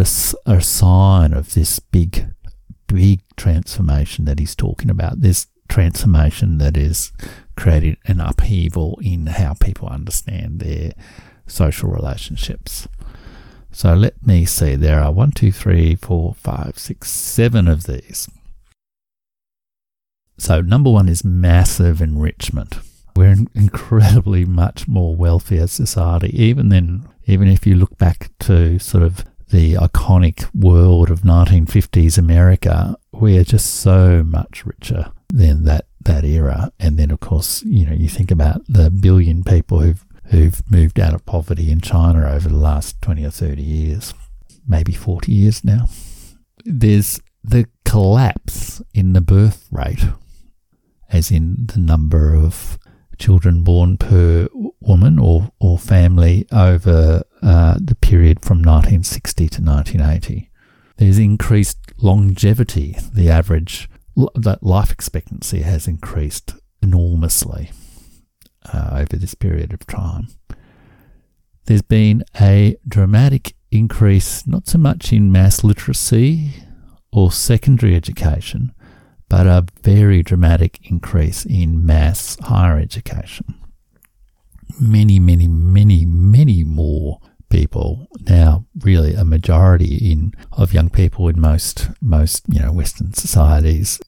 are 0.46 0.56
a 0.56 0.62
sign 0.62 1.34
of 1.34 1.54
this 1.54 1.80
big, 1.80 2.28
big 2.88 3.22
transformation 3.36 4.26
that 4.26 4.40
he's 4.40 4.56
talking 4.56 4.90
about. 4.90 5.22
This 5.22 5.48
transformation 5.68 6.60
that 6.60 6.78
is 6.78 7.12
created 7.56 7.98
an 8.06 8.20
upheaval 8.20 9.00
in 9.02 9.26
how 9.28 9.54
people 9.54 9.88
understand 9.88 10.60
their 10.60 10.94
social 11.48 11.90
relationships. 11.90 12.88
So 13.72 13.94
let 13.96 14.26
me 14.26 14.46
see, 14.46 14.76
there 14.76 15.02
are 15.02 15.12
one, 15.12 15.32
two, 15.32 15.52
three, 15.52 15.96
four, 15.96 16.36
five, 16.36 16.78
six, 16.78 17.10
seven 17.10 17.68
of 17.68 17.84
these. 17.84 18.30
So, 20.38 20.62
number 20.62 20.90
one 20.90 21.10
is 21.10 21.24
massive 21.24 22.02
enrichment. 22.02 22.80
We're 23.16 23.30
an 23.30 23.48
incredibly 23.54 24.46
much 24.46 24.88
more 24.88 25.16
wealthier 25.16 25.68
society. 25.68 26.30
Even 26.42 26.70
then, 26.70 27.08
even 27.26 27.48
if 27.48 27.66
you 27.68 27.76
look 27.76 27.98
back 27.98 28.32
to 28.42 28.80
sort 28.80 29.04
of 29.04 29.24
the 29.52 29.76
iconic 29.76 30.50
world 30.56 31.12
of 31.12 31.22
1950s 31.22 32.18
America, 32.18 32.98
we 33.12 33.38
are 33.38 33.44
just 33.44 33.76
so 33.76 34.24
much 34.24 34.66
richer 34.66 35.12
than 35.30 35.64
that, 35.66 35.86
that 36.02 36.26
era. 36.26 36.72
And 36.80 36.98
then, 36.98 37.12
of 37.12 37.20
course, 37.20 37.62
you 37.64 37.86
know, 37.86 37.94
you 37.94 38.10
think 38.10 38.32
about 38.32 38.62
the 38.68 38.90
billion 38.90 39.44
people 39.44 39.80
who've 39.80 40.04
who've 40.28 40.64
moved 40.72 41.00
out 41.00 41.14
of 41.14 41.26
poverty 41.26 41.72
in 41.72 41.82
China 41.82 42.28
over 42.30 42.50
the 42.50 42.56
last 42.56 43.02
20 43.02 43.26
or 43.26 43.30
30 43.30 43.62
years, 43.62 44.14
maybe 44.68 44.94
40 44.94 45.32
years 45.32 45.64
now. 45.64 45.88
There's 46.66 47.20
the 47.44 47.68
collapse 47.86 48.82
in 48.94 49.14
the 49.14 49.22
birth 49.22 49.68
rate, 49.72 50.06
as 51.10 51.30
in 51.30 51.68
the 51.68 51.80
number 51.80 52.34
of 52.34 52.80
children 53.18 53.64
born 53.64 53.98
per 53.98 54.48
woman 54.80 55.20
or, 55.20 55.52
or 55.60 55.78
family 55.78 56.46
over 56.52 57.24
uh, 57.42 57.78
the 57.82 57.96
period 57.96 58.42
from 58.42 58.58
1960 58.58 59.50
to 59.50 59.62
1980. 59.62 60.50
There's 60.98 61.18
increased 61.18 61.80
longevity. 61.98 62.98
The 63.14 63.30
average 63.30 63.90
that 64.36 64.64
life 64.64 64.92
expectancy 64.92 65.62
has 65.62 65.88
increased 65.88 66.54
enormously 66.82 67.72
uh, 68.72 68.90
over 68.94 69.16
this 69.16 69.34
period 69.34 69.74
of 69.74 69.86
time. 69.88 70.28
There's 71.66 71.82
been 71.82 72.24
a 72.40 72.76
dramatic 72.88 73.56
increase, 73.72 74.46
not 74.46 74.68
so 74.68 74.78
much 74.78 75.12
in 75.12 75.32
mass 75.32 75.64
literacy 75.64 76.54
or 77.12 77.32
secondary 77.32 77.96
education, 77.96 78.74
but 79.34 79.48
a 79.48 79.66
very 79.82 80.22
dramatic 80.22 80.80
increase 80.92 81.44
in 81.44 81.84
mass 81.84 82.38
higher 82.42 82.78
education. 82.78 83.56
Many, 84.80 85.18
many, 85.18 85.48
many, 85.48 86.06
many 86.06 86.64
more 86.64 87.20
people 87.50 88.06
now 88.28 88.64
really 88.82 89.16
a 89.16 89.26
majority 89.26 89.96
in 90.12 90.36
of 90.52 90.72
young 90.72 90.90
people 90.92 91.28
in 91.30 91.40
most 91.40 91.90
most 92.00 92.44
you 92.48 92.60
know 92.60 92.72
western 92.72 93.14
societies 93.14 94.00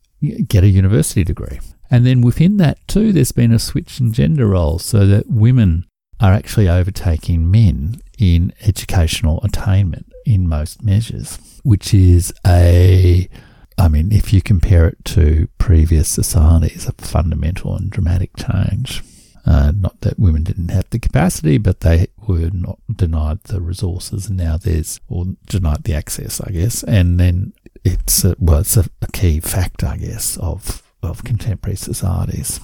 get 0.48 0.64
a 0.64 0.68
university 0.68 1.24
degree 1.24 1.60
and 1.92 2.06
then 2.08 2.22
within 2.22 2.58
that, 2.58 2.80
too, 2.88 3.14
there's 3.14 3.32
been 3.32 3.52
a 3.52 3.60
switch 3.60 4.00
in 4.00 4.12
gender 4.12 4.48
roles 4.48 4.84
so 4.84 5.06
that 5.06 5.30
women 5.30 5.86
are 6.20 6.34
actually 6.34 6.68
overtaking 6.68 7.52
men 7.52 8.02
in 8.18 8.52
educational 8.62 9.40
attainment 9.44 10.12
in 10.26 10.48
most 10.48 10.82
measures, 10.82 11.38
which 11.64 11.94
is 11.94 12.34
a, 12.48 13.30
I 13.78 13.88
mean, 13.88 14.12
if 14.12 14.32
you 14.32 14.42
compare 14.42 14.88
it 14.88 15.04
to 15.06 15.48
previous 15.58 16.08
societies, 16.08 16.88
a 16.88 16.94
fundamental 16.94 17.76
and 17.76 17.90
dramatic 17.90 18.32
change. 18.38 19.04
Uh, 19.48 19.72
not 19.76 20.02
that 20.02 20.18
women 20.18 20.44
didn't 20.44 20.70
have 20.70 20.90
the 20.90 20.98
capacity, 20.98 21.60
but 21.60 21.82
they 21.82 22.08
were 22.28 22.50
not 22.52 22.80
denied 22.96 23.44
the 23.44 23.62
resources, 23.62 24.28
and 24.28 24.38
now 24.38 24.58
there's, 24.58 25.00
or 25.08 25.26
denied 25.46 25.84
the 25.84 25.94
access, 25.94 26.42
I 26.42 26.50
guess. 26.50 26.82
And 26.82 27.20
then 27.20 27.54
it's 27.84 28.24
a, 28.24 28.36
well, 28.40 28.62
it's 28.62 28.76
a, 28.76 28.86
a 29.04 29.12
key 29.12 29.40
factor, 29.40 29.86
I 29.86 29.98
guess, 29.98 30.38
of 30.38 30.82
of 31.04 31.24
contemporary 31.24 31.76
societies. 31.76 32.60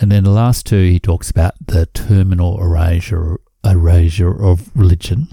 And 0.00 0.10
then 0.10 0.24
the 0.24 0.30
last 0.30 0.66
two, 0.66 0.82
he 0.82 0.98
talks 0.98 1.30
about 1.30 1.54
the 1.64 1.86
terminal 1.86 2.60
erasure, 2.60 3.40
erasure 3.64 4.42
of 4.42 4.74
religion, 4.74 5.28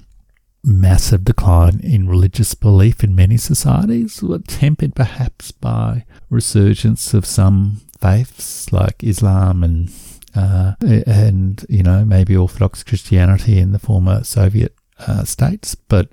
massive 0.62 1.24
decline 1.24 1.80
in 1.82 2.08
religious 2.08 2.54
belief 2.54 3.02
in 3.02 3.14
many 3.14 3.36
societies, 3.36 4.22
tempered 4.46 4.94
perhaps 4.94 5.50
by 5.52 6.04
resurgence 6.28 7.14
of 7.14 7.26
some 7.26 7.80
faiths 7.98 8.72
like 8.72 9.02
Islam 9.02 9.62
and 9.62 9.92
uh, 10.34 10.74
and 10.80 11.66
you 11.68 11.82
know 11.82 12.04
maybe 12.04 12.36
Orthodox 12.36 12.82
Christianity 12.82 13.58
in 13.58 13.72
the 13.72 13.78
former 13.78 14.22
Soviet 14.22 14.74
uh, 14.98 15.24
states, 15.24 15.74
but 15.74 16.12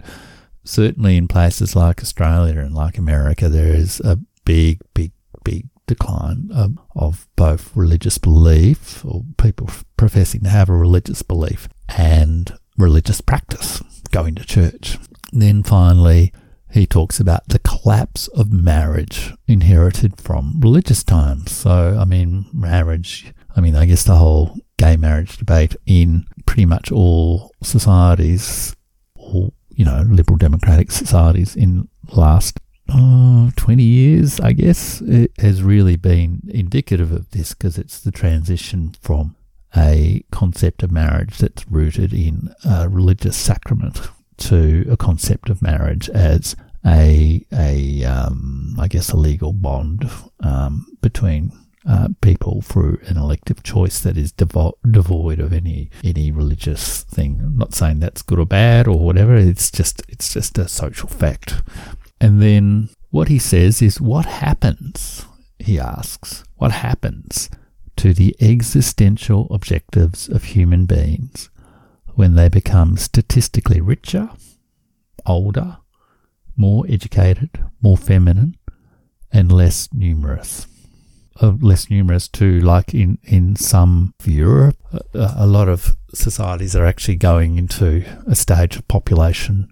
certainly 0.63 1.17
in 1.17 1.27
places 1.27 1.75
like 1.75 2.01
Australia 2.01 2.59
and 2.59 2.73
like 2.73 2.97
America, 2.97 3.49
there 3.49 3.73
is 3.73 3.99
a 4.01 4.19
big, 4.45 4.79
big 4.93 5.11
big 5.43 5.67
decline 5.87 6.49
um, 6.53 6.79
of 6.95 7.27
both 7.35 7.75
religious 7.75 8.17
belief 8.17 9.05
or 9.05 9.23
people 9.37 9.69
professing 9.95 10.41
to 10.41 10.49
have 10.49 10.69
a 10.69 10.75
religious 10.75 11.21
belief 11.21 11.69
and 11.89 12.53
religious 12.77 13.21
practice, 13.21 13.81
going 14.07 14.35
to 14.35 14.45
church. 14.45 14.97
Then 15.31 15.63
finally, 15.63 16.31
he 16.71 16.85
talks 16.85 17.19
about 17.19 17.47
the 17.47 17.59
collapse 17.59 18.27
of 18.29 18.51
marriage 18.51 19.33
inherited 19.47 20.19
from 20.19 20.59
religious 20.59 21.03
times. 21.03 21.51
So, 21.51 21.97
I 21.99 22.05
mean, 22.05 22.45
marriage, 22.53 23.33
I 23.55 23.61
mean, 23.61 23.75
I 23.75 23.85
guess 23.85 24.03
the 24.03 24.15
whole 24.15 24.57
gay 24.77 24.97
marriage 24.97 25.37
debate 25.37 25.75
in 25.85 26.25
pretty 26.45 26.65
much 26.65 26.91
all 26.91 27.51
societies, 27.63 28.75
all, 29.15 29.53
you 29.69 29.85
know, 29.85 30.03
liberal 30.07 30.37
democratic 30.37 30.91
societies 30.91 31.55
in 31.55 31.87
last 32.11 32.59
uh, 32.89 33.51
20 33.55 33.83
years, 33.83 34.39
I 34.39 34.53
guess, 34.53 35.01
it 35.01 35.31
has 35.39 35.61
really 35.61 35.95
been 35.95 36.41
indicative 36.47 37.11
of 37.11 37.29
this 37.31 37.53
because 37.53 37.77
it's 37.77 37.99
the 37.99 38.11
transition 38.11 38.95
from 39.01 39.35
a 39.77 40.23
concept 40.31 40.83
of 40.83 40.91
marriage 40.91 41.37
that's 41.37 41.67
rooted 41.69 42.13
in 42.13 42.53
a 42.65 42.89
religious 42.89 43.37
sacrament 43.37 44.09
to 44.37 44.85
a 44.89 44.97
concept 44.97 45.49
of 45.49 45.61
marriage 45.61 46.09
as 46.09 46.55
a, 46.85 47.45
a 47.51 48.03
um, 48.03 48.75
I 48.79 48.87
guess, 48.87 49.09
a 49.09 49.17
legal 49.17 49.53
bond 49.53 50.09
um, 50.41 50.85
between 51.01 51.51
uh, 51.87 52.09
people 52.21 52.61
through 52.61 52.99
an 53.05 53.17
elective 53.17 53.63
choice 53.63 53.99
that 53.99 54.17
is 54.17 54.33
devo- 54.33 54.73
devoid 54.89 55.39
of 55.39 55.53
any 55.53 55.89
any 56.03 56.31
religious 56.31 57.03
thing. 57.03 57.39
I'm 57.41 57.57
not 57.57 57.73
saying 57.73 57.99
that's 57.99 58.21
good 58.21 58.39
or 58.39 58.45
bad 58.45 58.87
or 58.87 58.99
whatever. 58.99 59.35
It's 59.35 59.71
just 59.71 60.01
it's 60.07 60.33
just 60.33 60.57
a 60.57 60.67
social 60.67 61.09
fact. 61.09 61.61
And 62.19 62.41
then 62.41 62.89
what 63.09 63.27
he 63.27 63.39
says 63.39 63.81
is, 63.81 64.01
What 64.01 64.25
happens? 64.25 65.25
He 65.59 65.79
asks, 65.79 66.43
What 66.55 66.71
happens 66.71 67.49
to 67.97 68.13
the 68.13 68.35
existential 68.39 69.47
objectives 69.51 70.29
of 70.29 70.43
human 70.43 70.85
beings 70.85 71.49
when 72.15 72.35
they 72.35 72.49
become 72.49 72.97
statistically 72.97 73.81
richer, 73.81 74.29
older, 75.25 75.77
more 76.55 76.85
educated, 76.87 77.63
more 77.81 77.97
feminine, 77.97 78.55
and 79.31 79.51
less 79.51 79.89
numerous? 79.93 80.67
Uh, 81.39 81.53
less 81.61 81.89
numerous 81.91 82.27
too, 82.27 82.59
like 82.59 82.95
in, 82.95 83.19
in 83.23 83.55
some 83.55 84.13
Europe, 84.25 84.77
a, 85.13 85.33
a 85.37 85.45
lot 85.45 85.69
of 85.69 85.95
societies 86.13 86.75
are 86.75 86.85
actually 86.85 87.15
going 87.15 87.57
into 87.57 88.03
a 88.25 88.33
stage 88.33 88.75
of 88.75 88.87
population 88.87 89.71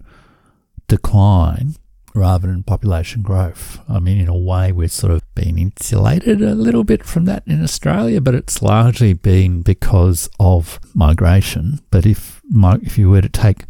decline 0.86 1.74
rather 2.16 2.48
than 2.48 2.62
population 2.62 3.22
growth. 3.22 3.78
I 3.88 4.00
mean, 4.00 4.18
in 4.18 4.28
a 4.28 4.36
way, 4.36 4.72
we're 4.72 4.88
sort 4.88 5.12
of 5.12 5.22
been 5.34 5.58
insulated 5.58 6.40
a 6.42 6.54
little 6.54 6.82
bit 6.82 7.04
from 7.04 7.26
that 7.26 7.42
in 7.46 7.62
Australia, 7.62 8.20
but 8.20 8.34
it's 8.34 8.62
largely 8.62 9.12
been 9.12 9.62
because 9.62 10.28
of 10.40 10.80
migration. 10.94 11.80
But 11.90 12.06
if 12.06 12.40
if 12.50 12.98
you 12.98 13.10
were 13.10 13.22
to 13.22 13.28
take 13.28 13.64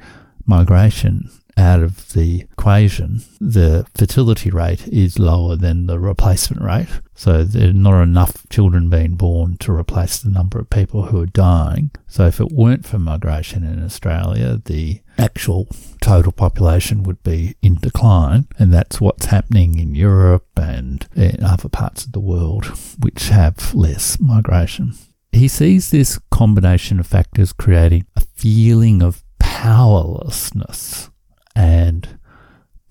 migration 0.47 1.29
out 1.57 1.83
of 1.83 2.13
the 2.13 2.43
equation, 2.43 3.23
the 3.41 3.87
fertility 3.95 4.51
rate 4.51 4.87
is 4.89 5.19
lower 5.19 5.57
than 5.57 5.87
the 5.87 5.99
replacement 5.99 6.63
rate. 6.63 6.89
So 7.15 7.45
there 7.45 7.71
are 7.71 7.73
not 7.73 8.03
enough 8.03 8.47
children 8.51 8.91
being 8.91 9.15
born 9.15 9.57
to 9.59 9.73
replace 9.73 10.19
the 10.19 10.31
number 10.31 10.59
of 10.59 10.69
people 10.71 11.05
who 11.05 11.23
are 11.23 11.27
dying. 11.27 11.91
So 12.07 12.27
if 12.27 12.41
it 12.41 12.53
weren't 12.53 12.87
for 12.87 12.99
migration 12.99 13.65
in 13.65 13.83
Australia, 13.83 14.61
the 14.65 15.01
actual 15.19 15.69
total 16.03 16.33
population 16.33 17.03
would 17.05 17.23
be 17.23 17.57
in 17.63 17.77
decline. 17.77 18.49
And 18.59 18.73
that's 18.73 19.01
what's 19.01 19.27
happening 19.27 19.79
in 19.79 19.95
Europe 19.95 20.47
and 20.57 21.07
in 21.17 21.43
other 21.43 21.71
parts 21.71 22.05
of 22.05 22.13
the 22.13 22.21
world 22.21 22.67
which 22.99 23.29
have 23.29 23.75
less 23.75 24.21
migration. 24.21 24.93
He 25.33 25.49
sees 25.49 25.91
this 25.91 26.19
combination 26.31 27.01
of 27.01 27.07
factors 27.07 27.53
creating 27.53 28.07
a 28.15 28.21
feeling 28.21 29.03
of 29.03 29.23
powerlessness 29.39 31.11
and 31.57 32.19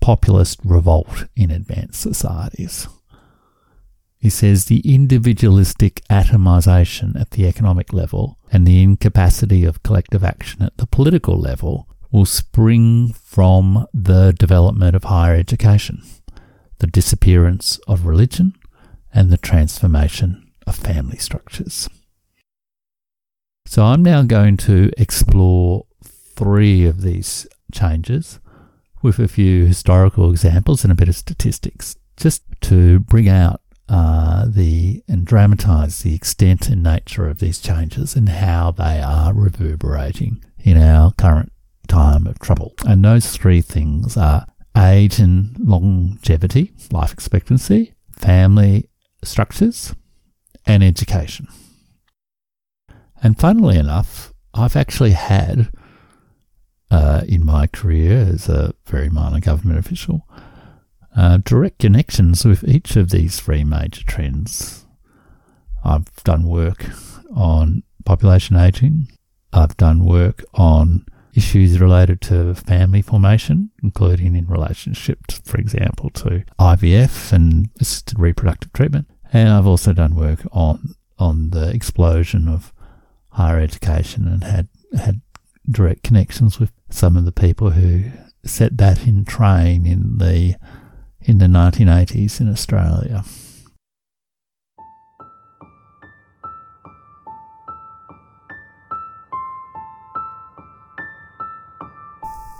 populist 0.00 0.60
revolt 0.64 1.24
in 1.36 1.50
advanced 1.50 2.00
societies. 2.00 2.88
He 4.18 4.28
says 4.28 4.64
the 4.64 4.80
individualistic 4.80 6.02
atomization 6.10 7.18
at 7.18 7.30
the 7.30 7.46
economic 7.46 7.92
level 7.92 8.38
and 8.50 8.66
the 8.66 8.82
incapacity 8.82 9.64
of 9.64 9.82
collective 9.84 10.24
action 10.24 10.62
at 10.62 10.76
the 10.78 10.86
political 10.86 11.38
level 11.38 11.88
will 12.10 12.24
spring 12.24 13.12
from 13.12 13.86
the 13.94 14.32
development 14.32 14.96
of 14.96 15.04
higher 15.04 15.36
education, 15.36 16.02
the 16.78 16.86
disappearance 16.86 17.78
of 17.86 18.06
religion, 18.06 18.54
and 19.14 19.30
the 19.30 19.36
transformation 19.36 20.50
of 20.66 20.74
family 20.74 21.18
structures. 21.18 21.88
So 23.66 23.84
I'm 23.84 24.02
now 24.02 24.22
going 24.22 24.56
to 24.58 24.90
explore 24.96 25.86
three 26.02 26.86
of 26.86 27.02
these 27.02 27.46
changes 27.72 28.40
with 29.06 29.20
a 29.20 29.28
few 29.28 29.66
historical 29.66 30.32
examples 30.32 30.82
and 30.82 30.90
a 30.90 30.96
bit 30.96 31.08
of 31.08 31.14
statistics, 31.14 31.94
just 32.16 32.42
to 32.60 32.98
bring 32.98 33.28
out 33.28 33.60
uh, 33.88 34.46
the 34.48 35.00
and 35.06 35.24
dramatize 35.24 36.02
the 36.02 36.12
extent 36.12 36.68
and 36.68 36.82
nature 36.82 37.28
of 37.28 37.38
these 37.38 37.60
changes 37.60 38.16
and 38.16 38.28
how 38.28 38.72
they 38.72 39.00
are 39.00 39.32
reverberating 39.32 40.44
in 40.58 40.76
our 40.76 41.12
current 41.12 41.52
time 41.86 42.26
of 42.26 42.40
trouble. 42.40 42.74
And 42.84 43.04
those 43.04 43.30
three 43.36 43.60
things 43.60 44.16
are 44.16 44.44
age 44.76 45.20
and 45.20 45.56
longevity, 45.56 46.72
life 46.90 47.12
expectancy, 47.12 47.94
family 48.10 48.90
structures, 49.22 49.94
and 50.66 50.82
education. 50.82 51.46
And 53.22 53.38
funnily 53.38 53.78
enough, 53.78 54.34
I've 54.52 54.74
actually 54.74 55.12
had 55.12 55.70
uh, 56.90 57.22
in 57.28 57.44
my 57.44 57.66
career 57.66 58.18
as 58.32 58.48
a 58.48 58.74
very 58.86 59.08
minor 59.08 59.40
government 59.40 59.78
official, 59.78 60.26
uh, 61.16 61.38
direct 61.38 61.78
connections 61.78 62.44
with 62.44 62.64
each 62.64 62.96
of 62.96 63.10
these 63.10 63.40
three 63.40 63.64
major 63.64 64.04
trends. 64.04 64.86
I've 65.84 66.12
done 66.24 66.46
work 66.46 66.86
on 67.34 67.82
population 68.04 68.56
aging. 68.56 69.08
I've 69.52 69.76
done 69.76 70.04
work 70.04 70.44
on 70.54 71.06
issues 71.34 71.80
related 71.80 72.20
to 72.22 72.54
family 72.54 73.02
formation, 73.02 73.70
including 73.82 74.34
in 74.34 74.46
relationship, 74.46 75.26
to, 75.28 75.42
for 75.42 75.58
example, 75.58 76.10
to 76.10 76.44
IVF 76.58 77.32
and 77.32 77.68
assisted 77.80 78.18
reproductive 78.18 78.72
treatment. 78.72 79.08
And 79.32 79.50
I've 79.50 79.66
also 79.66 79.92
done 79.92 80.14
work 80.14 80.40
on 80.52 80.94
on 81.18 81.50
the 81.50 81.70
explosion 81.70 82.46
of 82.46 82.74
higher 83.30 83.58
education 83.58 84.26
and 84.28 84.44
had 84.44 84.68
had 84.98 85.20
direct 85.70 86.02
connections 86.02 86.58
with 86.60 86.72
some 86.90 87.16
of 87.16 87.24
the 87.24 87.32
people 87.32 87.70
who 87.70 88.10
set 88.44 88.76
that 88.78 89.06
in 89.06 89.24
train 89.24 89.86
in 89.86 90.18
the 90.18 90.54
in 91.20 91.38
the 91.38 91.46
1980s 91.46 92.40
in 92.40 92.48
Australia. 92.48 93.24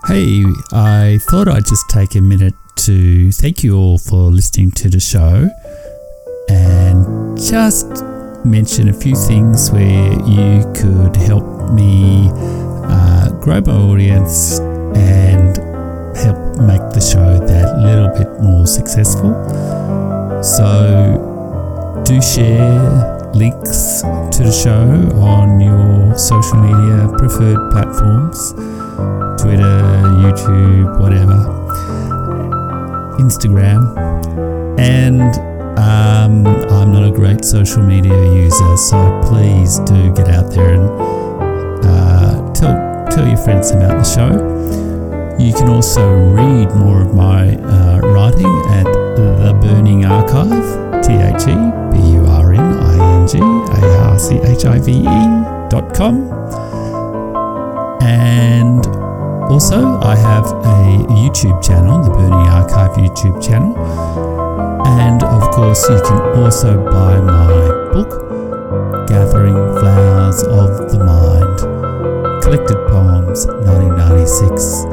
Hey, 0.09 0.45
I 0.73 1.19
thought 1.23 1.49
I'd 1.49 1.67
just 1.67 1.89
take 1.91 2.15
a 2.15 2.21
minute 2.21 2.55
to 2.77 3.33
thank 3.33 3.65
you 3.65 3.77
all 3.77 3.99
for 3.99 4.31
listening 4.31 4.71
to 4.73 4.89
the 4.89 5.01
show 5.01 5.49
and 6.49 7.37
just 7.37 8.05
mention 8.45 8.89
a 8.89 8.93
few 8.93 9.17
things 9.17 9.73
where 9.73 10.13
you 10.13 10.73
could 10.77 11.17
help 11.17 11.73
me 11.73 12.31
grow 13.47 13.61
my 13.61 13.73
audience 13.75 14.59
and 14.59 15.59
help 16.19 16.59
make 16.67 16.83
the 16.91 17.01
show 17.01 17.39
that 17.47 17.79
little 17.79 18.09
bit 18.19 18.43
more 18.43 18.67
successful. 18.67 19.31
So, 20.43 22.03
do 22.05 22.21
share 22.21 23.31
links 23.35 24.03
to 24.03 24.43
the 24.43 24.51
show 24.51 24.83
on 25.23 25.61
your 25.61 26.19
social 26.19 26.59
media 26.59 27.07
preferred 27.19 27.71
platforms 27.71 28.53
Twitter, 29.41 29.79
YouTube, 30.27 30.99
whatever, 30.99 31.39
Instagram. 33.23 33.95
And 34.81 35.23
um, 35.79 36.45
I'm 36.73 36.93
not 36.93 37.09
a 37.09 37.13
great 37.13 37.45
social 37.45 37.85
media 37.85 38.21
user, 38.35 38.77
so 38.77 39.21
please 39.23 39.79
do 39.87 40.13
get 40.15 40.31
out 40.31 40.51
there 40.51 40.75
and 40.75 41.26
tell 43.11 43.27
your 43.27 43.37
friends 43.37 43.71
about 43.71 43.99
the 43.99 44.05
show. 44.05 44.31
You 45.39 45.53
can 45.53 45.69
also 45.69 46.03
read 46.33 46.75
more 46.75 47.03
of 47.03 47.15
my 47.15 47.57
uh, 47.57 48.01
writing 48.01 48.55
at 48.71 48.85
the 49.17 49.57
Burning 49.61 50.05
Archive, 50.05 51.03
T 51.05 51.13
H 51.13 51.49
E 51.49 51.57
B 51.93 52.13
U 52.15 52.27
R 52.27 52.53
N 52.53 52.61
I 52.61 53.21
N 53.21 53.29
G 53.29 53.39
A 53.39 53.99
R 54.11 54.19
C 54.19 54.37
H 54.37 54.65
I 54.65 54.79
V 54.79 54.93
E 54.93 55.25
dot 55.69 55.95
com. 55.95 56.33
And 58.03 58.87
also, 59.51 59.99
I 60.01 60.17
have 60.17 60.47
a 60.47 61.07
YouTube 61.13 61.63
channel, 61.63 62.03
the 62.03 62.11
Burning 62.11 62.33
Archive 62.33 62.93
YouTube 62.97 63.43
channel. 63.47 63.77
And 64.87 65.23
of 65.23 65.51
course, 65.51 65.89
you 65.89 66.01
can 66.01 66.21
also 66.43 66.83
buy 66.85 67.21
my 67.21 67.93
book, 67.93 68.11
Gathering 69.07 69.55
Flowers 69.79 70.43
of 70.43 70.91
the 70.91 70.99
Mind 71.05 71.36
Collected 72.47 72.79
Poems 72.87 73.45
1996 73.67 74.85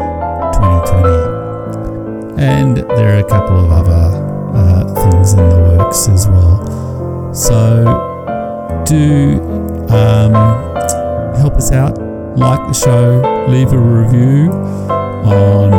2020. 0.58 2.42
And 2.42 2.78
there 2.78 3.16
are 3.16 3.20
a 3.20 3.30
couple 3.30 3.64
of 3.64 3.70
other 3.70 4.10
uh, 4.58 4.84
things 4.96 5.34
in 5.34 5.50
the 5.50 5.60
works 5.78 6.08
as 6.08 6.28
well. 6.28 7.32
So 7.32 7.86
do 8.88 9.40
um, 9.94 10.34
help 11.36 11.54
us 11.54 11.72
out, 11.72 12.00
like 12.36 12.68
the 12.68 12.74
show, 12.74 13.22
leave 13.48 13.72
a 13.72 13.78
review 13.78 14.52
on 14.90 15.74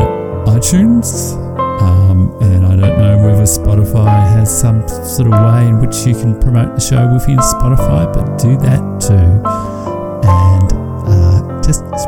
iTunes. 0.47 1.35
Um, 1.83 2.39
and 2.41 2.67
I 2.67 2.77
don't 2.77 2.99
know 3.01 3.19
whether 3.27 3.43
Spotify 3.43 4.29
has 4.29 4.49
some 4.49 4.87
sort 4.87 5.27
of 5.27 5.33
way 5.33 5.67
in 5.67 5.81
which 5.81 6.07
you 6.07 6.15
can 6.15 6.39
promote 6.41 6.77
the 6.77 6.81
show 6.81 7.13
within 7.13 7.39
Spotify, 7.39 8.13
but 8.15 8.39
do 8.39 8.57
that 8.59 9.01
too 9.01 9.54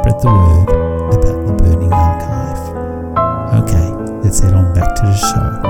spread 0.07 0.23
the 0.23 0.29
word 0.29 0.69
about 1.15 1.47
the 1.47 1.53
Burning 1.63 1.93
Archive. 1.93 2.63
Okay, 3.63 3.89
let's 4.23 4.39
head 4.41 4.55
on 4.55 4.73
back 4.75 4.95
to 4.95 5.03
the 5.03 5.17
show. 5.17 5.63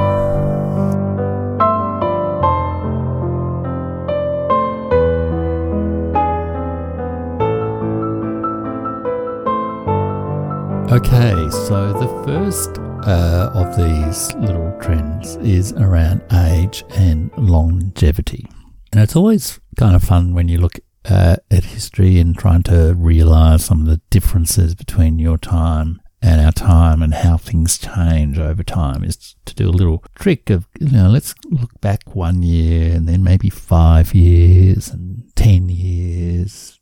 Okay, 10.94 11.50
so 11.50 11.92
the 11.92 12.08
first 12.24 12.78
uh, 13.06 13.50
of 13.54 13.76
these 13.76 14.34
little 14.34 14.76
trends 14.80 15.36
is 15.36 15.72
around 15.72 16.22
age 16.32 16.84
and 16.90 17.30
longevity. 17.36 18.46
And 18.92 19.02
it's 19.02 19.16
always 19.16 19.60
kind 19.76 19.96
of 19.96 20.02
fun 20.02 20.34
when 20.34 20.48
you 20.48 20.58
look 20.58 20.78
uh, 21.08 21.36
at 21.50 21.64
history 21.64 22.18
and 22.18 22.36
trying 22.36 22.62
to 22.64 22.94
realize 22.96 23.64
some 23.64 23.80
of 23.80 23.86
the 23.86 24.00
differences 24.10 24.74
between 24.74 25.18
your 25.18 25.38
time 25.38 26.00
and 26.22 26.40
our 26.40 26.52
time 26.52 27.02
and 27.02 27.14
how 27.14 27.36
things 27.36 27.78
change 27.78 28.38
over 28.38 28.62
time 28.62 29.04
is 29.04 29.36
to 29.44 29.54
do 29.54 29.68
a 29.68 29.70
little 29.70 30.02
trick 30.16 30.50
of, 30.50 30.66
you 30.80 30.90
know, 30.90 31.08
let's 31.08 31.34
look 31.44 31.80
back 31.80 32.14
one 32.14 32.42
year 32.42 32.94
and 32.94 33.08
then 33.08 33.22
maybe 33.22 33.50
five 33.50 34.14
years 34.14 34.88
and 34.88 35.30
10 35.36 35.68
years, 35.68 36.80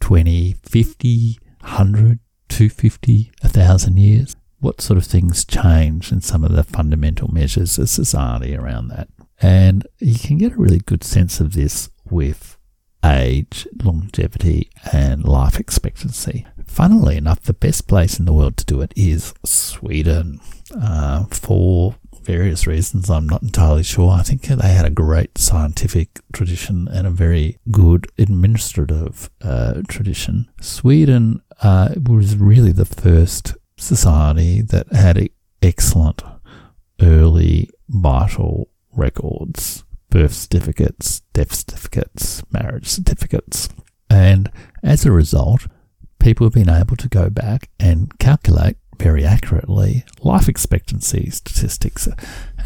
20, 0.00 0.54
50, 0.62 1.38
100, 1.60 2.20
250, 2.48 3.32
1,000 3.42 3.98
years. 3.98 4.36
what 4.60 4.82
sort 4.82 4.98
of 4.98 5.06
things 5.06 5.46
change 5.46 6.12
in 6.12 6.20
some 6.20 6.44
of 6.44 6.52
the 6.52 6.62
fundamental 6.62 7.28
measures 7.32 7.78
of 7.78 7.88
society 7.88 8.54
around 8.54 8.88
that. 8.88 9.08
And 9.40 9.86
you 10.00 10.18
can 10.18 10.36
get 10.36 10.52
a 10.52 10.56
really 10.56 10.80
good 10.80 11.02
sense 11.02 11.40
of 11.40 11.54
this 11.54 11.88
with 12.10 12.58
age, 13.04 13.66
longevity, 13.82 14.70
and 14.92 15.24
life 15.24 15.58
expectancy. 15.58 16.46
Funnily 16.66 17.16
enough, 17.16 17.42
the 17.42 17.52
best 17.52 17.88
place 17.88 18.18
in 18.18 18.26
the 18.26 18.32
world 18.32 18.56
to 18.58 18.64
do 18.64 18.80
it 18.80 18.92
is 18.96 19.34
Sweden. 19.44 20.40
Uh, 20.80 21.24
for 21.26 21.96
various 22.22 22.66
reasons, 22.66 23.10
I'm 23.10 23.28
not 23.28 23.42
entirely 23.42 23.82
sure. 23.82 24.10
I 24.10 24.22
think 24.22 24.42
they 24.42 24.68
had 24.68 24.84
a 24.84 24.90
great 24.90 25.36
scientific 25.38 26.20
tradition 26.32 26.88
and 26.88 27.06
a 27.06 27.10
very 27.10 27.58
good 27.70 28.06
administrative 28.18 29.30
uh, 29.42 29.82
tradition. 29.88 30.48
Sweden 30.60 31.42
uh, 31.62 31.94
was 32.08 32.36
really 32.36 32.72
the 32.72 32.84
first 32.84 33.56
society 33.76 34.60
that 34.62 34.92
had 34.92 35.28
excellent 35.62 36.22
early 37.00 37.70
vital 37.88 38.68
records 38.92 39.84
birth 40.10 40.34
certificates, 40.34 41.20
death 41.32 41.54
certificates, 41.54 42.42
marriage 42.52 42.88
certificates. 42.88 43.68
And 44.08 44.50
as 44.82 45.06
a 45.06 45.12
result, 45.12 45.66
people 46.18 46.46
have 46.46 46.54
been 46.54 46.68
able 46.68 46.96
to 46.96 47.08
go 47.08 47.30
back 47.30 47.70
and 47.78 48.16
calculate 48.18 48.76
very 48.98 49.24
accurately 49.24 50.04
life 50.22 50.48
expectancy 50.48 51.30
statistics, 51.30 52.08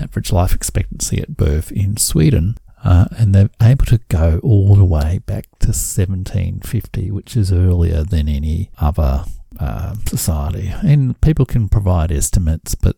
average 0.00 0.32
life 0.32 0.54
expectancy 0.54 1.20
at 1.20 1.36
birth 1.36 1.70
in 1.70 1.96
Sweden. 1.96 2.56
Uh, 2.82 3.06
and 3.16 3.34
they're 3.34 3.48
able 3.62 3.86
to 3.86 3.98
go 4.08 4.40
all 4.42 4.74
the 4.74 4.84
way 4.84 5.18
back 5.24 5.44
to 5.58 5.68
1750, 5.68 7.10
which 7.10 7.34
is 7.34 7.50
earlier 7.50 8.04
than 8.04 8.28
any 8.28 8.70
other 8.78 9.24
uh, 9.58 9.94
society. 10.06 10.70
And 10.82 11.18
people 11.22 11.46
can 11.46 11.70
provide 11.70 12.12
estimates, 12.12 12.74
but 12.74 12.96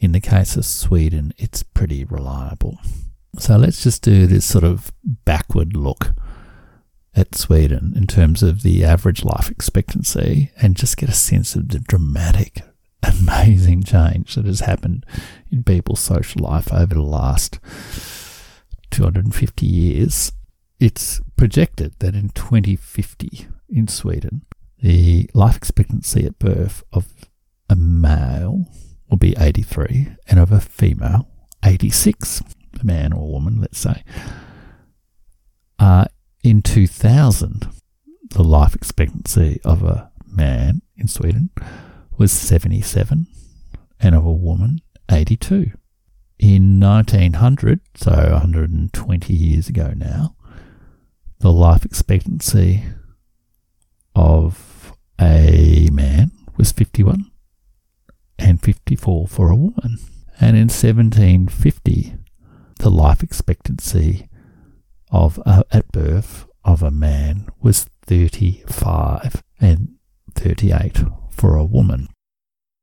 in 0.00 0.10
the 0.10 0.20
case 0.20 0.56
of 0.56 0.64
Sweden, 0.64 1.32
it's 1.38 1.62
pretty 1.62 2.04
reliable. 2.04 2.78
So 3.38 3.56
let's 3.56 3.82
just 3.82 4.02
do 4.02 4.26
this 4.26 4.44
sort 4.44 4.64
of 4.64 4.92
backward 5.04 5.74
look 5.74 6.14
at 7.14 7.34
Sweden 7.34 7.92
in 7.96 8.06
terms 8.06 8.42
of 8.42 8.62
the 8.62 8.84
average 8.84 9.24
life 9.24 9.50
expectancy 9.50 10.50
and 10.60 10.76
just 10.76 10.96
get 10.96 11.08
a 11.08 11.14
sense 11.14 11.54
of 11.54 11.68
the 11.68 11.78
dramatic, 11.78 12.60
amazing 13.02 13.82
change 13.84 14.34
that 14.34 14.44
has 14.44 14.60
happened 14.60 15.06
in 15.50 15.64
people's 15.64 16.00
social 16.00 16.42
life 16.42 16.72
over 16.72 16.94
the 16.94 17.02
last 17.02 17.58
250 18.90 19.66
years. 19.66 20.32
It's 20.78 21.20
projected 21.36 21.94
that 22.00 22.14
in 22.14 22.30
2050 22.30 23.46
in 23.70 23.88
Sweden, 23.88 24.42
the 24.80 25.30
life 25.32 25.56
expectancy 25.56 26.26
at 26.26 26.38
birth 26.38 26.82
of 26.92 27.06
a 27.70 27.76
male 27.76 28.66
will 29.08 29.16
be 29.16 29.34
83 29.38 30.16
and 30.28 30.38
of 30.38 30.52
a 30.52 30.60
female 30.60 31.28
86 31.64 32.42
a 32.80 32.84
man 32.84 33.12
or 33.12 33.30
woman, 33.30 33.60
let's 33.60 33.78
say. 33.78 34.02
Uh, 35.78 36.04
in 36.42 36.62
2000, 36.62 37.68
the 38.30 38.42
life 38.42 38.74
expectancy 38.74 39.60
of 39.64 39.82
a 39.82 40.10
man 40.26 40.82
in 40.96 41.08
Sweden 41.08 41.50
was 42.16 42.32
77 42.32 43.26
and 44.00 44.14
of 44.14 44.24
a 44.24 44.32
woman 44.32 44.80
82. 45.10 45.72
In 46.38 46.80
1900, 46.80 47.80
so 47.94 48.10
120 48.10 49.32
years 49.32 49.68
ago 49.68 49.92
now, 49.94 50.34
the 51.38 51.52
life 51.52 51.84
expectancy 51.84 52.84
of 54.14 54.92
a 55.20 55.88
man 55.92 56.32
was 56.56 56.72
51 56.72 57.30
and 58.38 58.60
54 58.60 59.28
for 59.28 59.50
a 59.50 59.56
woman. 59.56 59.98
And 60.40 60.56
in 60.56 60.68
1750, 60.68 62.14
the 62.82 62.90
life 62.90 63.22
expectancy 63.22 64.28
of 65.12 65.40
uh, 65.46 65.62
at 65.70 65.90
birth 65.92 66.46
of 66.64 66.82
a 66.82 66.90
man 66.90 67.46
was 67.60 67.86
35 68.06 69.44
and 69.60 69.94
38 70.34 71.04
for 71.30 71.56
a 71.56 71.64
woman. 71.64 72.08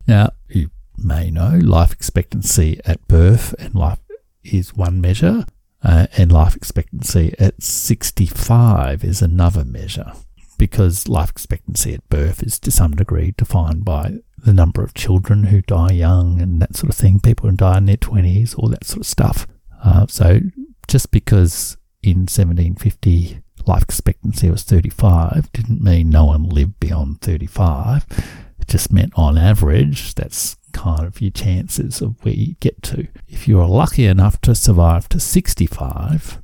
Now, 0.08 0.32
you 0.48 0.72
may 0.98 1.30
know 1.30 1.60
life 1.62 1.92
expectancy 1.92 2.80
at 2.86 3.06
birth 3.10 3.54
and 3.60 3.76
life 3.76 4.00
is 4.42 4.74
one 4.74 5.02
measure, 5.02 5.46
uh, 5.84 6.08
and 6.18 6.32
life 6.32 6.56
expectancy 6.56 7.36
at 7.38 7.62
65 7.62 9.04
is 9.04 9.22
another 9.22 9.66
measure 9.66 10.14
because 10.58 11.10
life 11.10 11.30
expectancy 11.30 11.94
at 11.94 12.08
birth 12.08 12.42
is 12.42 12.58
to 12.60 12.72
some 12.72 12.96
degree 12.96 13.34
defined 13.38 13.84
by 13.84 14.20
the 14.38 14.54
number 14.54 14.82
of 14.82 14.94
children 14.94 15.46
who 15.46 15.62
die 15.62 15.92
young 15.92 16.42
and 16.42 16.62
that 16.62 16.78
sort 16.78 16.90
of 16.90 16.96
thing. 16.96 17.20
People 17.20 17.50
who 17.50 17.56
die 17.58 17.80
in 17.80 17.86
their 17.86 17.98
20s, 17.98 18.58
all 18.58 18.70
that 18.70 18.86
sort 18.86 19.02
of 19.02 19.06
stuff. 19.06 19.46
Uh, 19.84 20.06
so 20.08 20.40
just 20.88 21.12
because 21.12 21.78
in 22.02 22.22
1750 22.22 23.42
life 23.66 23.84
expectancy 23.84 24.50
was 24.50 24.64
35 24.64 25.52
didn't 25.52 25.82
mean 25.82 26.10
no 26.10 26.26
one 26.26 26.44
lived 26.50 26.80
beyond 26.80 27.22
35. 27.22 28.06
It 28.60 28.68
just 28.68 28.92
meant 28.92 29.14
on 29.16 29.38
average, 29.38 30.16
that's 30.16 30.58
kind 30.74 31.06
of 31.06 31.22
your 31.22 31.32
chances 31.32 32.02
of 32.02 32.24
where 32.24 32.34
you 32.34 32.56
get 32.60 32.82
to. 32.84 33.08
If 33.28 33.48
you 33.48 33.60
are 33.60 33.68
lucky 33.68 34.06
enough 34.06 34.40
to 34.42 34.56
survive 34.56 35.10
to 35.10 35.20
65 35.20 36.42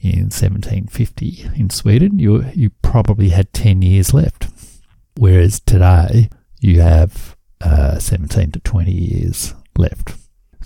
in 0.00 0.30
1750 0.30 1.50
in 1.56 1.70
Sweden, 1.70 2.18
you, 2.18 2.44
you 2.54 2.70
probably 2.82 3.30
had 3.30 3.52
10 3.52 3.82
years 3.82 4.14
left. 4.14 4.48
Whereas 5.16 5.60
today, 5.60 6.30
you 6.60 6.80
have 6.80 7.36
uh, 7.60 7.98
17 7.98 8.52
to 8.52 8.60
20 8.60 8.90
years 8.92 9.54
left. 9.76 10.14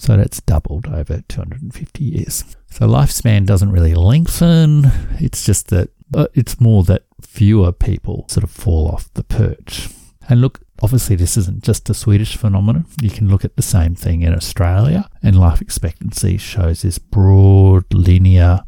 So 0.03 0.17
that's 0.17 0.41
doubled 0.41 0.89
over 0.89 1.23
250 1.29 2.03
years. 2.03 2.57
So 2.69 2.89
lifespan 2.89 3.47
doesn't 3.47 3.71
really 3.71 3.95
lengthen. 3.95 4.91
It's 5.21 5.47
just 5.47 5.69
that 5.69 5.91
uh, 6.13 6.27
it's 6.35 6.61
more 6.61 6.83
that 6.83 7.05
fewer 7.21 7.71
people 7.71 8.25
sort 8.29 8.43
of 8.43 8.51
fall 8.51 8.89
off 8.89 9.15
the 9.15 9.23
perch. 9.23 9.91
And 10.29 10.41
look, 10.41 10.63
obviously, 10.83 11.15
this 11.15 11.37
isn't 11.37 11.63
just 11.63 11.89
a 11.89 11.95
Swedish 11.95 12.37
phenomenon. 12.37 12.87
You 13.01 13.11
can 13.11 13.29
look 13.29 13.45
at 13.45 13.55
the 13.55 13.63
same 13.63 13.95
thing 13.95 14.23
in 14.23 14.35
Australia, 14.35 15.09
and 15.23 15.39
life 15.39 15.63
expectancy 15.63 16.37
shows 16.37 16.83
this 16.83 16.99
broad 16.99 17.85
linear 17.95 18.65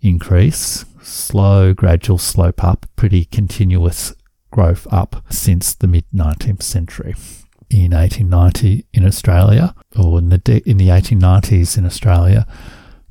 increase, 0.00 0.84
slow, 1.02 1.74
gradual 1.74 2.18
slope 2.18 2.62
up, 2.62 2.86
pretty 2.94 3.24
continuous 3.24 4.14
growth 4.52 4.86
up 4.92 5.24
since 5.28 5.74
the 5.74 5.88
mid 5.88 6.04
19th 6.14 6.62
century 6.62 7.16
in 7.70 7.92
1890 7.92 8.86
in 8.92 9.04
Australia, 9.04 9.74
or 9.96 10.18
in 10.18 10.28
the 10.30 10.62
in 10.64 10.76
the 10.78 10.88
1890s 10.88 11.76
in 11.76 11.84
Australia, 11.84 12.46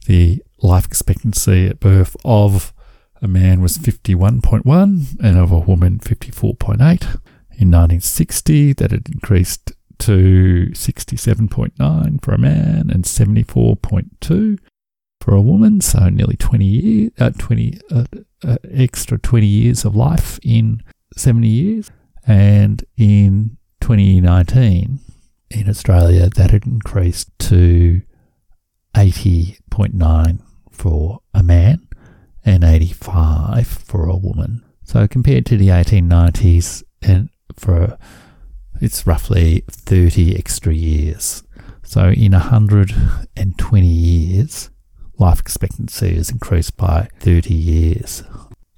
the 0.05 0.43
life 0.62 0.86
expectancy 0.86 1.68
at 1.68 1.80
birth 1.80 2.16
of 2.26 2.74
a 3.22 3.28
man 3.28 3.62
was 3.62 3.78
51.1 3.78 5.20
and 5.24 5.38
of 5.38 5.51
a 5.51 5.60
woman 5.60 5.99
54.8. 5.99 6.80
In 7.60 7.72
1960, 7.72 8.74
that 8.74 8.91
had 8.91 9.10
increased 9.10 9.72
to 9.99 10.68
67.9 10.72 12.24
for 12.24 12.34
a 12.34 12.38
man 12.38 12.89
and 12.91 13.03
74.2 13.03 14.60
for 15.20 15.34
a 15.34 15.41
woman. 15.41 15.82
So 15.82 16.10
nearly 16.10 16.36
20 16.36 16.66
years, 16.66 17.12
uh, 17.20 17.32
20 17.38 17.80
uh, 17.91 18.03
uh, 18.45 18.58
extra 18.72 19.18
20 19.18 19.45
years 19.47 19.86
of 19.86 19.95
life 19.95 20.39
in 20.43 20.84
70 21.16 21.47
years. 21.47 21.91
And 22.28 22.84
in 22.95 23.57
2019 23.82 25.00
in 25.50 25.70
Australia, 25.70 26.30
that 26.30 26.52
had 26.52 26.66
increased 26.66 27.30
to 27.40 28.02
80.9 28.96 30.40
for 30.72 31.20
a 31.34 31.44
man 31.44 31.88
and 32.44 32.64
85 32.64 33.68
for 33.68 34.08
a 34.08 34.16
woman. 34.16 34.64
So 34.84 35.08
compared 35.08 35.46
to 35.48 35.58
the 35.58 35.68
1890s, 35.68 36.84
and 37.02 37.30
for 37.56 37.98
it's 38.82 39.08
roughly 39.08 39.64
30 39.70 40.38
extra 40.38 40.74
years. 40.74 41.44
So 41.84 42.10
in 42.10 42.34
120 42.34 43.88
years, 43.88 44.70
life 45.18 45.40
expectancy 45.40 46.16
has 46.16 46.30
increased 46.30 46.78
by 46.78 47.10
30 47.20 47.54
years. 47.54 48.24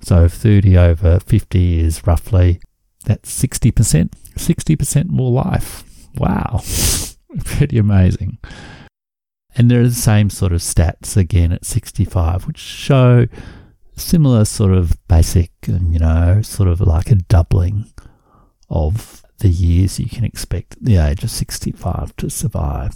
So 0.01 0.27
30 0.27 0.77
over 0.77 1.19
50 1.19 1.79
is 1.79 2.07
roughly 2.07 2.61
that's 3.05 3.43
60%. 3.43 4.11
60% 4.39 5.09
more 5.09 5.31
life. 5.31 5.83
Wow. 6.15 6.61
Pretty 7.43 7.77
amazing. 7.77 8.39
And 9.55 9.69
there 9.69 9.81
are 9.81 9.87
the 9.87 9.93
same 9.93 10.29
sort 10.29 10.53
of 10.53 10.61
stats 10.61 11.17
again 11.17 11.51
at 11.51 11.65
65, 11.65 12.47
which 12.47 12.57
show 12.57 13.27
similar 13.95 14.45
sort 14.45 14.73
of 14.73 14.95
basic, 15.07 15.51
and 15.67 15.93
you 15.93 15.99
know, 15.99 16.41
sort 16.41 16.69
of 16.69 16.79
like 16.79 17.11
a 17.11 17.15
doubling 17.15 17.91
of 18.69 19.23
the 19.39 19.49
years 19.49 19.99
you 19.99 20.07
can 20.07 20.23
expect 20.23 20.73
at 20.73 20.83
the 20.83 20.97
age 20.97 21.23
of 21.23 21.31
65 21.31 22.15
to 22.17 22.29
survive. 22.29 22.93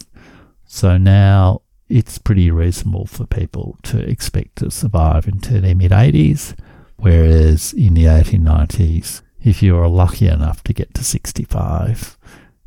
So 0.65 0.97
now 0.97 1.61
it's 1.89 2.17
pretty 2.17 2.49
reasonable 2.51 3.05
for 3.05 3.25
people 3.25 3.77
to 3.83 3.99
expect 3.99 4.57
to 4.57 4.71
survive 4.71 5.27
into 5.27 5.59
their 5.59 5.75
mid 5.75 5.91
80s, 5.91 6.57
whereas 6.97 7.73
in 7.73 7.93
the 7.95 8.05
1890s, 8.05 9.21
if 9.43 9.61
you 9.61 9.77
are 9.77 9.89
lucky 9.89 10.27
enough 10.27 10.63
to 10.63 10.73
get 10.73 10.93
to 10.93 11.03
65, 11.03 12.17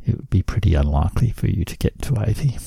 it 0.04 0.16
would 0.16 0.30
be 0.30 0.42
pretty 0.42 0.74
unlikely 0.74 1.30
for 1.30 1.46
you 1.46 1.64
to 1.64 1.76
get 1.78 2.00
to 2.02 2.22
80. 2.24 2.58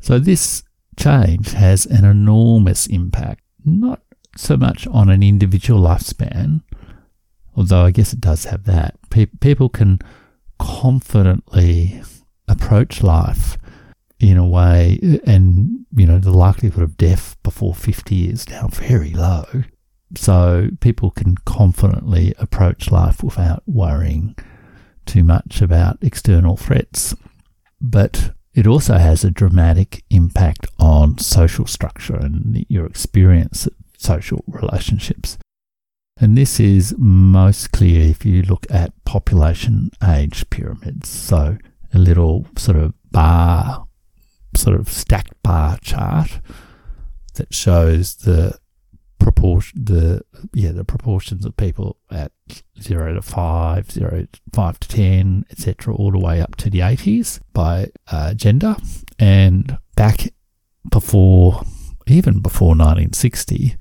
So 0.00 0.18
this 0.18 0.62
change 0.96 1.52
has 1.52 1.86
an 1.86 2.04
enormous 2.04 2.86
impact, 2.86 3.42
not 3.64 4.02
so 4.36 4.56
much 4.56 4.86
on 4.88 5.08
an 5.08 5.22
individual 5.22 5.80
lifespan, 5.80 6.62
although 7.56 7.84
I 7.84 7.90
guess 7.90 8.12
it 8.12 8.20
does 8.20 8.44
have 8.44 8.64
that. 8.64 8.96
Pe- 9.10 9.26
people 9.26 9.68
can 9.68 9.98
confidently 10.58 12.02
approach 12.48 13.02
life 13.02 13.56
in 14.20 14.36
a 14.36 14.46
way, 14.46 15.20
and 15.26 15.84
you 15.94 16.06
know, 16.06 16.18
the 16.18 16.30
likelihood 16.30 16.82
of 16.82 16.96
death 16.96 17.36
before 17.42 17.74
50 17.74 18.28
is 18.28 18.48
now 18.48 18.68
very 18.68 19.10
low. 19.10 19.44
So 20.14 20.68
people 20.80 21.10
can 21.10 21.36
confidently 21.44 22.34
approach 22.38 22.90
life 22.90 23.22
without 23.22 23.62
worrying 23.66 24.36
too 25.06 25.24
much 25.24 25.62
about 25.62 25.98
external 26.02 26.56
threats. 26.56 27.14
But 27.80 28.32
it 28.54 28.66
also 28.66 28.98
has 28.98 29.24
a 29.24 29.30
dramatic 29.30 30.04
impact 30.10 30.66
on 30.78 31.18
social 31.18 31.66
structure 31.66 32.16
and 32.16 32.64
your 32.68 32.86
experience 32.86 33.66
of 33.66 33.72
social 33.96 34.44
relationships. 34.46 35.38
And 36.18 36.36
this 36.36 36.60
is 36.60 36.94
most 36.98 37.72
clear 37.72 38.08
if 38.08 38.24
you 38.24 38.42
look 38.42 38.66
at 38.70 38.92
population 39.04 39.90
age 40.06 40.48
pyramids. 40.50 41.08
So 41.08 41.56
a 41.94 41.98
little 41.98 42.46
sort 42.56 42.76
of 42.76 42.94
bar, 43.10 43.86
sort 44.54 44.78
of 44.78 44.88
stacked 44.88 45.42
bar 45.42 45.78
chart 45.80 46.40
that 47.34 47.52
shows 47.52 48.16
the 48.16 48.58
proportion, 49.22 49.84
the 49.84 50.22
yeah, 50.52 50.72
the 50.72 50.84
proportions 50.84 51.44
of 51.44 51.56
people 51.56 51.96
at 52.10 52.32
zero 52.80 53.14
to 53.14 53.22
five, 53.22 53.90
zero 53.90 54.26
five 54.52 54.78
to 54.80 54.88
ten, 54.88 55.44
etc., 55.50 55.94
all 55.94 56.10
the 56.10 56.18
way 56.18 56.40
up 56.40 56.56
to 56.56 56.70
the 56.70 56.80
80s 56.80 57.40
by 57.52 57.88
uh, 58.10 58.34
gender. 58.34 58.76
And 59.18 59.78
back 59.96 60.32
before, 60.90 61.62
even 62.06 62.40
before 62.40 62.70
1960, 62.70 63.76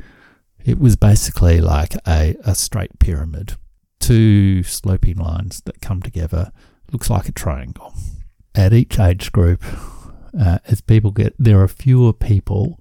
it 0.64 0.80
was 0.80 0.96
basically 0.96 1.60
like 1.60 1.96
a, 2.08 2.36
a 2.44 2.56
straight 2.56 3.00
pyramid, 3.00 3.56
two 4.00 4.64
sloping 4.64 5.18
lines 5.18 5.62
that 5.66 5.82
come 5.82 6.02
together, 6.02 6.52
looks 6.92 7.10
like 7.10 7.28
a 7.28 7.32
triangle. 7.32 7.94
At 8.54 8.74
each 8.74 9.00
age 9.00 9.32
group, 9.32 9.64
uh, 10.40 10.60
as 10.66 10.82
people 10.82 11.12
get, 11.12 11.34
there 11.40 11.62
are 11.62 11.68
fewer 11.68 12.14
people 12.14 12.80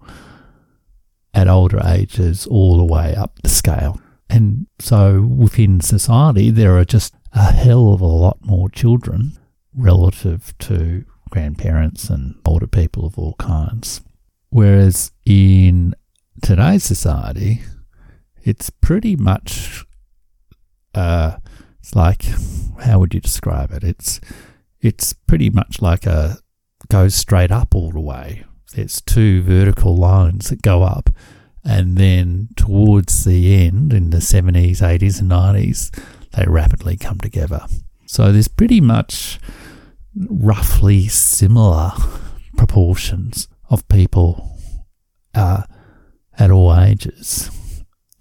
at 1.34 1.48
older 1.48 1.80
ages 1.84 2.46
all 2.46 2.78
the 2.78 2.84
way 2.84 3.14
up 3.14 3.38
the 3.42 3.48
scale. 3.48 4.00
And 4.28 4.66
so 4.78 5.22
within 5.22 5.80
society, 5.80 6.50
there 6.50 6.76
are 6.76 6.84
just 6.84 7.14
a 7.32 7.52
hell 7.52 7.92
of 7.92 8.00
a 8.00 8.06
lot 8.06 8.38
more 8.42 8.68
children 8.68 9.38
relative 9.74 10.56
to 10.58 11.04
grandparents 11.30 12.10
and 12.10 12.34
older 12.44 12.66
people 12.66 13.06
of 13.06 13.18
all 13.18 13.34
kinds. 13.34 14.00
Whereas 14.50 15.12
in 15.24 15.94
today's 16.42 16.82
society, 16.84 17.62
it's 18.42 18.70
pretty 18.70 19.14
much, 19.16 19.84
uh, 20.94 21.36
it's 21.78 21.94
like, 21.94 22.24
how 22.80 22.98
would 22.98 23.14
you 23.14 23.20
describe 23.20 23.70
it? 23.72 23.84
It's, 23.84 24.20
it's 24.80 25.12
pretty 25.12 25.50
much 25.50 25.80
like 25.80 26.06
a 26.06 26.38
goes 26.88 27.14
straight 27.14 27.50
up 27.50 27.74
all 27.74 27.90
the 27.90 28.00
way. 28.00 28.44
There's 28.74 29.00
two 29.00 29.42
vertical 29.42 29.96
lines 29.96 30.50
that 30.50 30.62
go 30.62 30.82
up, 30.82 31.10
and 31.64 31.96
then 31.96 32.48
towards 32.56 33.24
the 33.24 33.54
end, 33.66 33.92
in 33.92 34.10
the 34.10 34.18
70s, 34.18 34.78
80s, 34.78 35.20
and 35.20 35.30
90s, 35.30 35.90
they 36.32 36.44
rapidly 36.46 36.96
come 36.96 37.18
together. 37.18 37.66
So 38.06 38.32
there's 38.32 38.48
pretty 38.48 38.80
much 38.80 39.38
roughly 40.14 41.08
similar 41.08 41.92
proportions 42.56 43.48
of 43.68 43.86
people 43.88 44.58
uh, 45.34 45.62
at 46.38 46.50
all 46.50 46.76
ages. 46.76 47.50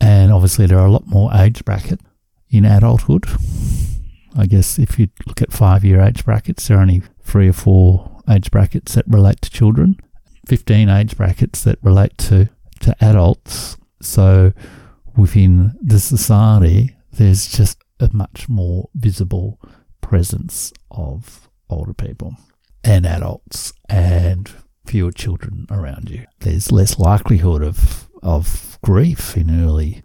And 0.02 0.32
obviously, 0.32 0.66
there 0.66 0.80
are 0.80 0.86
a 0.86 0.92
lot 0.92 1.08
more 1.08 1.34
age 1.34 1.64
bracket 1.66 2.00
in 2.50 2.66
adulthood. 2.66 3.26
I 4.38 4.46
guess 4.46 4.80
if 4.80 5.00
you 5.00 5.10
look 5.28 5.42
at 5.42 5.52
five 5.52 5.84
year 5.84 6.02
age 6.02 6.24
brackets, 6.24 6.68
there 6.68 6.78
are 6.78 6.82
only 6.82 7.02
three 7.22 7.50
or 7.50 7.54
four 7.54 8.22
age 8.30 8.52
brackets 8.52 8.96
that 8.96 9.06
relate 9.08 9.42
to 9.42 9.50
children, 9.50 10.00
15 10.50 10.90
age 10.90 11.16
brackets 11.16 11.64
that 11.64 11.78
relate 11.84 12.18
to 12.18 12.50
to 12.80 12.96
adults. 13.04 13.78
So 14.02 14.52
within 15.16 15.76
the 15.80 16.00
society, 16.00 16.96
there's 17.12 17.48
just 17.48 17.78
a 18.00 18.10
much 18.14 18.50
more 18.50 18.90
visible 18.96 19.60
presence 20.02 20.74
of 20.90 21.50
older 21.70 21.94
people 21.94 22.36
and 22.84 23.06
adults 23.06 23.74
and 23.88 24.50
fewer 24.88 25.12
children 25.12 25.68
around 25.70 26.10
you. 26.10 26.26
There's 26.40 26.72
less 26.72 26.98
likelihood 26.98 27.62
of 27.62 28.10
of 28.24 28.80
grief 28.84 29.38
in 29.38 29.64
early 29.64 30.02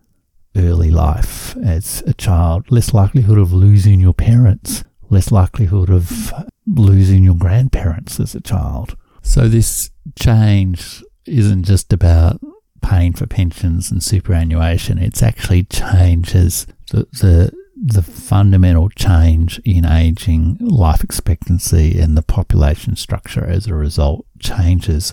early 0.55 0.91
life 0.91 1.57
as 1.57 2.03
a 2.07 2.13
child, 2.13 2.71
less 2.71 2.93
likelihood 2.93 3.39
of 3.39 3.55
losing 3.55 3.99
your 3.99 4.13
parents, 4.13 4.85
less 5.09 5.33
likelihood 5.33 5.89
of 5.89 6.35
losing 6.67 7.25
your 7.25 7.35
grandparents 7.35 8.21
as 8.21 8.35
a 8.35 8.43
child. 8.43 8.95
So 9.25 9.49
this 9.49 9.91
change 10.17 11.03
isn't 11.27 11.65
just 11.65 11.93
about 11.93 12.41
paying 12.83 13.15
for 13.15 13.27
pensions 13.27 13.91
and 13.91 14.03
superannuation. 14.03 14.99
It's 14.99 15.23
actually 15.23 15.65
changes 15.65 16.67
the, 16.93 17.07
the 17.21 17.53
the 17.77 18.03
fundamental 18.03 18.89
change 18.89 19.59
in 19.65 19.85
aging, 19.85 20.57
life 20.61 21.03
expectancy, 21.03 21.99
and 21.99 22.17
the 22.17 22.23
population 22.23 22.95
structure 22.95 23.45
as 23.45 23.67
a 23.67 23.75
result 23.75 24.25
changes 24.39 25.13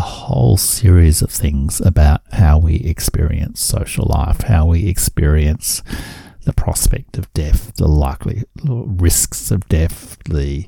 a 0.00 0.02
whole 0.02 0.56
series 0.56 1.22
of 1.22 1.30
things 1.30 1.80
about 1.80 2.22
how 2.32 2.58
we 2.58 2.76
experience 2.76 3.60
social 3.60 4.06
life, 4.10 4.42
how 4.42 4.66
we 4.66 4.88
experience 4.88 5.82
the 6.44 6.52
prospect 6.52 7.16
of 7.16 7.32
death, 7.32 7.74
the 7.76 7.86
likely 7.86 8.42
risks 8.64 9.50
of 9.50 9.68
death, 9.68 10.16
the 10.24 10.66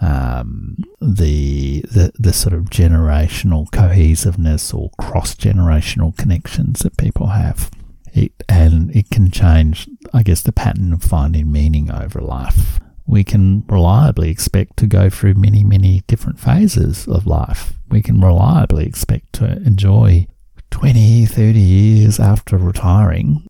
um, 0.00 0.76
the, 1.00 1.80
the 1.82 2.12
the 2.18 2.32
sort 2.32 2.52
of 2.52 2.64
generational 2.64 3.70
cohesiveness 3.70 4.72
or 4.74 4.90
cross 4.98 5.34
generational 5.34 6.16
connections 6.16 6.80
that 6.80 6.96
people 6.96 7.28
have. 7.28 7.70
It, 8.12 8.32
and 8.48 8.94
it 8.96 9.10
can 9.10 9.30
change, 9.30 9.88
I 10.14 10.22
guess, 10.22 10.40
the 10.40 10.52
pattern 10.52 10.92
of 10.92 11.02
finding 11.02 11.52
meaning 11.52 11.90
over 11.90 12.20
life. 12.20 12.80
We 13.06 13.24
can 13.24 13.64
reliably 13.68 14.30
expect 14.30 14.78
to 14.78 14.86
go 14.86 15.10
through 15.10 15.34
many, 15.34 15.62
many 15.64 16.02
different 16.06 16.40
phases 16.40 17.06
of 17.06 17.26
life. 17.26 17.74
We 17.90 18.02
can 18.02 18.20
reliably 18.20 18.86
expect 18.86 19.34
to 19.34 19.58
enjoy 19.58 20.26
20, 20.70 21.26
30 21.26 21.58
years 21.58 22.18
after 22.18 22.56
retiring 22.56 23.46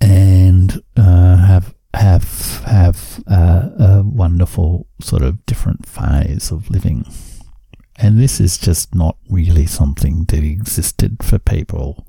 and 0.00 0.82
uh, 0.96 1.36
have 1.36 1.74
have 1.94 2.62
have 2.66 3.22
uh, 3.26 3.70
a 3.78 4.02
wonderful 4.04 4.86
sort 5.00 5.22
of 5.22 5.44
different 5.46 5.86
phase 5.86 6.50
of 6.50 6.70
living. 6.70 7.04
And 7.98 8.18
this 8.18 8.40
is 8.40 8.56
just 8.56 8.94
not 8.94 9.16
really 9.28 9.66
something 9.66 10.24
that 10.26 10.42
existed 10.42 11.22
for 11.22 11.38
people 11.38 12.06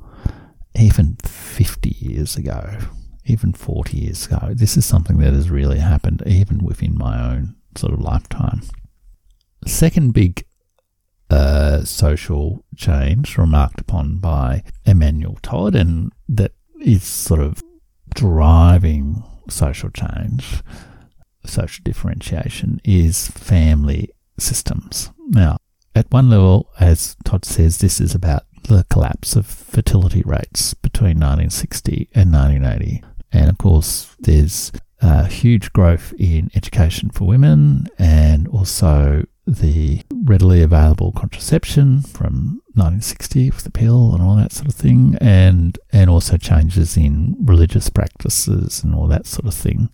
even 0.80 1.18
50 1.26 1.90
years 2.00 2.38
ago, 2.38 2.78
even 3.26 3.52
40 3.52 3.98
years 3.98 4.26
ago. 4.28 4.54
This 4.54 4.78
is 4.78 4.86
something 4.86 5.18
that 5.18 5.34
has 5.34 5.50
really 5.50 5.80
happened 5.80 6.24
even 6.26 6.64
within 6.64 6.98
my 6.98 7.22
own 7.22 7.56
sort 7.76 7.94
of 7.94 8.00
lifetime. 8.00 8.62
Second 9.68 10.14
big 10.14 10.46
uh, 11.30 11.84
social 11.84 12.64
change 12.76 13.38
remarked 13.38 13.82
upon 13.82 14.18
by 14.18 14.64
Emmanuel 14.86 15.38
Todd, 15.42 15.76
and 15.76 16.12
that 16.28 16.54
is 16.82 17.04
sort 17.04 17.42
of 17.42 17.62
driving 18.14 19.24
social 19.50 19.90
change, 19.90 20.62
social 21.46 21.84
differentiation, 21.84 22.82
is 22.84 23.28
family 23.30 24.10
systems. 24.38 25.12
Now, 25.28 25.58
at 25.94 26.12
one 26.12 26.30
level, 26.30 26.70
as 26.80 27.16
Todd 27.26 27.46
says, 27.46 27.78
this 27.80 28.00
is 28.00 28.16
about 28.16 28.44
the 28.64 28.86
collapse 28.90 29.36
of 29.36 29.46
fertility 29.46 30.24
rates 30.26 30.74
between 30.74 31.20
1960 31.20 32.10
and 32.14 32.32
1980. 32.32 33.04
And 33.32 33.50
of 33.50 33.58
course, 33.58 34.16
there's 34.20 34.72
a 35.02 35.26
huge 35.26 35.74
growth 35.74 36.14
in 36.18 36.52
education 36.56 37.10
for 37.10 37.26
women 37.26 37.88
and 37.98 38.48
also 38.48 39.26
the 39.48 40.02
readily 40.24 40.62
available 40.62 41.12
contraception 41.12 42.02
from 42.02 42.62
1960 42.74 43.50
with 43.50 43.64
the 43.64 43.72
pill 43.72 44.14
and 44.14 44.24
all 44.24 44.36
that 44.36 44.52
sort 44.52 44.68
of 44.68 44.76
thing, 44.76 45.18
and 45.20 45.78
and 45.92 46.10
also 46.10 46.38
changes 46.38 46.96
in 46.96 47.36
religious 47.40 47.90
practices 47.90 48.84
and 48.84 48.94
all 48.94 49.08
that 49.08 49.26
sort 49.26 49.46
of 49.46 49.54
thing, 49.54 49.90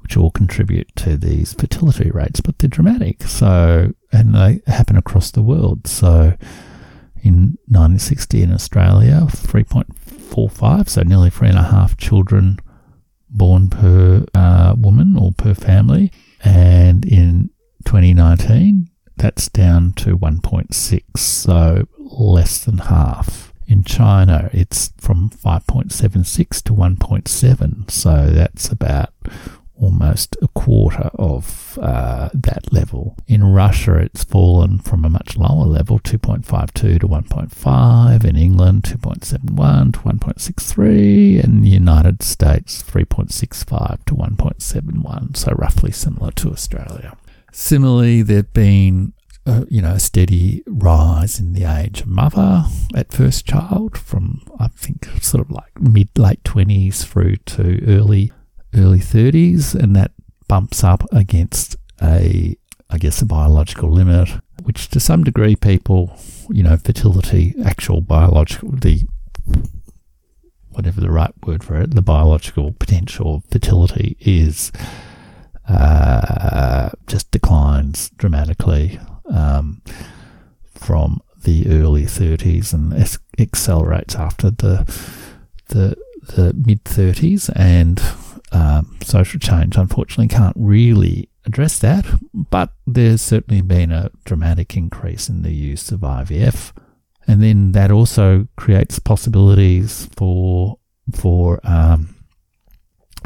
which 0.00 0.16
all 0.16 0.30
contribute 0.30 0.94
to 0.96 1.16
these 1.16 1.52
fertility 1.52 2.10
rates, 2.10 2.40
but 2.40 2.58
they're 2.58 2.68
dramatic. 2.68 3.22
So 3.22 3.92
and 4.10 4.34
they 4.34 4.60
happen 4.66 4.96
across 4.96 5.30
the 5.30 5.42
world. 5.42 5.86
So 5.86 6.36
in 7.22 7.56
1960 7.68 8.42
in 8.42 8.52
Australia, 8.52 9.20
3.45, 9.28 10.88
so 10.88 11.02
nearly 11.02 11.30
three 11.30 11.48
and 11.48 11.58
a 11.58 11.62
half 11.62 11.96
children 11.96 12.58
born 13.30 13.70
per 13.70 14.26
uh, 14.34 14.74
woman 14.76 15.16
or 15.16 15.32
per 15.32 15.54
family, 15.54 16.12
and 16.44 17.04
in 17.04 17.50
2019, 17.82 18.88
that's 19.16 19.48
down 19.48 19.92
to 19.94 20.16
1.6, 20.16 21.18
so 21.18 21.86
less 21.98 22.64
than 22.64 22.78
half. 22.78 23.52
In 23.66 23.84
China, 23.84 24.50
it's 24.52 24.92
from 24.98 25.30
5.76 25.30 26.62
to 26.64 26.72
1.7, 26.72 27.90
so 27.90 28.26
that's 28.30 28.70
about 28.70 29.12
almost 29.82 30.36
a 30.40 30.48
quarter 30.48 31.10
of 31.14 31.78
uh, 31.82 32.28
that 32.32 32.72
level. 32.72 33.16
In 33.26 33.42
Russia, 33.44 33.96
it's 33.96 34.24
fallen 34.24 34.78
from 34.78 35.04
a 35.04 35.10
much 35.10 35.36
lower 35.36 35.66
level, 35.66 35.98
2.52 35.98 37.00
to 37.00 37.08
1.5. 37.08 38.24
In 38.24 38.36
England, 38.36 38.84
2.71 38.84 39.92
to 39.94 39.98
1.63. 40.00 41.42
In 41.42 41.62
the 41.62 41.68
United 41.68 42.22
States, 42.22 42.82
3.65 42.82 44.04
to 44.06 44.14
1.71. 44.14 45.36
So 45.36 45.52
roughly 45.52 45.90
similar 45.90 46.30
to 46.32 46.50
Australia. 46.50 47.16
Similarly, 47.52 48.22
there's 48.22 48.44
been 48.44 49.12
uh, 49.44 49.64
you 49.68 49.82
know, 49.82 49.92
a 49.92 50.00
steady 50.00 50.62
rise 50.66 51.40
in 51.40 51.52
the 51.52 51.64
age 51.64 52.02
of 52.02 52.06
mother 52.06 52.64
at 52.94 53.12
first 53.12 53.44
child 53.46 53.98
from, 53.98 54.40
I 54.60 54.68
think, 54.68 55.06
sort 55.20 55.44
of 55.44 55.50
like 55.50 55.80
mid 55.80 56.16
late 56.16 56.42
20s 56.44 57.04
through 57.04 57.36
to 57.36 57.84
early 57.86 58.32
early 58.74 59.00
30s, 59.00 59.74
and 59.74 59.94
that 59.96 60.12
bumps 60.48 60.84
up 60.84 61.04
against 61.12 61.76
a, 62.00 62.56
I 62.88 62.98
guess, 62.98 63.20
a 63.20 63.26
biological 63.26 63.90
limit, 63.90 64.30
which 64.62 64.88
to 64.90 65.00
some 65.00 65.24
degree 65.24 65.56
people, 65.56 66.16
you 66.48 66.62
know, 66.62 66.76
fertility, 66.76 67.54
actual 67.64 68.00
biological, 68.00 68.70
the 68.70 69.02
whatever 70.70 71.00
the 71.00 71.10
right 71.10 71.34
word 71.44 71.62
for 71.62 71.78
it, 71.80 71.94
the 71.94 72.00
biological 72.00 72.72
potential 72.72 73.36
of 73.36 73.44
fertility 73.50 74.16
is 74.20 74.72
uh, 75.68 76.90
just 77.06 77.30
declines 77.30 78.10
dramatically 78.10 78.98
um, 79.32 79.82
from 80.74 81.20
the 81.44 81.66
early 81.68 82.04
30s 82.04 82.72
and 82.72 82.92
es- 82.94 83.18
accelerates 83.38 84.14
after 84.14 84.50
the 84.50 84.84
the 85.68 85.96
the 86.34 86.52
mid 86.54 86.84
30s 86.84 87.50
and 87.56 88.00
um, 88.52 88.98
social 89.02 89.40
change, 89.40 89.76
unfortunately, 89.76 90.28
can't 90.28 90.56
really 90.56 91.28
address 91.44 91.78
that, 91.80 92.06
but 92.32 92.72
there's 92.86 93.22
certainly 93.22 93.62
been 93.62 93.90
a 93.90 94.10
dramatic 94.24 94.76
increase 94.76 95.28
in 95.28 95.42
the 95.42 95.52
use 95.52 95.90
of 95.90 96.00
IVF. 96.00 96.72
And 97.26 97.42
then 97.42 97.72
that 97.72 97.90
also 97.90 98.46
creates 98.56 98.98
possibilities 98.98 100.08
for 100.16 100.78
for 101.14 101.60
um, 101.64 102.14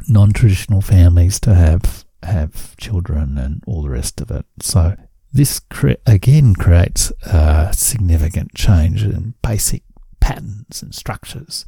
non-traditional 0.09 0.81
families 0.81 1.41
to 1.41 1.55
have 1.55 2.05
have 2.27 2.77
children 2.77 3.39
and 3.39 3.63
all 3.67 3.83
the 3.83 3.91
rest 3.91 4.21
of 4.21 4.31
it. 4.31 4.47
So 4.61 4.97
this 5.33 5.61
cre- 5.61 6.03
again 6.07 6.55
creates 6.55 7.13
a 7.25 7.71
significant 7.73 8.55
change 8.55 9.05
in 9.05 9.35
basic 9.43 9.83
patterns 10.21 10.83
and 10.83 10.95
structures 10.95 11.65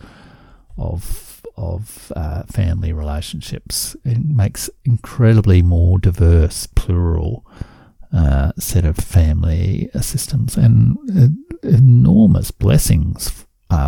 of 0.77 1.43
of 1.57 2.13
uh, 2.15 2.45
family 2.45 2.93
relationships. 2.93 3.97
It 4.05 4.25
makes 4.25 4.71
incredibly 4.85 5.61
more 5.61 5.99
diverse, 5.99 6.67
plural 6.67 7.45
uh, 8.13 8.53
set 8.59 8.85
of 8.85 8.97
family 8.97 9.91
systems 10.01 10.57
and 10.57 10.97
uh, 11.11 11.69
enormous 11.69 12.53
blessings 12.53 13.45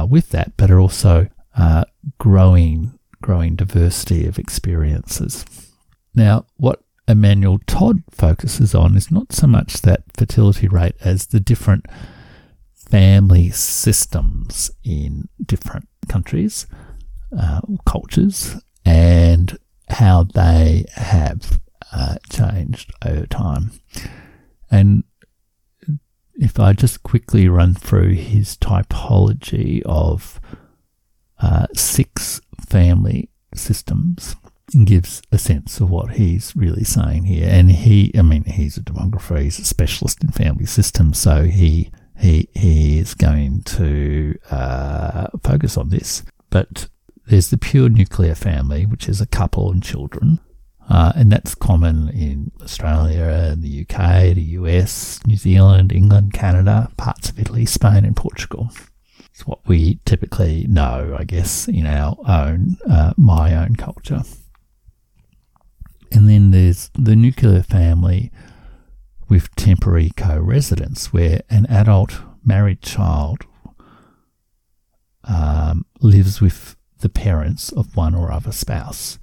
with 0.08 0.30
that, 0.30 0.56
but 0.56 0.70
are 0.70 0.80
also 0.80 1.28
uh, 1.56 1.84
growing, 2.18 2.98
growing 3.22 3.54
diversity 3.56 4.26
of 4.26 4.38
experiences. 4.38 5.44
Now, 6.14 6.46
what 6.56 6.82
Emmanuel 7.08 7.60
Todd 7.66 8.02
focuses 8.10 8.74
on 8.74 8.96
is 8.96 9.10
not 9.10 9.32
so 9.32 9.46
much 9.46 9.82
that 9.82 10.02
fertility 10.16 10.68
rate 10.68 10.96
as 11.00 11.26
the 11.26 11.40
different 11.40 11.86
family 12.74 13.50
systems 13.50 14.70
in 14.84 15.28
different 15.44 15.88
countries 16.08 16.66
uh, 17.38 17.60
cultures 17.86 18.56
and 18.84 19.58
how 19.88 20.24
they 20.24 20.84
have 20.94 21.60
uh, 21.92 22.16
changed 22.30 22.92
over 23.04 23.26
time. 23.26 23.72
And 24.70 25.04
if 26.34 26.58
I 26.58 26.72
just 26.72 27.02
quickly 27.02 27.48
run 27.48 27.74
through 27.74 28.14
his 28.14 28.56
typology 28.56 29.82
of 29.84 30.40
uh, 31.38 31.66
six 31.74 32.40
family 32.68 33.28
systems, 33.54 34.36
gives 34.84 35.22
a 35.32 35.38
sense 35.38 35.80
of 35.80 35.90
what 35.90 36.12
he's 36.12 36.54
really 36.56 36.84
saying 36.84 37.24
here. 37.24 37.48
And 37.50 37.70
he, 37.70 38.12
I 38.16 38.22
mean, 38.22 38.44
he's 38.44 38.76
a 38.76 38.82
demographer, 38.82 39.40
he's 39.40 39.58
a 39.58 39.64
specialist 39.64 40.22
in 40.22 40.30
family 40.30 40.66
systems, 40.66 41.18
so 41.18 41.44
he 41.44 41.90
he 42.18 42.48
he 42.54 42.98
is 42.98 43.14
going 43.14 43.62
to 43.62 44.38
uh, 44.50 45.28
focus 45.42 45.76
on 45.76 45.88
this. 45.88 46.22
But 46.50 46.88
there's 47.26 47.50
the 47.50 47.58
pure 47.58 47.88
nuclear 47.88 48.34
family, 48.34 48.86
which 48.86 49.08
is 49.08 49.20
a 49.20 49.26
couple 49.26 49.70
and 49.70 49.82
children. 49.82 50.40
Uh, 50.88 51.12
and 51.14 51.30
that's 51.30 51.54
common 51.54 52.08
in 52.08 52.50
Australia, 52.60 53.54
the 53.56 53.82
UK, 53.82 54.34
the 54.34 54.56
US, 54.58 55.20
New 55.24 55.36
Zealand, 55.36 55.92
England, 55.92 56.32
Canada, 56.32 56.90
parts 56.96 57.30
of 57.30 57.38
Italy, 57.38 57.64
Spain, 57.64 58.04
and 58.04 58.16
Portugal. 58.16 58.70
It's 59.32 59.46
what 59.46 59.60
we 59.68 60.00
typically 60.04 60.66
know, 60.68 61.16
I 61.16 61.22
guess, 61.22 61.68
in 61.68 61.86
our 61.86 62.16
own, 62.26 62.76
uh, 62.90 63.12
my 63.16 63.54
own 63.54 63.76
culture. 63.76 64.22
And 66.12 66.28
then 66.28 66.50
there's 66.50 66.90
the 66.98 67.16
nuclear 67.16 67.62
family 67.62 68.30
with 69.28 69.54
temporary 69.54 70.10
co 70.16 70.38
residence, 70.38 71.12
where 71.12 71.40
an 71.48 71.66
adult 71.66 72.20
married 72.44 72.82
child 72.82 73.44
um, 75.24 75.86
lives 76.00 76.40
with 76.40 76.76
the 76.98 77.08
parents 77.08 77.70
of 77.72 77.96
one 77.96 78.14
or 78.14 78.32
other 78.32 78.52
spouse. 78.52 79.18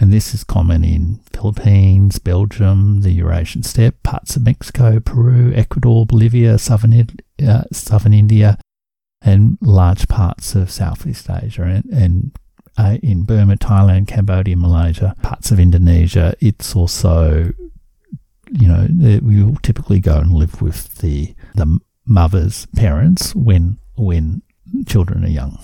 And 0.00 0.12
this 0.12 0.32
is 0.32 0.44
common 0.44 0.84
in 0.84 1.20
Philippines, 1.32 2.20
Belgium, 2.20 3.00
the 3.00 3.10
Eurasian 3.10 3.64
steppe, 3.64 4.00
parts 4.04 4.36
of 4.36 4.44
Mexico, 4.44 5.00
Peru, 5.00 5.52
Ecuador, 5.54 6.06
Bolivia, 6.06 6.56
southern, 6.58 7.08
uh, 7.44 7.64
southern 7.72 8.14
India, 8.14 8.58
and 9.22 9.58
large 9.60 10.06
parts 10.06 10.54
of 10.54 10.70
Southeast 10.70 11.28
Asia 11.28 11.62
and, 11.62 11.84
and 11.86 12.38
uh, 12.78 12.96
in 13.02 13.24
Burma, 13.24 13.56
Thailand, 13.56 14.06
Cambodia, 14.06 14.56
Malaysia, 14.56 15.14
parts 15.22 15.50
of 15.50 15.58
Indonesia. 15.58 16.34
It's 16.40 16.76
also, 16.76 17.52
you 18.52 18.68
know, 18.68 18.86
we 19.22 19.42
will 19.42 19.56
typically 19.56 19.98
go 20.00 20.18
and 20.18 20.32
live 20.32 20.62
with 20.62 20.98
the 20.98 21.34
the 21.56 21.78
mother's 22.06 22.66
parents 22.76 23.34
when 23.34 23.78
when 23.96 24.42
children 24.86 25.24
are 25.24 25.28
young 25.28 25.58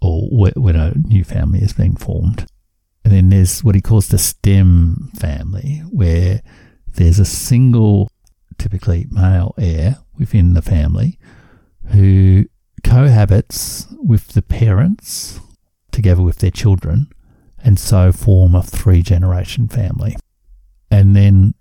or 0.00 0.28
when 0.56 0.76
a 0.76 0.92
new 1.06 1.24
family 1.24 1.60
is 1.60 1.72
being 1.72 1.96
formed. 1.96 2.46
And 3.04 3.14
then 3.14 3.28
there's 3.28 3.62
what 3.62 3.76
he 3.76 3.80
calls 3.80 4.08
the 4.08 4.18
stem 4.18 5.12
family, 5.14 5.82
where 5.90 6.42
there's 6.94 7.20
a 7.20 7.24
single, 7.24 8.10
typically 8.58 9.06
male 9.10 9.54
heir 9.56 9.98
within 10.18 10.54
the 10.54 10.62
family 10.62 11.18
who 11.92 12.46
cohabits 12.82 13.86
with 14.02 14.28
the 14.28 14.42
parents 14.42 15.38
together 15.96 16.22
with 16.22 16.36
their 16.36 16.50
children 16.50 17.10
and 17.64 17.78
so 17.78 18.12
form 18.12 18.54
a 18.54 18.62
three 18.62 19.02
generation 19.02 19.66
family. 19.66 20.14
And 20.90 21.16
then, 21.16 21.54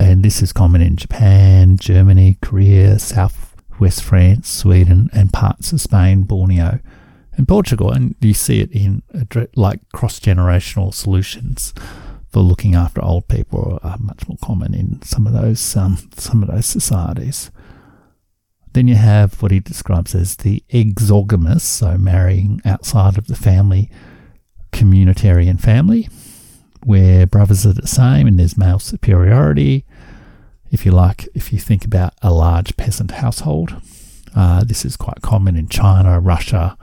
and 0.00 0.22
this 0.22 0.40
is 0.40 0.52
common 0.52 0.80
in 0.80 0.96
Japan, 0.96 1.76
Germany, 1.76 2.38
Korea, 2.40 2.98
South 2.98 3.54
West 3.78 4.02
France, 4.02 4.48
Sweden, 4.48 5.10
and 5.12 5.32
parts 5.32 5.72
of 5.72 5.80
Spain, 5.80 6.22
Borneo, 6.22 6.78
and 7.36 7.46
Portugal. 7.46 7.90
And 7.90 8.14
you 8.20 8.32
see 8.32 8.60
it 8.60 8.70
in 8.70 9.02
like 9.56 9.80
cross 9.92 10.20
generational 10.20 10.94
solutions 10.94 11.74
for 12.28 12.40
looking 12.40 12.74
after 12.74 13.02
old 13.04 13.28
people 13.28 13.78
are 13.82 13.98
much 13.98 14.26
more 14.28 14.38
common 14.42 14.74
in 14.74 15.02
some 15.02 15.26
of 15.26 15.32
those 15.32 15.76
um, 15.76 15.98
some 16.16 16.42
of 16.42 16.48
those 16.48 16.66
societies. 16.66 17.50
Then 18.76 18.88
you 18.88 18.96
have 18.96 19.40
what 19.40 19.52
he 19.52 19.60
describes 19.60 20.14
as 20.14 20.36
the 20.36 20.62
exogamous, 20.68 21.62
so 21.62 21.96
marrying 21.96 22.60
outside 22.66 23.16
of 23.16 23.26
the 23.26 23.34
family, 23.34 23.88
communitarian 24.70 25.58
family, 25.58 26.10
where 26.84 27.26
brothers 27.26 27.64
are 27.64 27.72
the 27.72 27.86
same 27.86 28.26
and 28.26 28.38
there's 28.38 28.58
male 28.58 28.78
superiority 28.78 29.86
if 30.70 30.84
you 30.84 30.92
like, 30.92 31.26
if 31.34 31.54
you 31.54 31.58
think 31.58 31.86
about 31.86 32.12
a 32.20 32.30
large 32.30 32.76
peasant 32.76 33.12
household. 33.12 33.80
Uh, 34.34 34.62
this 34.62 34.84
is 34.84 34.94
quite 34.94 35.22
common 35.22 35.56
in 35.56 35.68
China, 35.68 36.20
Russia, 36.20 36.76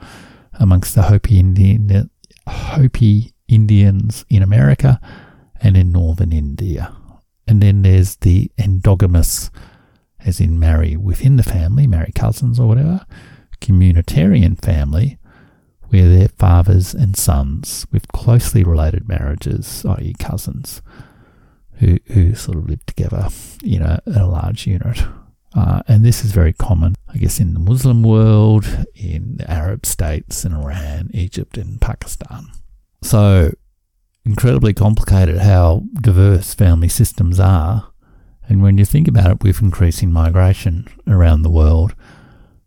amongst 0.54 0.96
the 0.96 1.02
Hopi 1.02 1.38
Indian, 1.38 2.10
Hopi 2.48 3.32
Indians 3.46 4.24
in 4.28 4.42
America, 4.42 5.00
and 5.60 5.76
in 5.76 5.92
northern 5.92 6.32
India. 6.32 6.92
And 7.46 7.62
then 7.62 7.82
there's 7.82 8.16
the 8.16 8.50
endogamous, 8.58 9.50
as 10.24 10.40
in 10.40 10.58
marry 10.58 10.96
within 10.96 11.36
the 11.36 11.42
family, 11.42 11.86
marry 11.86 12.12
cousins 12.14 12.58
or 12.58 12.66
whatever, 12.66 13.04
communitarian 13.60 14.60
family, 14.62 15.18
where 15.88 16.08
they're 16.08 16.28
fathers 16.28 16.94
and 16.94 17.16
sons 17.16 17.86
with 17.92 18.08
closely 18.08 18.64
related 18.64 19.08
marriages, 19.08 19.84
i.e., 19.86 20.14
cousins. 20.18 20.82
who, 21.78 21.98
who 22.06 22.34
sort 22.34 22.58
of 22.58 22.68
live 22.68 22.84
together 22.86 23.28
in 23.62 23.82
a, 23.82 24.00
in 24.06 24.14
a 24.14 24.28
large 24.28 24.66
unit. 24.66 25.02
Uh, 25.54 25.82
and 25.86 26.04
this 26.04 26.24
is 26.24 26.32
very 26.32 26.52
common, 26.52 26.94
I 27.08 27.16
guess, 27.18 27.38
in 27.38 27.54
the 27.54 27.60
Muslim 27.60 28.02
world, 28.02 28.86
in 28.94 29.36
the 29.36 29.50
Arab 29.50 29.86
states, 29.86 30.44
in 30.44 30.52
Iran, 30.52 31.10
Egypt, 31.14 31.56
and 31.56 31.80
Pakistan. 31.80 32.46
So, 33.02 33.52
incredibly 34.24 34.74
complicated 34.74 35.38
how 35.38 35.84
diverse 36.00 36.54
family 36.54 36.88
systems 36.88 37.38
are. 37.38 37.92
And 38.48 38.62
when 38.62 38.78
you 38.78 38.84
think 38.84 39.08
about 39.08 39.30
it, 39.30 39.42
with 39.42 39.62
increasing 39.62 40.12
migration 40.12 40.86
around 41.06 41.42
the 41.42 41.50
world, 41.50 41.94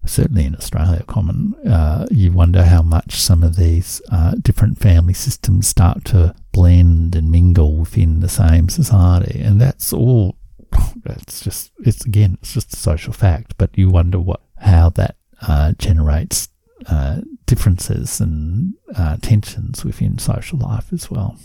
certainly 0.06 0.46
in 0.46 0.56
Australia, 0.56 1.04
common, 1.08 1.54
uh, 1.68 2.08
you 2.10 2.32
wonder 2.32 2.64
how 2.64 2.82
much 2.82 3.16
some 3.16 3.44
of 3.44 3.56
these 3.56 4.02
uh, 4.12 4.36
different 4.42 4.80
family 4.80 5.14
systems 5.14 5.68
start 5.68 6.06
to 6.06 6.34
blend 6.52 7.16
and 7.16 7.32
mingle 7.32 7.78
within 7.78 8.22
the 8.22 8.30
same 8.30 8.70
society. 8.70 9.40
And 9.40 9.62
that's 9.62 9.94
all, 9.94 10.38
it's 11.06 11.42
just, 11.42 11.72
it's 11.80 12.06
again, 12.06 12.38
it's 12.42 12.54
just 12.54 12.74
a 12.74 12.78
social 12.78 13.14
fact, 13.14 13.56
but 13.58 13.78
you 13.78 13.90
wonder 13.90 14.20
what, 14.20 14.42
how 14.58 14.90
that 14.92 15.18
uh, 15.42 15.74
generates 15.78 16.50
uh, 16.88 17.22
differences 17.46 18.20
and 18.20 18.74
uh, 18.96 19.18
tensions 19.22 19.84
within 19.84 20.18
social 20.18 20.58
life 20.60 20.92
as 20.92 21.12
well, 21.12 21.38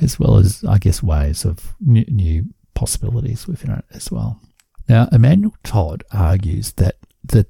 as 0.00 0.18
well 0.18 0.36
as, 0.36 0.64
I 0.64 0.78
guess, 0.78 1.02
ways 1.02 1.44
of 1.44 1.74
new, 1.80 2.04
new 2.08 2.44
possibilities 2.80 3.46
within 3.46 3.72
it 3.72 3.84
as 3.92 4.10
well. 4.10 4.40
Now, 4.88 5.06
Emmanuel 5.12 5.54
Todd 5.62 6.02
argues 6.12 6.72
that 6.72 6.96
that 7.22 7.48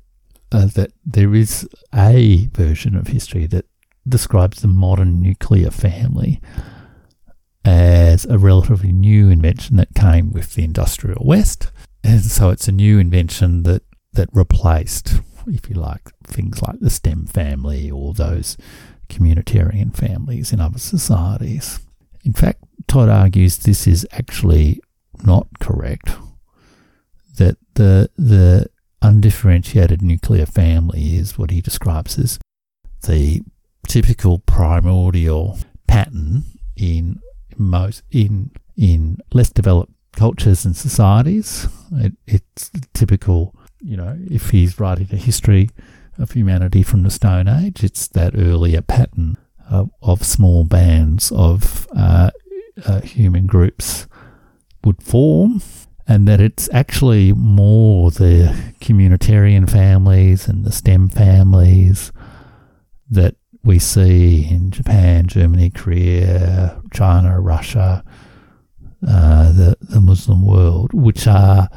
uh, 0.51 0.67
that 0.75 0.91
there 1.07 1.35
is 1.37 1.69
a 1.95 2.49
version 2.49 2.97
of 2.97 3.07
history 3.07 3.47
that 3.47 3.67
describes 4.09 4.61
the 4.61 4.67
modern 4.87 5.23
nuclear 5.23 5.71
family 5.71 6.41
as 7.65 8.25
a 8.25 8.39
relatively 8.39 8.91
new 8.91 9.31
invention 9.31 9.77
that 9.77 9.95
came 9.95 10.33
with 10.33 10.55
the 10.55 10.65
industrial 10.65 11.25
West, 11.25 11.71
and 12.03 12.23
so 12.23 12.51
it's 12.51 12.67
a 12.67 12.73
new 12.73 12.99
invention 12.99 13.63
that 13.63 13.83
that 14.13 14.29
replaced, 14.33 15.21
if 15.47 15.71
you 15.71 15.77
like, 15.77 16.11
things 16.25 16.61
like 16.61 16.81
the 16.81 16.91
stem 16.91 17.25
family 17.27 17.89
or 17.89 18.13
those 18.13 18.57
communitarian 19.09 19.97
families 19.97 20.53
in 20.53 20.59
other 20.59 20.81
societies. 20.81 21.79
In 22.25 22.33
fact, 22.33 22.65
Todd 22.89 23.09
argues 23.09 23.59
this 23.59 23.87
is 23.87 24.05
actually 24.11 24.81
not 25.25 25.47
correct. 25.59 26.17
That 27.39 27.57
the 27.75 28.11
the 28.17 28.69
undifferentiated 29.03 30.03
nuclear 30.03 30.47
family 30.47 31.17
is 31.17 31.39
what 31.39 31.51
he 31.51 31.61
describes 31.61 32.19
as 32.19 32.39
the 33.07 33.43
typical 33.89 34.39
primordial 34.41 35.59
pattern 35.87 36.45
in 36.77 37.19
most 37.57 38.03
in 38.11 38.51
in 38.77 39.19
less 39.33 39.51
developed 39.51 39.93
cultures 40.13 40.65
and 40.65 40.77
societies. 40.77 41.69
It, 41.93 42.13
it's 42.27 42.71
typical, 42.95 43.55
you 43.81 43.97
know, 43.97 44.19
if 44.31 44.51
he's 44.51 44.81
writing 44.81 45.09
a 45.13 45.17
history 45.17 45.71
of 46.19 46.33
humanity 46.33 46.83
from 46.83 47.03
the 47.03 47.11
Stone 47.11 47.49
Age, 47.49 47.85
it's 47.85 48.09
that 48.09 48.35
earlier 48.37 48.83
pattern 48.83 49.37
of, 49.71 49.91
of 50.03 50.25
small 50.25 50.65
bands 50.65 51.31
of 51.33 51.87
uh, 51.97 52.31
uh, 52.85 53.01
human 53.01 53.47
groups 53.47 54.07
would 54.85 55.03
form 55.03 55.63
and 56.07 56.27
that 56.27 56.41
it's 56.41 56.69
actually 56.73 57.33
more 57.33 58.11
the 58.11 58.73
communitarian 58.81 59.71
families 59.71 60.49
and 60.49 60.65
the 60.65 60.73
stem 60.73 61.09
families 61.09 62.11
that 63.09 63.37
we 63.63 63.79
see 63.79 64.49
in 64.49 64.71
Japan, 64.71 65.27
Germany, 65.27 65.71
Korea, 65.71 66.81
China, 66.93 67.41
Russia, 67.41 68.03
uh, 69.07 69.53
the, 69.53 69.77
the 69.81 70.01
Muslim 70.01 70.45
world, 70.45 70.93
which 70.93 71.27
are 71.27 71.69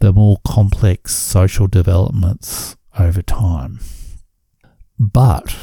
the 0.00 0.12
more 0.12 0.38
complex 0.46 1.14
social 1.14 1.66
developments 1.66 2.76
over 2.98 3.22
time. 3.22 3.80
But 4.98 5.54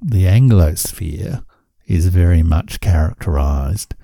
the 0.00 0.24
Anglosphere 0.24 1.44
is 1.86 2.06
very 2.06 2.42
much 2.42 2.80
characterized 2.80 3.94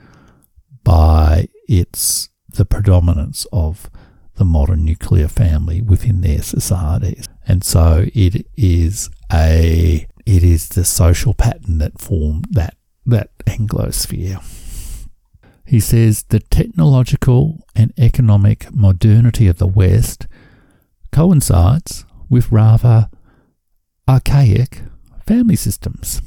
by 0.82 1.48
its 1.68 2.28
the 2.48 2.64
predominance 2.64 3.46
of 3.52 3.90
the 4.36 4.44
modern 4.44 4.84
nuclear 4.84 5.28
family 5.28 5.80
within 5.80 6.20
their 6.20 6.42
societies. 6.42 7.28
And 7.46 7.62
so 7.64 8.06
it 8.14 8.46
is 8.56 9.10
a 9.32 10.06
it 10.26 10.42
is 10.42 10.70
the 10.70 10.84
social 10.84 11.34
pattern 11.34 11.78
that 11.78 12.00
formed 12.00 12.46
that 12.52 12.76
that 13.06 13.36
Anglosphere. 13.46 14.42
He 15.66 15.80
says 15.80 16.24
the 16.24 16.40
technological 16.40 17.64
and 17.74 17.92
economic 17.98 18.72
modernity 18.72 19.46
of 19.46 19.58
the 19.58 19.66
West 19.66 20.26
coincides 21.12 22.04
with 22.28 22.52
rather 22.52 23.08
archaic 24.08 24.82
family 25.26 25.56
systems. 25.56 26.20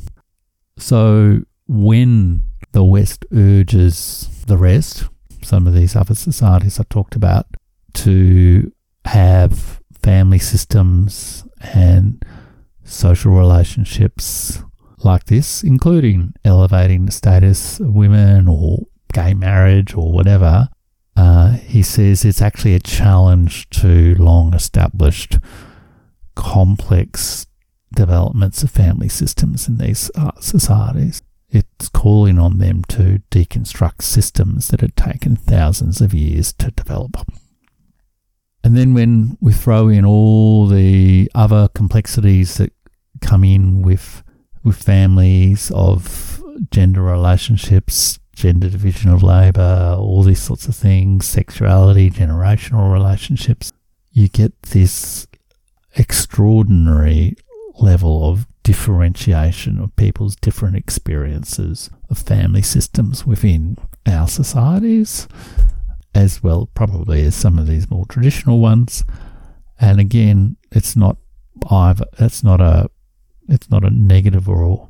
So 0.77 1.41
when 1.67 2.45
the 2.71 2.83
West 2.83 3.25
urges 3.31 4.43
the 4.47 4.57
rest, 4.57 5.05
some 5.47 5.65
of 5.65 5.73
these 5.73 5.95
other 5.95 6.13
societies 6.13 6.77
I 6.77 6.83
talked 6.89 7.15
about 7.15 7.45
to 7.93 8.69
have 9.05 9.81
family 9.93 10.39
systems 10.39 11.45
and 11.73 12.21
social 12.83 13.31
relationships 13.31 14.61
like 14.97 15.25
this, 15.25 15.63
including 15.63 16.33
elevating 16.43 17.05
the 17.05 17.13
status 17.13 17.79
of 17.79 17.95
women 17.95 18.49
or 18.49 18.87
gay 19.13 19.33
marriage 19.33 19.95
or 19.95 20.11
whatever. 20.11 20.67
Uh, 21.15 21.53
he 21.53 21.81
says 21.81 22.25
it's 22.25 22.41
actually 22.41 22.75
a 22.75 22.79
challenge 22.81 23.69
to 23.69 24.15
long 24.15 24.53
established, 24.53 25.39
complex 26.35 27.47
developments 27.95 28.63
of 28.63 28.69
family 28.69 29.07
systems 29.07 29.69
in 29.69 29.77
these 29.77 30.11
uh, 30.15 30.31
societies. 30.41 31.21
It's 31.49 31.89
calling 31.89 32.37
on 32.39 32.57
them 32.57 32.83
to 32.89 33.21
deconstruct 33.31 34.01
systems 34.01 34.67
that 34.67 34.81
had 34.81 34.95
taken 34.95 35.35
thousands 35.35 36.01
of 36.01 36.13
years 36.13 36.53
to 36.53 36.71
develop. 36.71 37.25
And 38.63 38.75
then 38.75 38.93
when 38.93 39.37
we 39.39 39.53
throw 39.53 39.87
in 39.87 40.03
all 40.03 40.67
the 40.67 41.31
other 41.33 41.69
complexities 41.73 42.55
that 42.57 42.73
come 43.21 43.43
in 43.43 43.81
with 43.81 44.23
with 44.63 44.75
families 44.75 45.71
of 45.73 46.43
gender 46.71 47.01
relationships, 47.01 48.19
gender 48.33 48.69
division 48.69 49.09
of 49.09 49.23
labour, 49.23 49.95
all 49.97 50.23
these 50.23 50.41
sorts 50.41 50.67
of 50.67 50.75
things, 50.75 51.25
sexuality, 51.25 52.09
generational 52.09 52.91
relationships, 52.91 53.71
you 54.11 54.27
get 54.27 54.61
this 54.63 55.27
extraordinary 55.95 57.35
level 57.79 58.29
of 58.29 58.45
differentiation 58.67 59.79
of 59.79 59.95
people's 59.95 60.35
different 60.35 60.75
experiences 60.75 61.89
of 62.09 62.17
family 62.17 62.61
systems 62.61 63.25
within 63.25 63.77
our 64.05 64.27
societies, 64.27 65.25
as 66.13 66.43
well 66.43 66.69
probably 66.75 67.21
as 67.25 67.33
some 67.33 67.57
of 67.57 67.65
these 67.65 67.89
more 67.89 68.05
traditional 68.07 68.59
ones. 68.59 69.05
And 69.79 70.01
again, 70.01 70.57
it's 70.69 70.97
not 70.97 71.15
either 71.71 72.03
it's 72.19 72.43
not 72.43 72.59
a 72.59 72.89
it's 73.47 73.71
not 73.71 73.85
a 73.85 73.89
negative 73.89 74.49
or 74.49 74.89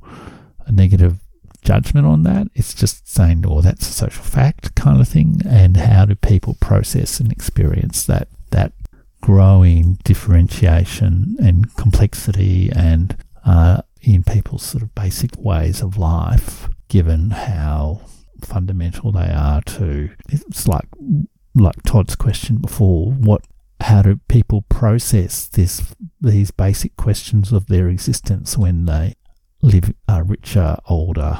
a 0.65 0.71
negative 0.71 1.19
judgment 1.61 2.07
on 2.07 2.23
that. 2.23 2.47
It's 2.55 2.73
just 2.73 3.07
saying, 3.07 3.45
oh, 3.47 3.61
that's 3.61 3.87
a 3.87 3.93
social 3.93 4.23
fact 4.23 4.73
kind 4.73 4.99
of 4.99 5.07
thing. 5.07 5.41
And 5.47 5.77
how 5.77 6.05
do 6.05 6.15
people 6.15 6.57
process 6.59 7.19
and 7.19 7.31
experience 7.31 8.05
that 8.05 8.27
that 8.49 8.73
growing 9.21 9.99
differentiation 10.03 11.35
and 11.39 11.75
complexity 11.75 12.71
and 12.75 13.15
uh, 13.47 13.81
in 14.01 14.23
people's 14.23 14.63
sort 14.63 14.83
of 14.83 14.93
basic 14.93 15.31
ways 15.37 15.81
of 15.81 15.97
life, 15.97 16.69
given 16.89 17.31
how 17.31 18.01
fundamental 18.43 19.11
they 19.11 19.31
are 19.31 19.61
to. 19.61 20.09
It's 20.29 20.67
like 20.67 20.87
like 21.55 21.81
Todd's 21.83 22.15
question 22.15 22.57
before. 22.57 23.11
What? 23.11 23.41
How 23.79 24.01
do 24.01 24.19
people 24.27 24.63
process 24.63 25.47
this? 25.47 25.95
These 26.19 26.51
basic 26.51 26.95
questions 26.97 27.53
of 27.53 27.67
their 27.67 27.87
existence 27.87 28.57
when 28.57 28.85
they 28.85 29.15
live 29.61 29.93
are 30.09 30.23
richer, 30.23 30.77
older, 30.87 31.39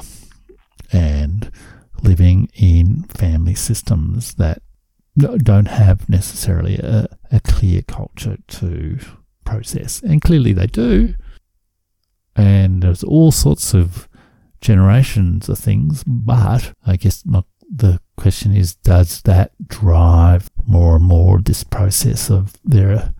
and 0.92 1.50
living 2.02 2.48
in 2.54 3.02
family 3.04 3.54
systems 3.54 4.34
that 4.34 4.62
don't 5.18 5.66
have 5.68 6.08
necessarily 6.08 6.76
a, 6.78 7.08
a 7.32 7.40
clear 7.40 7.82
culture 7.82 8.38
to 8.46 8.98
process. 9.44 10.00
And 10.00 10.22
clearly 10.22 10.52
they 10.52 10.68
do, 10.68 11.14
and 12.38 12.82
there's 12.82 13.02
all 13.02 13.32
sorts 13.32 13.74
of 13.74 14.08
generations 14.60 15.48
of 15.48 15.58
things. 15.58 16.04
But 16.06 16.72
I 16.86 16.96
guess 16.96 17.24
the 17.68 18.00
question 18.16 18.54
is, 18.54 18.76
does 18.76 19.22
that 19.22 19.52
drive 19.66 20.50
more 20.66 20.96
and 20.96 21.04
more 21.04 21.40
this 21.40 21.64
process 21.64 22.30
of 22.30 22.54
there 22.64 22.92
are, 22.92 23.14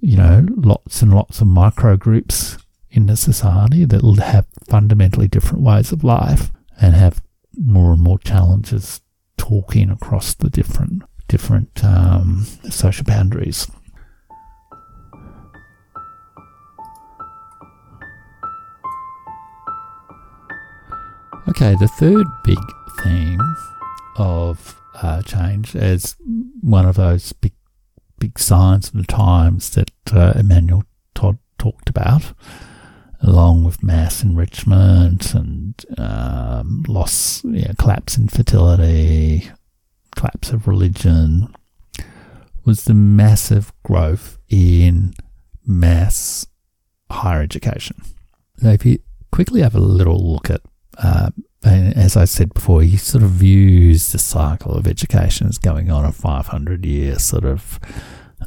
you 0.00 0.16
know, 0.16 0.46
lots 0.56 1.02
and 1.02 1.14
lots 1.14 1.40
of 1.40 1.46
micro 1.46 1.96
groups 1.96 2.56
in 2.90 3.06
the 3.06 3.16
society 3.16 3.84
that 3.84 4.02
have 4.20 4.46
fundamentally 4.66 5.28
different 5.28 5.62
ways 5.62 5.92
of 5.92 6.02
life 6.02 6.50
and 6.80 6.94
have 6.94 7.22
more 7.56 7.92
and 7.92 8.00
more 8.00 8.18
challenges 8.18 9.02
talking 9.36 9.90
across 9.90 10.34
the 10.34 10.48
different 10.48 11.02
different 11.28 11.84
um, 11.84 12.46
social 12.70 13.04
boundaries. 13.04 13.70
Okay, 21.48 21.74
the 21.76 21.88
third 21.88 22.26
big 22.44 22.58
theme 23.02 23.40
of 24.16 24.78
uh, 25.00 25.22
change 25.22 25.74
is 25.74 26.14
one 26.60 26.84
of 26.84 26.96
those 26.96 27.32
big 27.32 27.54
big 28.18 28.38
signs 28.38 28.88
of 28.88 28.94
the 28.94 29.04
times 29.04 29.70
that 29.70 29.90
uh, 30.12 30.34
Emmanuel 30.36 30.84
Todd 31.14 31.38
talked 31.58 31.88
about, 31.88 32.34
along 33.22 33.64
with 33.64 33.82
mass 33.82 34.22
enrichment 34.22 35.32
and 35.34 35.74
um, 35.96 36.84
loss, 36.86 37.42
collapse 37.78 38.18
in 38.18 38.28
fertility, 38.28 39.50
collapse 40.14 40.50
of 40.50 40.68
religion, 40.68 41.54
was 42.66 42.84
the 42.84 42.94
massive 42.94 43.72
growth 43.84 44.38
in 44.50 45.14
mass 45.66 46.46
higher 47.10 47.40
education. 47.40 48.02
Now, 48.60 48.72
if 48.72 48.84
you 48.84 48.98
quickly 49.32 49.62
have 49.62 49.74
a 49.74 49.80
little 49.80 50.30
look 50.30 50.50
at 50.50 50.60
uh, 50.98 51.30
as 51.64 52.16
I 52.16 52.24
said 52.24 52.54
before, 52.54 52.82
he 52.82 52.96
sort 52.96 53.24
of 53.24 53.30
views 53.30 54.12
the 54.12 54.18
cycle 54.18 54.72
of 54.72 54.86
education 54.86 55.46
as 55.48 55.58
going 55.58 55.90
on 55.90 56.04
a 56.04 56.12
500 56.12 56.84
year 56.84 57.18
sort 57.18 57.44
of 57.44 57.80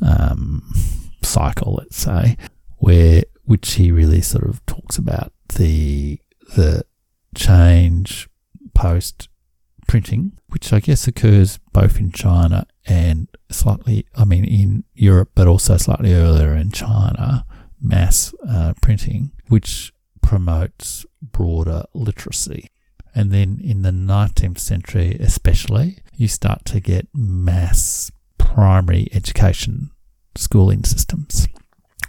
um, 0.02 0.74
cycle, 1.22 1.76
let's 1.76 1.98
say, 1.98 2.38
where 2.78 3.24
which 3.44 3.74
he 3.74 3.92
really 3.92 4.22
sort 4.22 4.46
of 4.46 4.66
talks 4.66 4.98
about 4.98 5.34
the 5.56 6.20
the 6.56 6.84
change 7.36 8.30
post 8.74 9.30
printing, 9.88 10.32
which 10.50 10.72
I 10.72 10.80
guess 10.80 11.08
occurs 11.08 11.60
both 11.74 12.00
in 12.00 12.12
China 12.12 12.66
and 12.86 13.28
slightly, 13.50 14.06
I 14.16 14.26
mean, 14.26 14.46
in 14.46 14.84
Europe, 14.94 15.32
but 15.36 15.48
also 15.48 15.78
slightly 15.78 16.14
earlier 16.14 16.56
in 16.56 16.72
China, 16.72 17.46
mass 17.82 18.34
uh, 18.48 18.74
printing, 18.82 19.32
which 19.48 19.94
promotes 20.22 21.06
broader 21.22 21.84
literacy. 21.94 22.70
And 23.14 23.32
then 23.32 23.60
in 23.62 23.82
the 23.82 23.92
19th 23.92 24.60
century, 24.60 25.18
especially, 25.20 26.00
you 26.16 26.28
start 26.28 26.66
to 26.66 26.80
get 26.80 27.08
mass 27.14 28.12
primary 28.38 29.08
education 29.12 29.92
schooling 30.36 30.84
systems, 30.84 31.48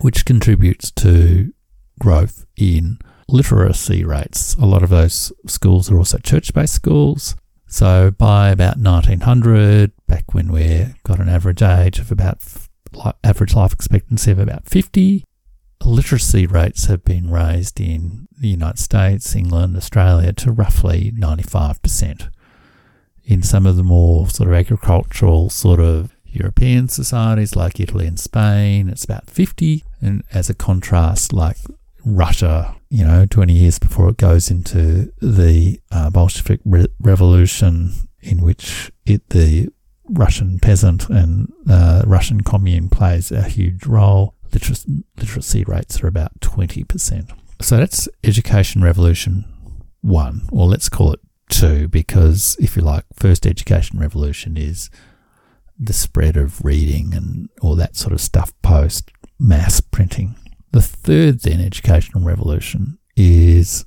which 0.00 0.24
contributes 0.24 0.90
to 0.92 1.52
growth 1.98 2.46
in 2.56 2.98
literacy 3.28 4.04
rates. 4.04 4.54
A 4.54 4.66
lot 4.66 4.82
of 4.82 4.90
those 4.90 5.32
schools 5.46 5.90
are 5.90 5.98
also 5.98 6.18
church 6.18 6.54
based 6.54 6.74
schools. 6.74 7.34
So 7.66 8.10
by 8.10 8.50
about 8.50 8.76
1900, 8.76 9.92
back 10.06 10.34
when 10.34 10.52
we 10.52 10.94
got 11.04 11.20
an 11.20 11.28
average 11.28 11.62
age 11.62 11.98
of 11.98 12.12
about 12.12 12.42
average 13.24 13.54
life 13.54 13.72
expectancy 13.72 14.30
of 14.30 14.38
about 14.38 14.68
50, 14.68 15.24
literacy 15.84 16.46
rates 16.46 16.86
have 16.86 17.04
been 17.04 17.30
raised 17.30 17.80
in 17.80 18.28
the 18.38 18.48
United 18.48 18.78
States, 18.78 19.34
England, 19.34 19.76
Australia 19.76 20.32
to 20.32 20.52
roughly 20.52 21.12
95%. 21.16 22.28
In 23.24 23.42
some 23.42 23.66
of 23.66 23.76
the 23.76 23.84
more 23.84 24.28
sort 24.28 24.48
of 24.48 24.54
agricultural 24.54 25.48
sort 25.48 25.80
of 25.80 26.16
European 26.24 26.88
societies 26.88 27.54
like 27.54 27.78
Italy 27.78 28.06
and 28.06 28.18
Spain, 28.18 28.88
it's 28.88 29.04
about 29.04 29.30
50. 29.30 29.84
And 30.00 30.24
as 30.32 30.50
a 30.50 30.54
contrast, 30.54 31.32
like 31.32 31.58
Russia, 32.04 32.76
you 32.88 33.04
know, 33.04 33.26
20 33.26 33.52
years 33.52 33.78
before 33.78 34.08
it 34.08 34.16
goes 34.16 34.50
into 34.50 35.12
the 35.20 35.80
uh, 35.90 36.10
Bolshevik 36.10 36.60
re- 36.64 36.88
revolution, 36.98 37.92
in 38.20 38.42
which 38.42 38.90
it 39.06 39.28
the 39.30 39.68
Russian 40.08 40.58
peasant 40.58 41.08
and 41.08 41.52
uh, 41.70 42.02
Russian 42.06 42.40
commune 42.40 42.88
plays 42.88 43.30
a 43.30 43.42
huge 43.42 43.86
role 43.86 44.34
literacy, 44.52 45.04
literacy 45.16 45.64
rates 45.64 46.02
are 46.02 46.06
about 46.06 46.40
20%. 46.40 47.30
So 47.60 47.76
that's 47.76 48.08
education 48.24 48.82
revolution 48.82 49.44
one, 50.00 50.48
or 50.50 50.66
let's 50.66 50.88
call 50.88 51.12
it 51.12 51.20
two, 51.48 51.88
because 51.88 52.56
if 52.60 52.76
you 52.76 52.82
like, 52.82 53.04
first 53.14 53.46
education 53.46 53.98
revolution 53.98 54.56
is 54.56 54.90
the 55.78 55.92
spread 55.92 56.36
of 56.36 56.64
reading 56.64 57.14
and 57.14 57.48
all 57.60 57.76
that 57.76 57.96
sort 57.96 58.12
of 58.12 58.20
stuff 58.20 58.52
post 58.62 59.10
mass 59.38 59.80
printing. 59.80 60.36
The 60.72 60.82
third 60.82 61.40
then 61.40 61.60
educational 61.60 62.24
revolution 62.24 62.98
is 63.16 63.84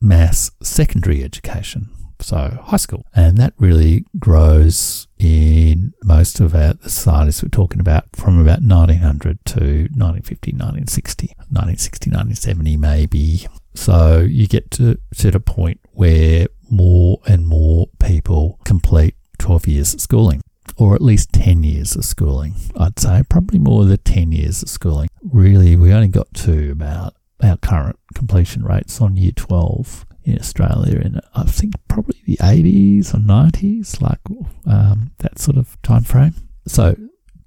mass 0.00 0.50
secondary 0.62 1.22
education, 1.22 1.90
so 2.20 2.58
high 2.64 2.76
school. 2.76 3.04
And 3.14 3.36
that 3.38 3.54
really 3.58 4.04
grows 4.18 5.06
in 5.18 5.92
most 6.02 6.40
of 6.40 6.54
our 6.54 6.74
societies 6.82 7.42
we're 7.42 7.48
talking 7.48 7.80
about 7.80 8.04
from 8.14 8.38
about 8.38 8.62
1900 8.62 9.44
to 9.46 9.60
1950, 9.94 10.52
1960, 10.52 11.26
1960, 11.50 12.10
1970 12.10 12.76
maybe. 12.76 13.46
So 13.74 14.20
you 14.20 14.46
get 14.46 14.70
to, 14.72 14.98
to 15.16 15.28
a 15.34 15.40
point 15.40 15.80
where 15.92 16.48
more 16.70 17.20
and 17.26 17.46
more 17.46 17.88
people 17.98 18.58
complete 18.64 19.16
12 19.38 19.66
years 19.68 19.94
of 19.94 20.00
schooling 20.00 20.40
or 20.76 20.94
at 20.94 21.02
least 21.02 21.32
10 21.32 21.62
years 21.62 21.94
of 21.96 22.04
schooling. 22.04 22.54
I'd 22.76 22.98
say 22.98 23.22
probably 23.28 23.58
more 23.58 23.84
than 23.84 23.98
10 23.98 24.32
years 24.32 24.62
of 24.62 24.68
schooling. 24.68 25.08
Really, 25.22 25.76
we 25.76 25.92
only 25.92 26.08
got 26.08 26.32
to 26.34 26.70
about 26.70 27.14
our 27.42 27.56
current 27.58 27.98
completion 28.14 28.64
rates 28.64 29.00
on 29.00 29.16
year 29.16 29.32
12 29.32 30.06
in 30.24 30.38
Australia 30.38 30.98
in 31.00 31.20
I 31.34 31.44
think 31.44 31.74
probably 31.88 32.20
the 32.24 32.36
80s 32.38 33.14
or 33.14 33.18
90s, 33.18 34.00
like 34.00 34.20
um, 34.66 35.12
that 35.18 35.38
sort 35.38 35.56
of 35.56 35.80
time 35.82 36.04
frame. 36.04 36.34
So 36.66 36.96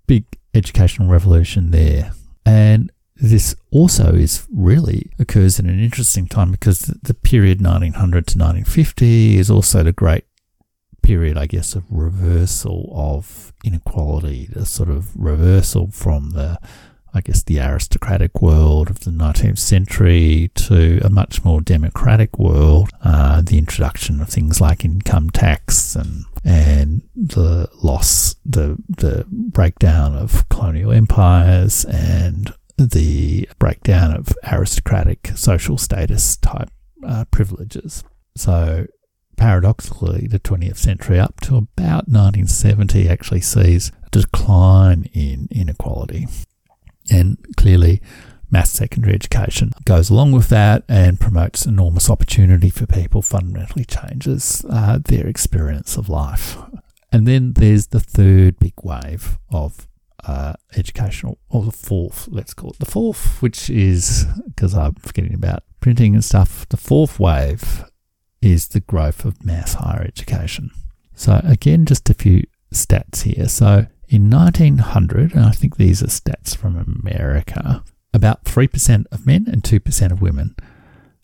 big 0.05 0.25
educational 0.53 1.09
revolution 1.09 1.71
there, 1.71 2.11
and 2.45 2.91
this 3.15 3.55
also 3.71 4.13
is 4.13 4.47
really 4.53 5.11
occurs 5.17 5.59
in 5.59 5.67
an 5.67 5.79
interesting 5.79 6.27
time 6.27 6.51
because 6.51 6.81
the 6.81 7.13
period 7.13 7.61
1900 7.61 8.27
to 8.27 8.37
1950 8.37 9.37
is 9.37 9.49
also 9.49 9.83
the 9.83 9.91
great 9.91 10.25
period, 11.01 11.37
I 11.37 11.47
guess, 11.47 11.73
of 11.73 11.85
reversal 11.89 12.91
of 12.93 13.53
inequality, 13.63 14.47
the 14.51 14.65
sort 14.65 14.89
of 14.89 15.15
reversal 15.15 15.89
from 15.89 16.31
the 16.31 16.59
I 17.17 17.21
guess, 17.21 17.41
the 17.41 17.59
aristocratic 17.59 18.43
world 18.43 18.91
of 18.91 18.99
the 18.99 19.09
19th 19.09 19.57
century 19.57 20.51
to 20.53 20.99
a 21.03 21.09
much 21.09 21.43
more 21.43 21.61
democratic 21.61 22.37
world. 22.37 22.91
Uh, 23.03 23.41
the 23.41 23.57
introduction 23.57 24.21
of 24.21 24.29
things 24.29 24.61
like 24.61 24.85
income 24.85 25.31
tax 25.31 25.95
and 25.95 26.25
and 26.45 27.01
the 27.15 27.69
loss, 27.81 28.35
the 28.45 28.77
the 28.87 29.25
breakdown 29.29 30.15
of 30.15 30.47
colonial 30.49 30.91
empires 30.91 31.85
and 31.85 32.53
the 32.77 33.49
breakdown 33.57 34.13
of 34.15 34.29
aristocratic 34.51 35.31
social 35.35 35.79
status 35.79 36.37
type 36.37 36.69
uh, 37.03 37.25
privileges. 37.31 38.03
So 38.35 38.85
paradoxically, 39.37 40.27
the 40.27 40.39
20th 40.39 40.77
century 40.77 41.19
up 41.19 41.41
to 41.41 41.57
about 41.57 42.07
1970 42.07 43.09
actually 43.09 43.41
sees 43.41 43.91
a 44.05 44.09
decline 44.11 45.09
in 45.13 45.47
inequality. 45.49 46.27
And 47.11 47.37
clearly, 47.55 48.01
mass 48.49 48.71
secondary 48.71 49.13
education 49.13 49.71
goes 49.85 50.09
along 50.09 50.31
with 50.31 50.49
that 50.49 50.83
and 50.87 51.19
promotes 51.19 51.65
enormous 51.65 52.09
opportunity 52.09 52.69
for 52.69 52.85
people, 52.85 53.21
fundamentally 53.21 53.85
changes 53.85 54.65
uh, 54.69 54.99
their 55.03 55.27
experience 55.27 55.97
of 55.97 56.09
life. 56.09 56.57
And 57.11 57.27
then 57.27 57.53
there's 57.53 57.87
the 57.87 57.99
third 57.99 58.59
big 58.59 58.73
wave 58.83 59.37
of 59.49 59.87
uh, 60.25 60.53
educational, 60.75 61.37
or 61.49 61.63
the 61.63 61.71
fourth, 61.71 62.27
let's 62.29 62.53
call 62.53 62.71
it 62.71 62.79
the 62.79 62.85
fourth, 62.85 63.41
which 63.41 63.69
is 63.69 64.25
because 64.45 64.75
I'm 64.75 64.95
forgetting 64.95 65.33
about 65.33 65.63
printing 65.79 66.15
and 66.15 66.23
stuff. 66.23 66.67
The 66.69 66.77
fourth 66.77 67.19
wave 67.19 67.85
is 68.41 68.67
the 68.69 68.81
growth 68.81 69.25
of 69.25 69.45
mass 69.45 69.75
higher 69.75 70.01
education. 70.01 70.71
So, 71.13 71.41
again, 71.43 71.85
just 71.85 72.09
a 72.09 72.13
few 72.13 72.43
stats 72.73 73.23
here. 73.23 73.47
So, 73.47 73.87
in 74.09 74.29
1900, 74.29 75.33
and 75.33 75.45
I 75.45 75.51
think 75.51 75.75
these 75.75 76.01
are 76.01 76.07
stats 76.07 76.55
from 76.55 76.77
America, 76.77 77.83
about 78.13 78.45
3% 78.45 79.03
of 79.11 79.25
men 79.25 79.47
and 79.51 79.63
2% 79.63 80.11
of 80.11 80.21
women 80.21 80.55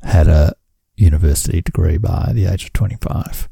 had 0.01 0.27
a 0.27 0.53
university 0.95 1.61
degree 1.61 1.97
by 1.97 2.31
the 2.33 2.45
age 2.45 2.65
of 2.65 2.73
25. 2.73 3.47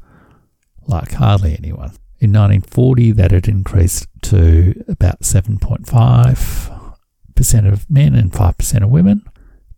Like 0.86 1.12
hardly 1.12 1.56
anyone. 1.56 1.92
In 2.18 2.30
1940, 2.32 3.12
that 3.12 3.30
had 3.30 3.48
increased 3.48 4.06
to 4.22 4.84
about 4.86 5.22
7.5% 5.22 7.72
of 7.72 7.88
men 7.90 8.14
and 8.14 8.30
5% 8.30 8.82
of 8.82 8.90
women. 8.90 9.22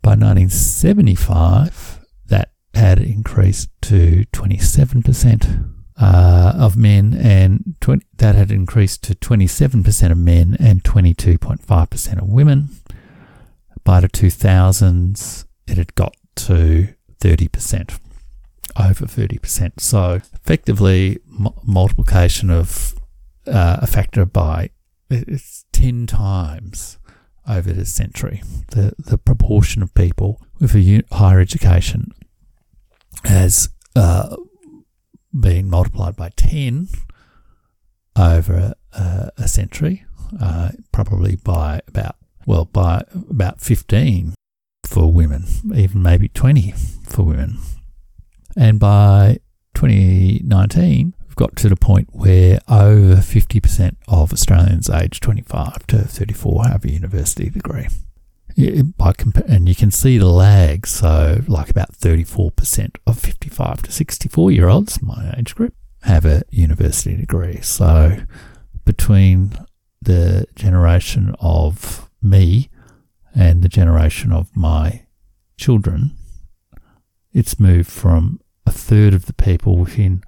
By 0.02 0.11
1975, 0.11 2.00
that 2.26 2.50
had 2.74 2.98
increased 3.00 3.70
to 3.82 4.24
27% 4.32 5.74
uh, 5.97 6.53
of 6.57 6.76
men, 6.76 7.14
and 7.14 7.76
20, 7.80 8.05
that 8.16 8.34
had 8.34 8.51
increased 8.51 9.03
to 9.05 9.14
27% 9.14 10.11
of 10.11 10.18
men 10.18 10.57
and 10.59 10.82
22.5% 10.82 12.22
of 12.22 12.28
women. 12.28 12.70
By 13.84 14.01
the 14.01 14.09
2000s, 14.09 15.45
it 15.66 15.76
had 15.76 15.95
got 15.95 16.16
to 16.36 16.88
30% 17.20 17.99
over 18.76 19.07
30%. 19.07 19.80
So 19.80 20.14
effectively, 20.14 21.18
m- 21.28 21.49
multiplication 21.62 22.51
of 22.51 22.95
uh, 23.47 23.78
a 23.82 23.86
factor 23.86 24.24
by 24.24 24.70
it's 25.11 25.64
10 25.72 26.07
times 26.07 26.99
over 27.49 27.72
the 27.72 27.84
century. 27.84 28.42
The, 28.68 28.95
the 28.99 29.18
proportion 29.18 29.82
of 29.82 29.95
people 29.95 30.40
with 30.59 30.74
a 30.74 31.05
higher 31.12 31.40
education 31.40 32.12
has 33.24 33.68
uh, 33.95 34.36
been 35.39 35.68
multiplied 35.68 36.16
by 36.16 36.30
10 36.37 36.89
over 38.16 38.74
a, 38.93 39.30
a 39.37 39.49
century, 39.49 40.05
uh, 40.41 40.70
probably 40.93 41.37
by 41.37 41.80
about, 41.89 42.16
well, 42.47 42.64
by 42.64 43.03
about 43.30 43.61
15 43.61 44.35
for 44.87 45.12
women, 45.12 45.45
even 45.74 46.03
maybe 46.03 46.28
20 46.28 46.72
for 47.07 47.24
women. 47.24 47.59
And 48.57 48.78
by 48.78 49.39
2019, 49.74 51.14
we've 51.26 51.37
got 51.37 51.57
to 51.57 51.68
the 51.68 51.76
point 51.76 52.09
where 52.12 52.61
over 52.68 53.16
50% 53.16 53.97
of 54.07 54.32
Australians 54.32 54.89
aged 54.89 55.22
25 55.22 55.87
to 55.89 55.99
34 55.99 56.68
have 56.68 56.85
a 56.85 56.93
university 56.93 57.51
degree. 57.51 57.89
By 58.57 59.12
compa- 59.12 59.48
and 59.48 59.68
you 59.68 59.74
can 59.74 59.90
see 59.90 60.16
the 60.18 60.26
lag. 60.28 60.86
So, 60.86 61.42
like 61.48 61.70
about 61.70 61.92
34% 61.92 62.96
of 63.07 63.18
55 63.18 63.82
to 63.82 63.92
64 63.92 64.50
year 64.52 64.68
olds, 64.68 65.02
my 65.02 65.34
age 65.36 65.55
group, 65.55 65.74
have 66.02 66.24
a 66.24 66.42
university 66.50 67.16
degree. 67.16 67.61
So, 67.62 68.18
between 68.84 69.59
the 70.00 70.46
generation 70.55 71.34
of 71.40 72.09
me 72.22 72.68
and 73.34 73.62
the 73.62 73.68
generation 73.68 74.32
of 74.32 74.55
my 74.57 75.07
children, 75.57 76.16
it's 77.32 77.59
moved 77.59 77.90
from 77.90 78.40
a 78.66 78.70
third 78.70 79.14
of 79.14 79.26
the 79.26 79.32
people 79.32 79.76
within 79.76 80.22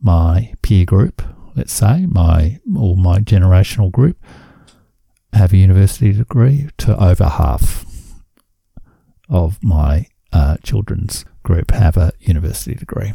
my 0.00 0.54
peer 0.62 0.84
group, 0.84 1.22
let's 1.54 1.72
say, 1.72 2.06
my 2.08 2.58
or 2.76 2.96
my 2.96 3.18
generational 3.18 3.90
group, 3.90 4.16
have 5.36 5.52
a 5.52 5.56
university 5.56 6.12
degree 6.12 6.68
to 6.78 7.02
over 7.02 7.24
half 7.24 7.84
of 9.28 9.62
my 9.62 10.06
uh, 10.32 10.56
children's 10.62 11.24
group 11.42 11.70
have 11.70 11.96
a 11.96 12.12
university 12.20 12.74
degree. 12.74 13.12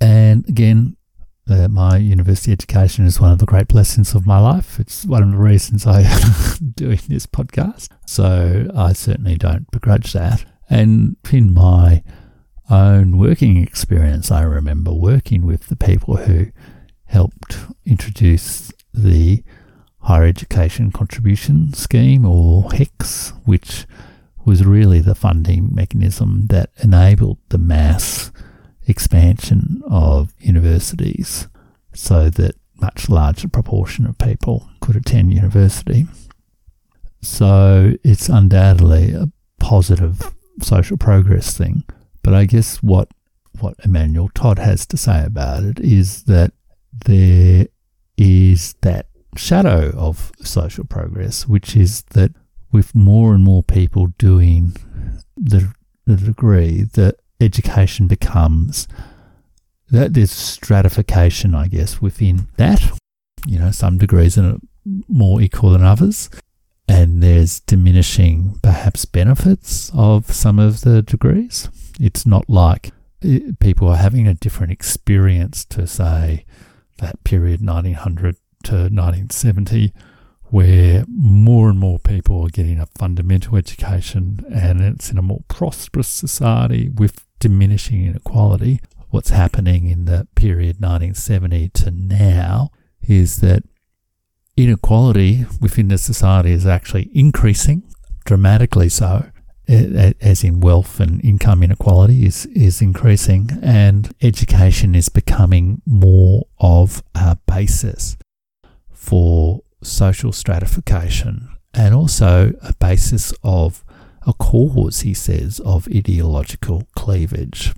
And 0.00 0.48
again, 0.48 0.96
uh, 1.50 1.66
my 1.68 1.96
university 1.96 2.52
education 2.52 3.06
is 3.06 3.20
one 3.20 3.32
of 3.32 3.38
the 3.38 3.46
great 3.46 3.68
blessings 3.68 4.14
of 4.14 4.26
my 4.26 4.38
life. 4.38 4.78
It's 4.78 5.04
one 5.06 5.22
of 5.22 5.30
the 5.30 5.38
reasons 5.38 5.86
I 5.86 6.02
am 6.02 6.72
doing 6.74 7.00
this 7.08 7.26
podcast. 7.26 7.88
So 8.06 8.68
I 8.76 8.92
certainly 8.92 9.36
don't 9.36 9.70
begrudge 9.70 10.12
that. 10.12 10.44
And 10.68 11.16
in 11.32 11.54
my 11.54 12.02
own 12.70 13.16
working 13.16 13.56
experience, 13.56 14.30
I 14.30 14.42
remember 14.42 14.92
working 14.92 15.46
with 15.46 15.68
the 15.68 15.76
people 15.76 16.16
who 16.16 16.48
helped 17.06 17.56
introduce 17.86 18.70
the 18.92 19.42
Higher 20.08 20.24
Education 20.24 20.90
Contribution 20.90 21.74
Scheme, 21.74 22.24
or 22.24 22.64
HECS, 22.70 23.34
which 23.44 23.86
was 24.42 24.64
really 24.64 25.00
the 25.00 25.14
funding 25.14 25.74
mechanism 25.74 26.46
that 26.46 26.70
enabled 26.82 27.36
the 27.50 27.58
mass 27.58 28.32
expansion 28.86 29.82
of 29.86 30.32
universities 30.38 31.46
so 31.92 32.30
that 32.30 32.54
much 32.80 33.10
larger 33.10 33.48
proportion 33.48 34.06
of 34.06 34.16
people 34.16 34.70
could 34.80 34.96
attend 34.96 35.34
university. 35.34 36.06
So 37.20 37.92
it's 38.02 38.30
undoubtedly 38.30 39.12
a 39.12 39.30
positive 39.60 40.34
social 40.62 40.96
progress 40.96 41.54
thing. 41.54 41.84
But 42.22 42.32
I 42.32 42.46
guess 42.46 42.78
what 42.78 43.10
what 43.60 43.74
Emmanuel 43.84 44.30
Todd 44.34 44.58
has 44.58 44.86
to 44.86 44.96
say 44.96 45.22
about 45.22 45.64
it 45.64 45.78
is 45.80 46.22
that 46.22 46.52
there 47.04 47.66
is 48.16 48.74
that 48.80 49.07
shadow 49.36 49.92
of 49.96 50.32
social 50.40 50.84
progress, 50.84 51.46
which 51.46 51.76
is 51.76 52.02
that 52.10 52.32
with 52.72 52.94
more 52.94 53.34
and 53.34 53.44
more 53.44 53.62
people 53.62 54.08
doing 54.18 54.76
the, 55.36 55.72
the 56.06 56.16
degree, 56.16 56.84
that 56.94 57.16
education 57.40 58.06
becomes 58.06 58.88
that 59.90 60.14
there's 60.14 60.32
stratification, 60.32 61.54
I 61.54 61.68
guess, 61.68 62.00
within 62.00 62.48
that. 62.56 62.98
You 63.46 63.58
know, 63.58 63.70
some 63.70 63.98
degrees 63.98 64.36
are 64.36 64.58
more 65.08 65.40
equal 65.40 65.70
than 65.70 65.82
others 65.82 66.28
and 66.88 67.22
there's 67.22 67.60
diminishing 67.60 68.58
perhaps 68.62 69.04
benefits 69.04 69.92
of 69.94 70.32
some 70.32 70.58
of 70.58 70.80
the 70.80 71.02
degrees. 71.02 71.68
It's 72.00 72.24
not 72.24 72.48
like 72.48 72.90
eh, 73.22 73.40
people 73.60 73.88
are 73.88 73.96
having 73.96 74.26
a 74.26 74.34
different 74.34 74.72
experience 74.72 75.64
to 75.66 75.86
say 75.86 76.46
that 76.96 77.22
period 77.24 77.64
1900 77.64 78.36
to 78.68 78.74
1970 78.74 79.92
where 80.50 81.04
more 81.08 81.68
and 81.68 81.78
more 81.78 81.98
people 81.98 82.42
are 82.42 82.50
getting 82.50 82.78
a 82.78 82.86
fundamental 82.86 83.56
education 83.56 84.44
and 84.52 84.80
it's 84.80 85.10
in 85.10 85.18
a 85.18 85.22
more 85.22 85.44
prosperous 85.48 86.08
society 86.08 86.88
with 86.88 87.26
diminishing 87.38 88.04
inequality. 88.04 88.80
What's 89.10 89.30
happening 89.30 89.88
in 89.88 90.06
the 90.06 90.26
period 90.34 90.80
1970 90.80 91.68
to 91.70 91.90
now 91.90 92.70
is 93.02 93.40
that 93.40 93.62
inequality 94.56 95.44
within 95.60 95.88
the 95.88 95.98
society 95.98 96.52
is 96.52 96.66
actually 96.66 97.10
increasing 97.14 97.82
dramatically 98.24 98.88
so 98.88 99.30
as 99.68 100.42
in 100.42 100.60
wealth 100.60 100.98
and 100.98 101.22
income 101.22 101.62
inequality 101.62 102.24
is, 102.24 102.46
is 102.46 102.80
increasing 102.80 103.50
and 103.62 104.14
education 104.22 104.94
is 104.94 105.10
becoming 105.10 105.82
more 105.86 106.46
of 106.58 107.02
a 107.14 107.36
basis 107.46 108.16
for 109.08 109.62
social 109.82 110.32
stratification 110.32 111.48
and 111.72 111.94
also 111.94 112.52
a 112.60 112.74
basis 112.74 113.32
of 113.42 113.82
a 114.26 114.34
cause, 114.34 115.00
he 115.00 115.14
says, 115.14 115.60
of 115.60 115.88
ideological 115.88 116.86
cleavage. 116.94 117.72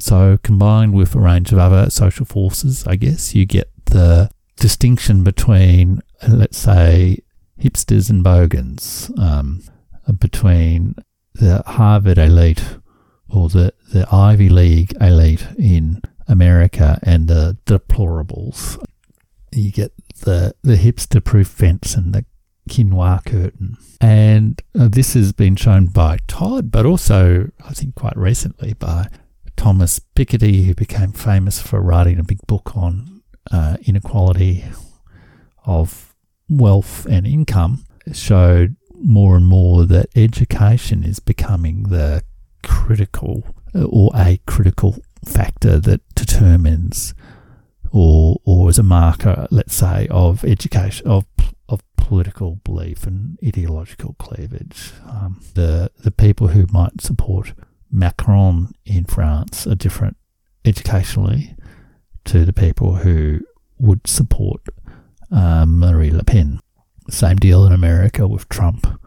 So, 0.00 0.38
combined 0.42 0.94
with 0.94 1.14
a 1.14 1.20
range 1.20 1.52
of 1.52 1.58
other 1.58 1.88
social 1.88 2.26
forces, 2.26 2.84
I 2.84 2.96
guess, 2.96 3.32
you 3.32 3.46
get 3.46 3.70
the 3.84 4.28
distinction 4.56 5.22
between, 5.22 6.00
let's 6.26 6.58
say, 6.58 7.18
hipsters 7.62 8.10
and 8.10 8.24
bogans, 8.24 9.08
um, 9.18 9.62
between 10.18 10.96
the 11.34 11.62
Harvard 11.64 12.18
elite 12.18 12.78
or 13.28 13.48
the, 13.48 13.72
the 13.92 14.04
Ivy 14.10 14.48
League 14.48 14.94
elite 15.00 15.46
in 15.56 16.02
America 16.26 16.98
and 17.04 17.28
the 17.28 17.56
deplorables. 17.66 18.82
You 19.52 19.72
get 19.72 19.92
the, 20.20 20.54
the 20.62 20.76
hipster 20.76 21.22
proof 21.22 21.48
fence 21.48 21.94
and 21.94 22.14
the 22.14 22.24
quinoa 22.68 23.24
curtain. 23.24 23.76
And 24.00 24.60
uh, 24.78 24.88
this 24.88 25.14
has 25.14 25.32
been 25.32 25.56
shown 25.56 25.86
by 25.86 26.18
Todd, 26.28 26.70
but 26.70 26.86
also, 26.86 27.50
I 27.64 27.72
think, 27.72 27.94
quite 27.94 28.16
recently 28.16 28.74
by 28.74 29.08
Thomas 29.56 30.00
Piketty, 30.14 30.64
who 30.64 30.74
became 30.74 31.12
famous 31.12 31.60
for 31.60 31.80
writing 31.80 32.18
a 32.18 32.24
big 32.24 32.46
book 32.46 32.76
on 32.76 33.22
uh, 33.50 33.76
inequality 33.82 34.64
of 35.66 36.14
wealth 36.48 37.06
and 37.06 37.26
income, 37.26 37.84
showed 38.12 38.76
more 39.02 39.36
and 39.36 39.46
more 39.46 39.84
that 39.86 40.06
education 40.14 41.04
is 41.04 41.20
becoming 41.20 41.84
the 41.84 42.22
critical 42.62 43.54
or 43.74 44.10
a 44.14 44.38
critical 44.46 44.96
factor 45.24 45.78
that 45.78 46.00
determines 46.14 47.14
or 47.92 48.40
or 48.44 48.68
as 48.68 48.78
a 48.78 48.82
marker, 48.82 49.46
let's 49.50 49.74
say, 49.74 50.06
of 50.10 50.44
education 50.44 51.06
of 51.06 51.26
of 51.68 51.82
political 51.96 52.56
belief 52.64 53.06
and 53.06 53.38
ideological 53.44 54.14
cleavage. 54.18 54.92
Um, 55.08 55.40
the 55.54 55.90
the 55.98 56.10
people 56.10 56.48
who 56.48 56.66
might 56.72 57.00
support 57.00 57.52
Macron 57.90 58.72
in 58.84 59.04
France 59.04 59.66
are 59.66 59.74
different 59.74 60.16
educationally 60.64 61.54
to 62.24 62.44
the 62.44 62.52
people 62.52 62.96
who 62.96 63.40
would 63.78 64.06
support 64.06 64.60
um, 65.30 65.78
Marie 65.78 66.10
Le 66.10 66.22
Pen. 66.22 66.60
Same 67.08 67.36
deal 67.36 67.66
in 67.66 67.72
America 67.72 68.28
with 68.28 68.48
Trump 68.48 69.00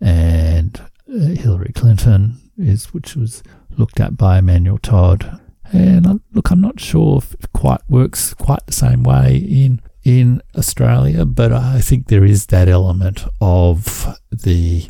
and 0.00 0.80
uh, 1.08 1.34
Hillary 1.34 1.72
Clinton 1.74 2.40
is 2.56 2.92
which 2.92 3.16
was 3.16 3.42
looked 3.76 4.00
at 4.00 4.16
by 4.16 4.38
Emmanuel 4.38 4.78
Todd. 4.78 5.40
And 5.72 6.06
uh, 6.06 6.18
look, 6.32 6.50
I'm 6.50 6.60
not 6.60 6.80
sure 6.80 7.18
if 7.18 7.34
it 7.34 7.52
quite 7.52 7.80
works 7.88 8.34
quite 8.34 8.66
the 8.66 8.72
same 8.72 9.02
way 9.02 9.36
in 9.36 9.80
in 10.02 10.42
Australia, 10.56 11.24
but 11.26 11.52
I 11.52 11.80
think 11.80 12.08
there 12.08 12.24
is 12.24 12.46
that 12.46 12.68
element 12.68 13.24
of 13.40 14.18
the 14.30 14.88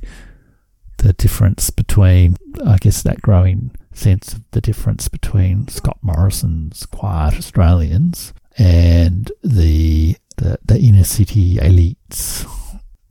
the 0.98 1.12
difference 1.14 1.70
between, 1.70 2.36
I 2.64 2.76
guess, 2.76 3.02
that 3.02 3.22
growing 3.22 3.70
sense 3.92 4.34
of 4.34 4.42
the 4.52 4.60
difference 4.60 5.08
between 5.08 5.66
Scott 5.68 5.98
Morrison's 6.02 6.86
quiet 6.86 7.36
Australians 7.36 8.32
and 8.56 9.30
the 9.42 10.16
the, 10.36 10.58
the 10.64 10.78
inner 10.78 11.04
city 11.04 11.56
elites. 11.56 12.46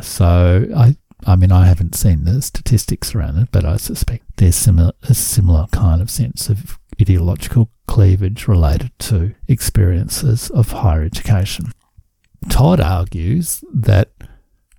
So 0.02 0.68
I 0.76 0.96
I 1.26 1.36
mean, 1.36 1.52
I 1.52 1.66
haven't 1.66 1.96
seen 1.96 2.24
the 2.24 2.42
statistics 2.42 3.14
around 3.14 3.38
it, 3.38 3.50
but 3.52 3.66
I 3.66 3.78
suspect 3.78 4.38
there's 4.38 4.56
similar, 4.56 4.94
a 5.04 5.14
similar 5.14 5.68
kind 5.72 6.02
of 6.02 6.10
sense 6.10 6.50
of 6.50 6.79
ideological 7.02 7.70
cleavage 7.88 8.48
related 8.48 8.92
to 9.00 9.34
experiences 9.48 10.50
of 10.52 10.72
higher 10.72 11.04
education. 11.04 11.72
Todd 12.50 12.80
argues 12.80 13.64
that 13.74 14.12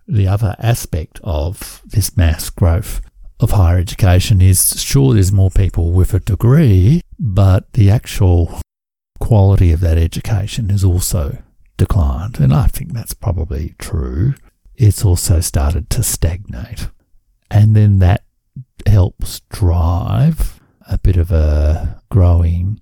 the 0.07 0.27
other 0.27 0.57
aspect 0.59 1.21
of 1.23 1.83
this 1.85 2.17
mass 2.17 2.51
growth 2.51 3.01
of 3.39 3.53
higher 3.53 3.79
education 3.79 4.41
is 4.41 4.81
sure 4.83 5.15
there's 5.15 5.33
more 5.33 5.51
people 5.51 5.93
with 5.93 6.13
a 6.13 6.21
degree, 6.21 7.01
but 7.19 7.73
the 7.73 7.91
actual 7.91 8.61
quality 9.19 9.73
of 9.73 9.81
that 9.81 9.99
education 9.99 10.69
has 10.69 10.85
also 10.85 11.39
declined. 11.77 12.39
And 12.39 12.53
I 12.53 12.67
think 12.67 12.93
that's 12.93 13.15
probably 13.15 13.75
true. 13.79 14.35
It's 14.77 15.05
also 15.05 15.41
started 15.41 15.89
to 15.91 16.03
stagnate. 16.03 16.89
And 17.51 17.75
then 17.75 17.99
that 17.99 18.25
helps 18.87 19.41
drive 19.51 20.60
a 20.91 20.99
bit 20.99 21.17
of 21.17 21.31
a 21.31 22.03
growing 22.11 22.81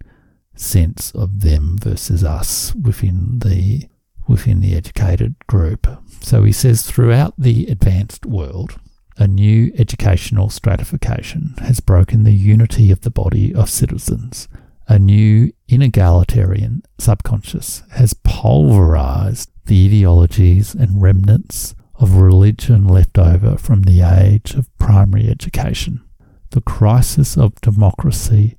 sense 0.57 1.13
of 1.13 1.41
them 1.43 1.79
versus 1.79 2.25
us 2.25 2.75
within 2.75 3.39
the 3.41 3.87
within 4.27 4.61
the 4.61 4.75
educated 4.75 5.35
group. 5.47 5.87
So 6.21 6.43
he 6.43 6.53
says 6.53 6.83
throughout 6.83 7.33
the 7.39 7.67
advanced 7.67 8.27
world, 8.27 8.79
a 9.17 9.27
new 9.27 9.73
educational 9.79 10.51
stratification 10.51 11.55
has 11.61 11.81
broken 11.81 12.25
the 12.25 12.35
unity 12.35 12.91
of 12.91 13.01
the 13.01 13.11
body 13.11 13.55
of 13.55 13.71
citizens. 13.71 14.49
A 14.87 14.99
new 14.99 15.53
inegalitarian 15.69 16.83
subconscious 16.99 17.83
has 17.93 18.15
pulverized 18.15 19.51
the 19.65 19.87
ideologies 19.87 20.75
and 20.75 21.03
remnants 21.03 21.75
of 21.95 22.17
religion 22.17 22.87
left 22.87 23.19
over 23.19 23.57
from 23.57 23.83
the 23.83 24.03
age 24.03 24.55
of 24.55 24.69
primary 24.79 25.29
education. 25.29 26.03
The 26.51 26.61
crisis 26.61 27.37
of 27.37 27.61
democracy 27.61 28.57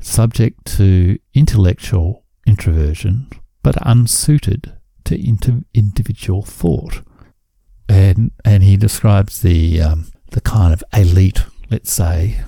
subject 0.00 0.64
to 0.64 1.18
intellectual 1.34 2.24
introversion, 2.46 3.28
but 3.62 3.76
unsuited 3.82 4.72
to 5.04 5.14
inter- 5.14 5.64
individual 5.74 6.42
thought. 6.42 7.02
And 7.88 8.32
and 8.44 8.62
he 8.62 8.76
describes 8.76 9.42
the 9.42 9.80
um, 9.80 10.08
the 10.32 10.40
kind 10.40 10.72
of 10.72 10.82
elite, 10.92 11.44
let's 11.70 11.92
say, 11.92 12.40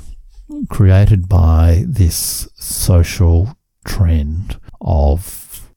created 0.67 1.29
by 1.29 1.85
this 1.87 2.49
social 2.57 3.57
trend 3.85 4.59
of 4.81 5.73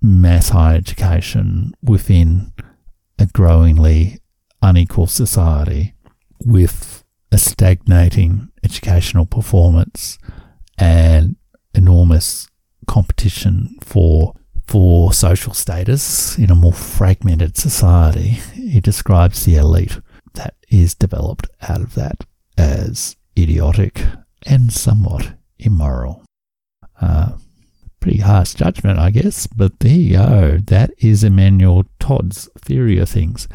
mass 0.00 0.50
higher 0.50 0.76
education 0.76 1.74
within 1.82 2.52
a 3.18 3.26
growingly 3.26 4.18
unequal 4.60 5.06
society 5.06 5.94
with 6.44 7.04
a 7.30 7.38
stagnating 7.38 8.50
educational 8.64 9.26
performance 9.26 10.18
and 10.78 11.36
enormous 11.74 12.48
competition 12.86 13.76
for 13.80 14.34
for 14.66 15.12
social 15.12 15.52
status 15.52 16.38
in 16.38 16.50
a 16.50 16.54
more 16.54 16.72
fragmented 16.72 17.56
society. 17.56 18.40
He 18.72 18.80
describes 18.80 19.44
the 19.44 19.56
elite 19.56 20.00
that 20.32 20.54
is 20.70 20.94
developed 20.94 21.46
out 21.60 21.82
of 21.82 21.94
that 21.94 22.24
as 22.56 23.16
idiotic 23.36 24.04
and 24.46 24.72
somewhat 24.72 25.34
immoral. 25.58 26.24
Uh, 27.00 27.32
pretty 28.00 28.18
harsh 28.18 28.54
judgment, 28.54 28.98
I 28.98 29.10
guess, 29.10 29.46
but 29.46 29.78
there 29.80 29.96
you 29.96 30.16
go. 30.16 30.58
That 30.58 30.90
is 30.98 31.22
Emmanuel 31.24 31.84
Todd's 32.00 32.48
theory 32.58 32.98
of 32.98 33.08
things. 33.08 33.48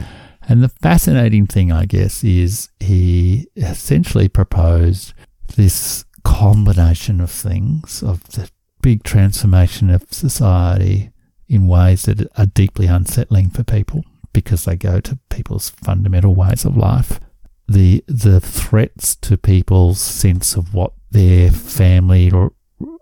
And 0.48 0.64
the 0.64 0.70
fascinating 0.70 1.46
thing, 1.46 1.72
I 1.72 1.86
guess, 1.86 2.24
is 2.24 2.70
he 2.80 3.48
essentially 3.58 4.30
proposed 4.30 5.14
this 5.56 6.06
combination 6.24 7.20
of 7.20 7.30
things, 7.30 8.02
of 8.02 8.24
the 8.30 8.50
big 8.82 9.04
transformation 9.04 9.90
of 9.90 10.06
society 10.12 11.12
in 11.50 11.68
ways 11.68 12.04
that 12.04 12.28
are 12.38 12.46
deeply 12.46 12.88
unsettling 12.88 13.50
for 13.50 13.64
people 13.64 14.04
because 14.32 14.66
they 14.66 14.76
go 14.76 15.00
to 15.02 15.20
people's 15.30 15.70
fundamental 15.70 16.36
ways 16.36 16.64
of 16.64 16.78
life. 16.78 17.20
The 17.68 18.04
the 18.08 18.40
threats 18.40 19.16
to 19.18 19.38
people's 19.38 20.00
sense 20.00 20.56
of 20.56 20.74
what 20.74 20.94
their 21.12 21.52
family 21.52 22.32
or 22.32 22.54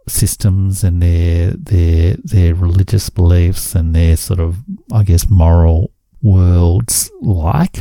systems 0.07 0.83
and 0.83 1.01
their 1.01 1.51
their 1.51 2.15
their 2.23 2.55
religious 2.55 3.09
beliefs 3.09 3.75
and 3.75 3.95
their 3.95 4.15
sort 4.17 4.39
of 4.39 4.57
I 4.91 5.03
guess 5.03 5.29
moral 5.29 5.91
worlds 6.21 7.11
like. 7.21 7.77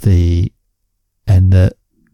The 0.00 0.52
and 1.26 1.52
the 1.52 1.72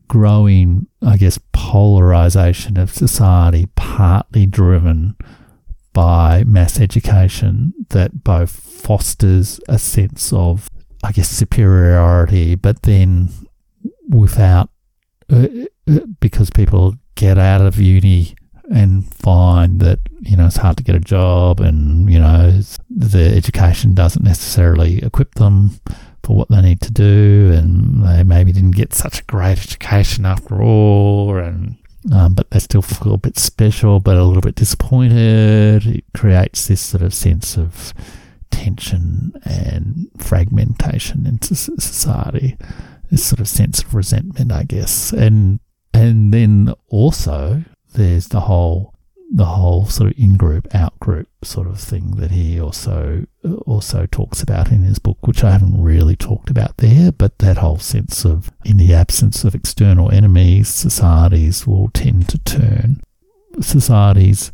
growing 0.09 0.87
I 1.03 1.17
guess 1.17 1.39
polarization 1.53 2.77
of 2.77 2.93
society 2.93 3.69
partly 3.77 4.47
driven 4.47 5.17
by 5.93 6.45
mass 6.45 6.81
education 6.81 7.75
that 7.91 8.25
both 8.25 8.51
fosters 8.51 9.61
a 9.69 9.79
sense 9.79 10.33
of 10.33 10.69
I 11.03 11.13
guess 11.13 11.29
superiority 11.29 12.55
but 12.55 12.83
then 12.83 13.31
without 14.11 14.71
uh, 15.33 15.47
uh 15.89 16.01
because 16.21 16.51
people 16.51 16.95
get 17.15 17.39
out 17.39 17.61
of 17.61 17.79
uni 17.79 18.35
and 18.71 19.13
find 19.13 19.81
that 19.81 19.99
you 20.21 20.37
know 20.37 20.47
it's 20.47 20.57
hard 20.57 20.77
to 20.77 20.85
get 20.85 20.95
a 20.95 21.01
job 21.01 21.61
and 21.61 22.11
you 22.11 22.19
know 22.19 22.61
the 22.89 23.33
education 23.37 23.95
doesn't 23.95 24.25
necessarily 24.25 25.03
equip 25.03 25.35
them 25.35 25.71
for 26.23 26.37
what 26.37 26.49
they 26.49 26.61
need 26.61 26.81
to 26.81 26.93
do 26.93 27.51
and 27.55 28.05
they 28.07 28.23
maybe 28.23 28.53
didn't 28.53 28.73
get 28.73 28.95
such 28.95 29.21
a 29.21 29.25
great 29.25 29.59
education 29.59 30.25
after 30.25 30.63
all 30.63 31.37
and 31.37 31.77
um, 32.13 32.35
but 32.35 32.51
they 32.51 32.59
still 32.59 32.83
feel 32.83 33.15
a 33.15 33.19
bit 33.19 33.39
special 33.39 34.01
but 34.01 34.17
a 34.17 34.25
little 34.25 34.41
bit 34.41 34.55
disappointed. 34.55 35.87
It 35.87 36.05
creates 36.15 36.67
this 36.67 36.81
sort 36.81 37.03
of 37.03 37.13
sense 37.13 37.59
of 37.59 37.93
tension 38.51 39.33
and 39.45 40.09
fragmentation 40.19 41.27
in 41.27 41.43
society 41.43 42.57
this 43.11 43.25
sort 43.25 43.41
of 43.41 43.49
sense 43.49 43.83
of 43.83 43.95
resentment 43.95 44.53
i 44.53 44.63
guess 44.65 45.13
and 45.13 45.61
and 45.93 46.33
then 46.33 46.73
also 46.89 47.65
there's 47.95 48.29
the 48.29 48.41
whole 48.41 48.95
the 49.33 49.45
whole 49.45 49.87
sort 49.87 50.11
of 50.11 50.19
in-group, 50.19 50.75
out-group 50.75 51.29
sort 51.43 51.69
of 51.69 51.79
thing 51.79 52.17
that 52.17 52.33
he 52.33 52.61
also 52.61 53.25
also 53.65 54.05
talks 54.07 54.43
about 54.43 54.73
in 54.73 54.83
his 54.83 54.99
book, 54.99 55.25
which 55.27 55.45
I 55.45 55.53
haven't 55.53 55.81
really 55.81 56.17
talked 56.17 56.51
about 56.51 56.79
there. 56.79 57.13
But 57.13 57.39
that 57.39 57.59
whole 57.59 57.79
sense 57.79 58.25
of, 58.25 58.51
in 58.65 58.77
the 58.77 58.93
absence 58.93 59.45
of 59.45 59.55
external 59.55 60.11
enemies, 60.11 60.69
societies 60.69 61.65
will 61.67 61.91
tend 61.91 62.29
to 62.31 62.39
turn. 62.39 63.01
Societies, 63.61 64.51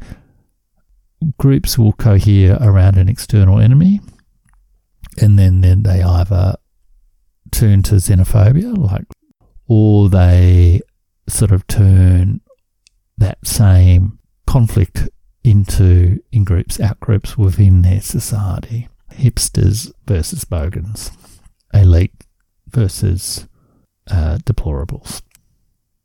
groups 1.38 1.78
will 1.78 1.94
cohere 1.94 2.58
around 2.60 2.98
an 2.98 3.08
external 3.08 3.58
enemy, 3.58 4.00
and 5.18 5.38
then 5.38 5.62
then 5.62 5.84
they 5.84 6.02
either 6.02 6.56
turn 7.50 7.82
to 7.84 7.96
xenophobia, 7.96 8.76
like, 8.76 9.04
or 9.66 10.08
they 10.08 10.80
sort 11.28 11.50
of 11.50 11.66
turn 11.66 12.40
that 13.18 13.38
same 13.44 14.18
conflict 14.46 15.08
into 15.42 16.18
in 16.32 16.44
groups, 16.44 16.80
out 16.80 17.00
groups 17.00 17.36
within 17.38 17.82
their 17.82 18.00
society. 18.00 18.88
Hipsters 19.12 19.90
versus 20.06 20.44
bogans, 20.44 21.10
elite 21.72 22.24
versus 22.68 23.46
uh, 24.10 24.38
deplorables. 24.44 25.22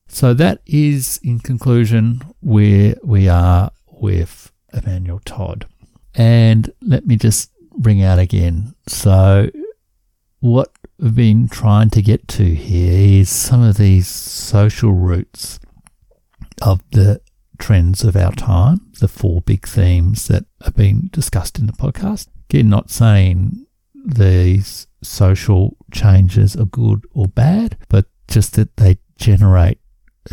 So 0.08 0.34
that 0.34 0.62
is, 0.66 1.20
in 1.24 1.40
conclusion, 1.40 2.22
where 2.42 2.96
we 3.04 3.28
are 3.28 3.72
with 3.88 4.52
Emmanuel 4.74 5.22
Todd. 5.26 5.66
And 6.16 6.72
let 6.82 7.06
me 7.06 7.16
just 7.16 7.52
bring 7.78 8.04
out 8.04 8.20
again. 8.20 8.76
So, 8.88 9.50
what 10.40 10.72
been 11.10 11.48
trying 11.48 11.90
to 11.90 12.02
get 12.02 12.28
to 12.28 12.54
here 12.56 13.22
is 13.22 13.30
some 13.30 13.64
of 13.64 13.78
these 13.78 14.08
social 14.08 14.92
roots 14.92 15.60
of 16.62 16.82
the 16.92 17.22
trends 17.58 18.04
of 18.04 18.16
our 18.16 18.32
time, 18.34 18.92
the 19.00 19.08
four 19.08 19.42
big 19.42 19.68
themes 19.68 20.28
that 20.28 20.46
have 20.64 20.76
been 20.76 21.10
discussed 21.12 21.58
in 21.58 21.66
the 21.66 21.74
podcast. 21.74 22.28
Again, 22.50 22.70
not 22.70 22.92
saying 22.92 23.66
these 24.06 24.88
social 25.02 25.78
changes 25.92 26.56
are 26.56 26.66
good 26.66 27.06
or 27.14 27.28
bad, 27.28 27.78
but 27.90 28.06
just 28.28 28.54
that 28.56 28.78
they 28.78 28.98
generate 29.18 29.80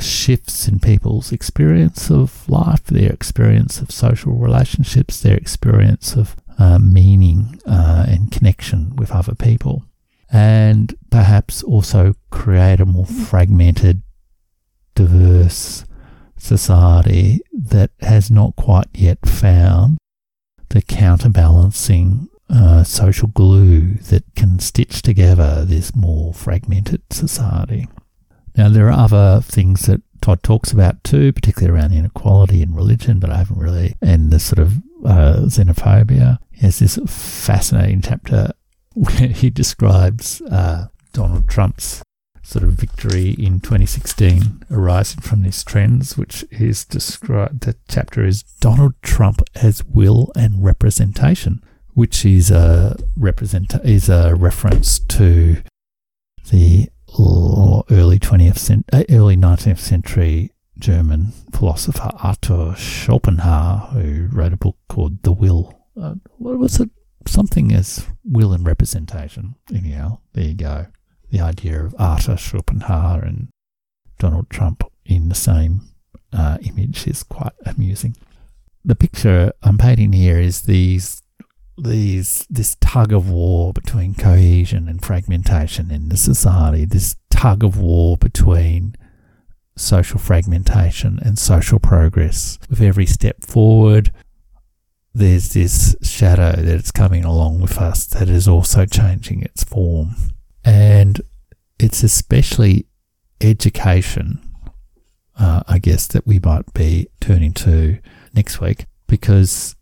shifts 0.00 0.68
in 0.68 0.80
people's 0.80 1.32
experience 1.32 2.10
of 2.10 2.48
life, 2.48 2.84
their 2.84 3.10
experience 3.10 3.80
of 3.80 3.90
social 3.90 4.34
relationships, 4.34 5.20
their 5.20 5.36
experience 5.36 6.14
of 6.14 6.36
uh, 6.58 6.78
meaning 6.78 7.60
uh, 7.66 8.04
and 8.06 8.30
connection 8.30 8.94
with 8.96 9.10
other 9.10 9.34
people, 9.34 9.84
and 10.30 10.94
perhaps 11.10 11.62
also 11.62 12.14
create 12.30 12.80
a 12.80 12.86
more 12.86 13.06
fragmented, 13.06 14.02
diverse 14.94 15.84
society 16.36 17.40
that 17.52 17.90
has 18.00 18.30
not 18.30 18.56
quite 18.56 18.88
yet 18.92 19.26
found 19.26 19.98
the 20.70 20.82
counterbalancing 20.82 22.28
uh, 22.50 22.82
social 22.82 23.28
glue 23.28 23.94
that 23.94 24.24
can 24.34 24.58
stitch 24.58 25.02
together 25.02 25.64
this 25.64 25.94
more 25.94 26.32
fragmented 26.32 27.02
society. 27.10 27.88
Now, 28.56 28.68
there 28.68 28.88
are 28.88 28.92
other 28.92 29.40
things 29.42 29.82
that 29.82 30.02
Todd 30.20 30.42
talks 30.42 30.72
about 30.72 31.04
too, 31.04 31.32
particularly 31.32 31.78
around 31.78 31.92
inequality 31.92 32.62
in 32.62 32.74
religion, 32.74 33.20
but 33.20 33.30
I 33.30 33.36
haven't 33.36 33.58
really, 33.58 33.94
and 34.02 34.30
the 34.30 34.40
sort 34.40 34.58
of 34.58 34.78
uh, 35.04 35.42
xenophobia. 35.44 36.38
He 36.50 36.62
has 36.62 36.80
this 36.80 36.98
fascinating 37.06 38.02
chapter 38.02 38.50
where 38.98 39.28
he 39.28 39.50
describes 39.50 40.40
uh, 40.42 40.88
Donald 41.12 41.48
Trump's 41.48 42.02
sort 42.42 42.64
of 42.64 42.72
victory 42.72 43.30
in 43.38 43.60
2016 43.60 44.64
arising 44.70 45.20
from 45.20 45.42
these 45.42 45.62
trends, 45.62 46.16
which 46.16 46.44
is 46.50 46.84
described. 46.84 47.60
The 47.60 47.76
chapter 47.88 48.24
is 48.24 48.42
Donald 48.60 48.94
Trump 49.02 49.42
as 49.54 49.84
will 49.84 50.32
and 50.34 50.64
representation, 50.64 51.62
which 51.92 52.24
is 52.24 52.50
a 52.50 52.96
represent 53.16 53.74
is 53.84 54.08
a 54.08 54.34
reference 54.34 54.98
to 54.98 55.58
the 56.50 56.88
early 57.90 58.18
20th 58.18 58.58
cent- 58.58 58.88
uh, 58.92 59.04
early 59.10 59.36
19th 59.36 59.78
century 59.78 60.50
German 60.78 61.32
philosopher 61.52 62.10
Arthur 62.22 62.74
Schopenhauer, 62.76 63.90
who 63.92 64.28
wrote 64.32 64.52
a 64.52 64.56
book 64.56 64.76
called 64.88 65.22
The 65.22 65.32
Will. 65.32 65.78
Uh, 66.00 66.14
what 66.38 66.58
was 66.58 66.80
it? 66.80 66.90
Something 67.26 67.72
as 67.72 68.06
will 68.24 68.52
and 68.52 68.66
representation. 68.66 69.56
Anyhow, 69.72 70.18
there 70.32 70.44
you 70.44 70.54
go. 70.54 70.86
The 71.30 71.40
idea 71.40 71.84
of 71.84 71.94
Arthur 71.98 72.36
Schopenhauer 72.36 73.20
and 73.20 73.48
Donald 74.18 74.48
Trump 74.50 74.84
in 75.04 75.28
the 75.28 75.34
same 75.34 75.82
uh, 76.32 76.58
image 76.62 77.06
is 77.06 77.22
quite 77.22 77.52
amusing. 77.64 78.16
The 78.84 78.94
picture 78.94 79.52
I'm 79.62 79.78
painting 79.78 80.12
here 80.12 80.38
is 80.38 80.62
these 80.62 81.22
these 81.80 82.44
this 82.50 82.76
tug 82.80 83.12
of 83.12 83.30
war 83.30 83.72
between 83.72 84.14
cohesion 84.14 84.88
and 84.88 85.04
fragmentation 85.04 85.90
in 85.90 86.08
the 86.08 86.16
society, 86.16 86.84
this 86.84 87.16
tug 87.30 87.62
of 87.62 87.78
war 87.78 88.16
between 88.16 88.96
social 89.76 90.18
fragmentation 90.18 91.20
and 91.22 91.38
social 91.38 91.78
progress. 91.78 92.58
With 92.68 92.80
every 92.80 93.06
step 93.06 93.44
forward, 93.44 94.12
there's 95.14 95.52
this 95.52 95.96
shadow 96.02 96.52
that's 96.56 96.90
coming 96.90 97.24
along 97.24 97.60
with 97.60 97.78
us 97.78 98.06
that 98.06 98.28
is 98.28 98.46
also 98.46 98.86
changing 98.86 99.42
its 99.42 99.64
form. 99.64 100.14
And 100.64 101.20
it's 101.78 102.02
especially 102.02 102.86
education, 103.40 104.40
uh, 105.38 105.62
I 105.66 105.78
guess, 105.78 106.06
that 106.08 106.26
we 106.26 106.38
might 106.38 106.72
be 106.74 107.08
turning 107.20 107.52
to 107.54 107.98
next 108.34 108.60
week 108.60 108.86
because 109.06 109.74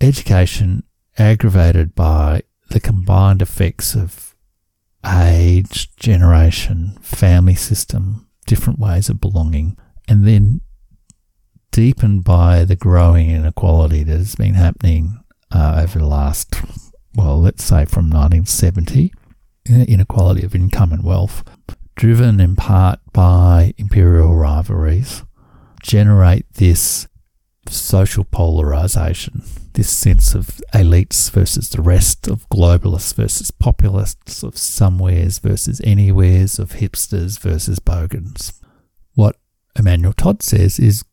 education 0.00 0.84
aggravated 1.18 1.94
by 1.94 2.42
the 2.70 2.80
combined 2.80 3.42
effects 3.42 3.94
of 3.94 4.34
age, 5.06 5.94
generation, 5.96 6.98
family 7.02 7.54
system, 7.54 8.26
different 8.46 8.78
ways 8.78 9.08
of 9.08 9.20
belonging, 9.20 9.76
and 10.08 10.26
then 10.26 10.60
deepened 11.74 12.22
by 12.22 12.64
the 12.64 12.76
growing 12.76 13.30
inequality 13.30 14.04
that 14.04 14.16
has 14.16 14.36
been 14.36 14.54
happening 14.54 15.18
uh, 15.50 15.80
over 15.82 15.98
the 15.98 16.06
last, 16.06 16.54
well, 17.14 17.40
let's 17.40 17.64
say 17.64 17.84
from 17.84 18.08
1970, 18.10 19.12
inequality 19.66 20.44
of 20.44 20.54
income 20.54 20.92
and 20.92 21.02
wealth, 21.02 21.42
driven 21.96 22.38
in 22.38 22.54
part 22.54 23.00
by 23.12 23.74
imperial 23.76 24.34
rivalries, 24.36 25.24
generate 25.82 26.46
this 26.54 27.08
social 27.68 28.24
polarization 28.24 29.42
this 29.74 29.90
sense 29.90 30.34
of 30.34 30.62
elites 30.72 31.30
versus 31.30 31.68
the 31.70 31.82
rest, 31.82 32.28
of 32.28 32.48
globalists 32.48 33.14
versus 33.14 33.50
populists, 33.50 34.44
of 34.44 34.56
somewheres 34.56 35.40
versus 35.40 35.80
anywheres, 35.82 36.60
of 36.60 36.74
hipsters 36.74 37.40
versus 37.40 37.80
bogans. 37.80 38.60
What 39.14 39.36
Emmanuel 39.76 40.12
Todd 40.12 40.42
says 40.42 40.78
is, 40.78 41.04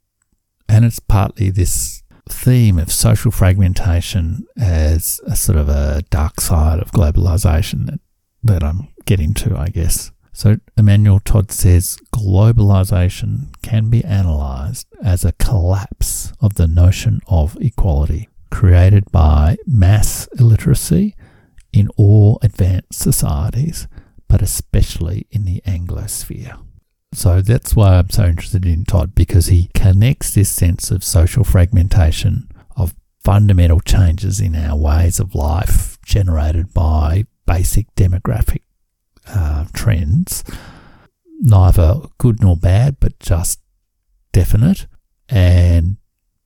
and 0.71 0.85
it's 0.85 0.99
partly 0.99 1.49
this 1.49 2.01
theme 2.29 2.79
of 2.79 2.89
social 2.89 3.29
fragmentation 3.29 4.47
as 4.57 5.19
a 5.27 5.35
sort 5.35 5.57
of 5.57 5.67
a 5.67 6.01
dark 6.09 6.39
side 6.39 6.79
of 6.79 6.93
globalization 6.93 7.87
that, 7.87 7.99
that 8.41 8.63
I'm 8.63 8.87
getting 9.05 9.33
to, 9.33 9.57
I 9.57 9.67
guess. 9.67 10.11
So 10.31 10.57
Emmanuel 10.77 11.19
Todd 11.19 11.51
says 11.51 11.97
globalization 12.15 13.53
can 13.61 13.89
be 13.89 14.01
analyzed 14.05 14.87
as 15.03 15.25
a 15.25 15.33
collapse 15.33 16.31
of 16.39 16.53
the 16.53 16.67
notion 16.67 17.19
of 17.27 17.57
equality 17.59 18.29
created 18.49 19.11
by 19.11 19.57
mass 19.67 20.29
illiteracy 20.39 21.15
in 21.73 21.89
all 21.97 22.39
advanced 22.41 22.97
societies, 22.97 23.89
but 24.29 24.41
especially 24.41 25.27
in 25.31 25.43
the 25.43 25.61
Anglosphere. 25.67 26.57
So 27.13 27.41
that's 27.41 27.75
why 27.75 27.95
I'm 27.97 28.09
so 28.09 28.25
interested 28.25 28.65
in 28.65 28.85
Todd 28.85 29.13
because 29.13 29.47
he 29.47 29.69
connects 29.73 30.33
this 30.33 30.49
sense 30.49 30.91
of 30.91 31.03
social 31.03 31.43
fragmentation, 31.43 32.49
of 32.77 32.95
fundamental 33.19 33.81
changes 33.81 34.39
in 34.39 34.55
our 34.55 34.77
ways 34.77 35.19
of 35.19 35.35
life 35.35 35.99
generated 36.05 36.73
by 36.73 37.25
basic 37.45 37.93
demographic 37.95 38.61
uh, 39.27 39.65
trends, 39.73 40.43
neither 41.39 42.01
good 42.17 42.41
nor 42.41 42.55
bad, 42.55 42.97
but 42.99 43.19
just 43.19 43.59
definite, 44.31 44.87
and 45.27 45.97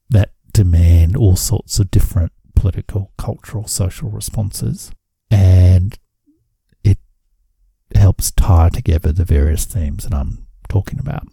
that 0.09 0.31
demand 0.51 1.15
all 1.15 1.35
sorts 1.35 1.77
of 1.79 1.91
different 1.91 2.31
political, 2.55 3.11
cultural, 3.17 3.67
social 3.67 4.09
responses. 4.09 4.91
And 5.29 5.97
it 6.83 6.97
helps 7.93 8.31
tie 8.31 8.69
together 8.69 9.11
the 9.11 9.25
various 9.25 9.65
themes 9.65 10.05
that 10.05 10.13
I'm 10.13 10.44
talking 10.67 10.99
about. 10.99 11.27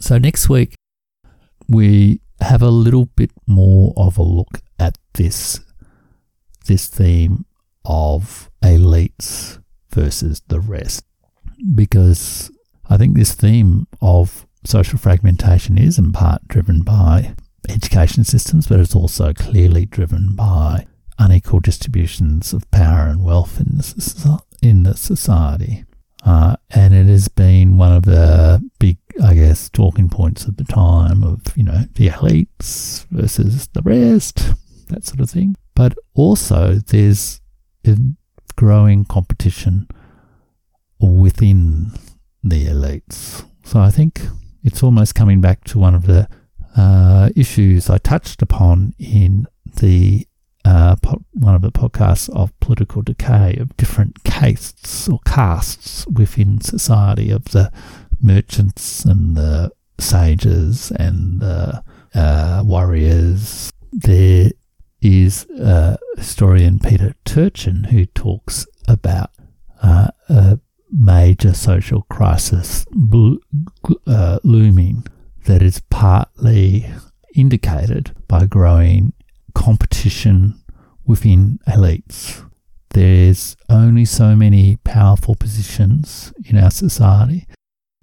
So, 0.00 0.18
next 0.18 0.48
week, 0.48 0.74
we 1.68 2.20
have 2.40 2.62
a 2.62 2.70
little 2.70 3.06
bit 3.06 3.30
more 3.46 3.92
of 3.96 4.18
a 4.18 4.22
look 4.22 4.60
at 4.78 4.98
this, 5.14 5.60
this 6.66 6.88
theme 6.88 7.44
of 7.84 8.50
elites 8.62 9.62
versus 9.90 10.42
the 10.48 10.60
rest. 10.60 11.04
Because 11.74 12.50
I 12.88 12.96
think 12.96 13.16
this 13.16 13.34
theme 13.34 13.86
of 14.00 14.46
social 14.64 14.98
fragmentation 14.98 15.78
is 15.78 15.98
in 15.98 16.12
part 16.12 16.46
driven 16.48 16.82
by 16.82 17.34
education 17.68 18.24
systems, 18.24 18.66
but 18.66 18.80
it's 18.80 18.96
also 18.96 19.32
clearly 19.32 19.86
driven 19.86 20.34
by 20.34 20.86
unequal 21.18 21.60
distributions 21.60 22.52
of 22.52 22.68
power 22.70 23.06
and 23.06 23.24
wealth 23.24 23.60
in 23.60 23.76
the, 23.76 24.40
in 24.60 24.82
the 24.82 24.96
society. 24.96 25.84
Uh, 26.24 26.56
and 26.70 26.94
it 26.94 27.06
has 27.06 27.28
been 27.28 27.76
one 27.76 27.92
of 27.92 28.04
the 28.04 28.62
big, 28.78 28.98
I 29.22 29.34
guess, 29.34 29.68
talking 29.68 30.08
points 30.08 30.44
of 30.44 30.56
the 30.56 30.64
time 30.64 31.24
of, 31.24 31.40
you 31.56 31.64
know, 31.64 31.84
the 31.94 32.08
elites 32.08 33.06
versus 33.10 33.68
the 33.72 33.82
rest, 33.82 34.52
that 34.88 35.04
sort 35.04 35.20
of 35.20 35.30
thing. 35.30 35.56
But 35.74 35.98
also 36.14 36.74
there's 36.74 37.40
growing 38.56 39.04
competition 39.04 39.88
within 41.00 41.92
the 42.44 42.66
elites. 42.66 43.44
So 43.64 43.80
I 43.80 43.90
think 43.90 44.22
it's 44.62 44.82
almost 44.82 45.14
coming 45.14 45.40
back 45.40 45.64
to 45.64 45.78
one 45.78 45.94
of 45.94 46.06
the 46.06 46.28
uh, 46.76 47.30
issues 47.34 47.90
I 47.90 47.98
touched 47.98 48.42
upon 48.42 48.94
in 48.98 49.46
the 49.80 50.26
uh, 50.64 50.96
po- 50.96 51.24
one 51.32 51.54
of 51.54 51.62
the 51.62 51.72
podcasts 51.72 52.28
of 52.30 52.58
political 52.60 53.02
decay 53.02 53.56
of 53.58 53.76
different 53.76 54.22
castes 54.24 55.08
or 55.08 55.18
castes 55.24 56.06
within 56.06 56.60
society 56.60 57.30
of 57.30 57.44
the 57.46 57.72
merchants 58.20 59.04
and 59.04 59.36
the 59.36 59.70
sages 59.98 60.90
and 60.92 61.40
the 61.40 61.82
uh, 62.14 62.62
warriors. 62.64 63.72
There 63.92 64.50
is 65.00 65.46
a 65.58 65.98
historian 66.16 66.78
Peter 66.78 67.14
Turchin 67.24 67.84
who 67.84 68.06
talks 68.06 68.66
about 68.86 69.30
uh, 69.82 70.08
a 70.28 70.60
major 70.90 71.54
social 71.54 72.02
crisis 72.02 72.84
blo- 72.92 73.38
uh, 74.06 74.38
looming 74.44 75.06
that 75.46 75.62
is 75.62 75.80
partly 75.90 76.86
indicated 77.34 78.14
by 78.28 78.46
growing 78.46 79.12
competition 79.54 80.60
within 81.04 81.58
elites. 81.68 82.48
There's 82.90 83.56
only 83.68 84.04
so 84.04 84.36
many 84.36 84.76
powerful 84.84 85.34
positions 85.34 86.32
in 86.44 86.58
our 86.58 86.70
society, 86.70 87.46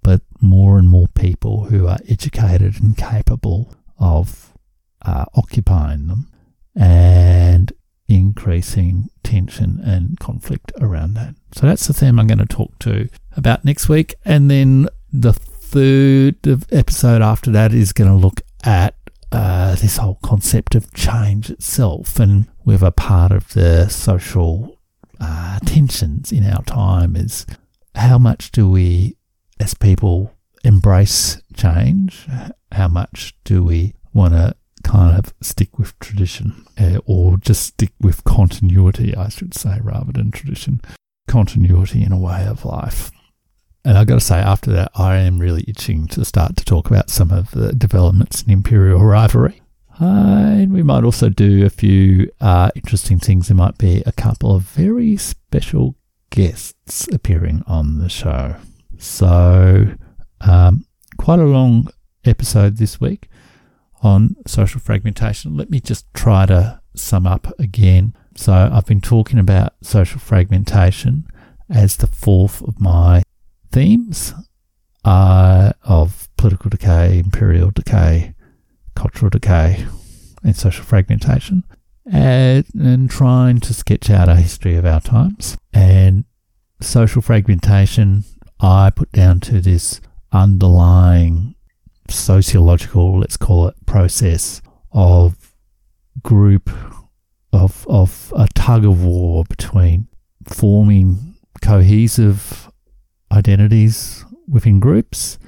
but 0.01 0.21
more 0.41 0.79
and 0.79 0.89
more 0.89 1.07
people 1.09 1.65
who 1.65 1.87
are 1.87 1.99
educated 2.07 2.81
and 2.81 2.97
capable 2.97 3.75
of 3.99 4.53
uh, 5.03 5.25
occupying 5.35 6.07
them 6.07 6.31
and 6.75 7.71
increasing 8.07 9.09
tension 9.23 9.79
and 9.83 10.19
conflict 10.19 10.71
around 10.81 11.13
that. 11.13 11.35
So 11.53 11.67
that's 11.67 11.85
the 11.85 11.93
theme 11.93 12.19
I'm 12.19 12.27
going 12.27 12.39
to 12.39 12.45
talk 12.45 12.77
to 12.79 13.07
about 13.37 13.63
next 13.63 13.87
week. 13.87 14.15
And 14.25 14.49
then 14.49 14.87
the 15.13 15.33
third 15.33 16.37
episode 16.71 17.21
after 17.21 17.51
that 17.51 17.73
is 17.73 17.93
going 17.93 18.09
to 18.09 18.15
look 18.15 18.41
at 18.63 18.95
uh, 19.31 19.75
this 19.75 19.97
whole 19.97 20.19
concept 20.23 20.75
of 20.75 20.93
change 20.93 21.49
itself, 21.49 22.19
and 22.19 22.47
a 22.83 22.91
part 22.91 23.31
of 23.31 23.53
the 23.53 23.87
social 23.89 24.79
uh, 25.19 25.59
tensions 25.59 26.31
in 26.31 26.45
our 26.45 26.63
time 26.63 27.15
is 27.15 27.45
how 27.95 28.17
much 28.17 28.51
do 28.51 28.69
we, 28.69 29.15
as 29.59 29.73
people, 29.73 30.33
embrace 30.63 31.41
change? 31.53 32.27
How 32.71 32.87
much 32.87 33.33
do 33.43 33.63
we 33.63 33.93
want 34.13 34.33
to 34.33 34.55
kind 34.83 35.17
of 35.17 35.33
stick 35.41 35.77
with 35.77 35.97
tradition, 35.99 36.65
uh, 36.79 36.99
or 37.05 37.37
just 37.37 37.63
stick 37.63 37.91
with 37.99 38.23
continuity, 38.23 39.15
I 39.15 39.29
should 39.29 39.53
say, 39.53 39.79
rather 39.81 40.11
than 40.11 40.31
tradition? 40.31 40.81
Continuity 41.27 42.03
in 42.03 42.11
a 42.11 42.17
way 42.17 42.45
of 42.45 42.65
life. 42.65 43.11
And 43.85 43.97
I've 43.97 44.07
got 44.07 44.15
to 44.15 44.25
say, 44.25 44.37
after 44.37 44.71
that, 44.71 44.91
I 44.95 45.17
am 45.17 45.39
really 45.39 45.63
itching 45.67 46.07
to 46.07 46.25
start 46.25 46.57
to 46.57 46.65
talk 46.65 46.89
about 46.89 47.09
some 47.09 47.31
of 47.31 47.51
the 47.51 47.73
developments 47.73 48.43
in 48.43 48.51
imperial 48.51 49.03
rivalry. 49.03 49.61
Uh, 50.01 50.55
and 50.59 50.73
we 50.73 50.83
might 50.83 51.03
also 51.03 51.29
do 51.29 51.65
a 51.65 51.69
few 51.69 52.29
uh, 52.39 52.71
interesting 52.75 53.19
things. 53.19 53.47
There 53.47 53.57
might 53.57 53.77
be 53.77 54.01
a 54.05 54.11
couple 54.11 54.55
of 54.55 54.63
very 54.63 55.17
special 55.17 55.95
guests 56.29 57.07
appearing 57.07 57.63
on 57.67 57.99
the 57.99 58.09
show. 58.09 58.55
So, 58.97 59.87
um, 60.41 60.85
quite 61.17 61.39
a 61.39 61.45
long 61.45 61.89
episode 62.25 62.77
this 62.77 63.01
week 63.01 63.27
on 64.01 64.35
social 64.45 64.79
fragmentation. 64.79 65.57
Let 65.57 65.69
me 65.69 65.79
just 65.79 66.05
try 66.13 66.45
to 66.45 66.81
sum 66.95 67.25
up 67.25 67.47
again. 67.59 68.13
So, 68.35 68.69
I've 68.71 68.85
been 68.85 69.01
talking 69.01 69.39
about 69.39 69.73
social 69.81 70.19
fragmentation 70.19 71.27
as 71.69 71.97
the 71.97 72.07
fourth 72.07 72.61
of 72.61 72.79
my 72.79 73.23
themes 73.71 74.33
uh, 75.05 75.71
of 75.83 76.29
political 76.37 76.69
decay, 76.69 77.19
imperial 77.19 77.71
decay, 77.71 78.33
cultural 78.95 79.29
decay, 79.29 79.85
and 80.43 80.55
social 80.55 80.83
fragmentation, 80.83 81.63
and, 82.11 82.65
and 82.73 83.09
trying 83.09 83.59
to 83.59 83.73
sketch 83.73 84.09
out 84.09 84.29
a 84.29 84.35
history 84.35 84.75
of 84.75 84.85
our 84.85 85.01
times. 85.01 85.57
And 85.73 86.25
social 86.81 87.21
fragmentation, 87.21 88.23
I 88.59 88.89
put 88.89 89.11
down 89.11 89.39
to 89.41 89.61
this 89.61 90.01
underlying 90.31 91.55
sociological, 92.09 93.19
let's 93.19 93.37
call 93.37 93.67
it, 93.67 93.85
process 93.85 94.61
of 94.91 95.53
group 96.23 96.69
of 97.51 97.85
of 97.87 98.33
a 98.35 98.47
tug 98.53 98.85
of 98.85 99.03
war 99.03 99.43
between 99.47 100.07
forming 100.47 101.35
cohesive 101.61 102.68
identities 103.39 104.25
within 104.47 104.79
groups 104.79 105.39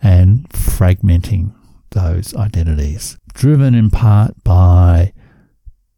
and 0.00 0.48
fragmenting 0.50 1.54
those 1.90 2.34
identities, 2.34 3.18
driven 3.34 3.74
in 3.74 3.90
part 3.90 4.32
by 4.42 5.12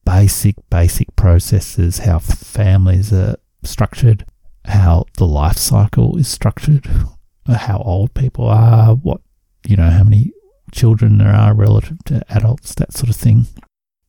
basic, 0.05 0.57
basic 0.71 1.15
processes, 1.17 1.99
how 2.01 2.19
families 2.19 3.13
are 3.13 3.37
structured, 3.63 4.25
how 4.65 5.05
the 5.17 5.27
life 5.27 5.57
cycle 5.57 6.17
is 6.19 6.29
structured, 6.29 6.87
how 7.47 7.79
old 7.79 8.13
people 8.15 8.47
are, 8.47 8.95
what, 8.95 9.21
you 9.67 9.77
know, 9.77 9.91
how 9.91 10.05
many 10.05 10.33
children 10.73 11.19
there 11.19 11.35
are 11.35 11.55
relative 11.55 11.99
to 12.05 12.23
adults, 12.29 12.75
that 12.75 12.93
sort 12.93 13.09
of 13.09 13.17
thing. 13.17 13.47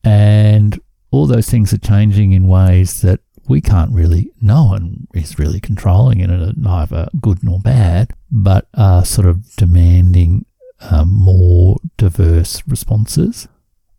And 0.04 0.80
all 1.12 1.26
those 1.26 1.50
things 1.50 1.74
are 1.74 1.80
changing 1.80 2.32
in 2.32 2.48
ways 2.48 3.02
that 3.02 3.20
we 3.50 3.62
can't 3.62 3.92
really, 3.92 4.32
no 4.40 4.64
one 4.66 5.08
is 5.16 5.40
really 5.40 5.60
controlling 5.60 6.20
it, 6.20 6.56
neither 6.56 7.10
good 7.20 7.44
nor 7.44 7.60
bad, 7.60 8.14
but 8.32 8.68
are 8.76 9.04
sort 9.04 9.28
of 9.28 9.56
demanding 9.56 10.46
um, 10.92 11.12
more 11.12 11.78
diverse 11.98 12.62
responses, 12.68 13.48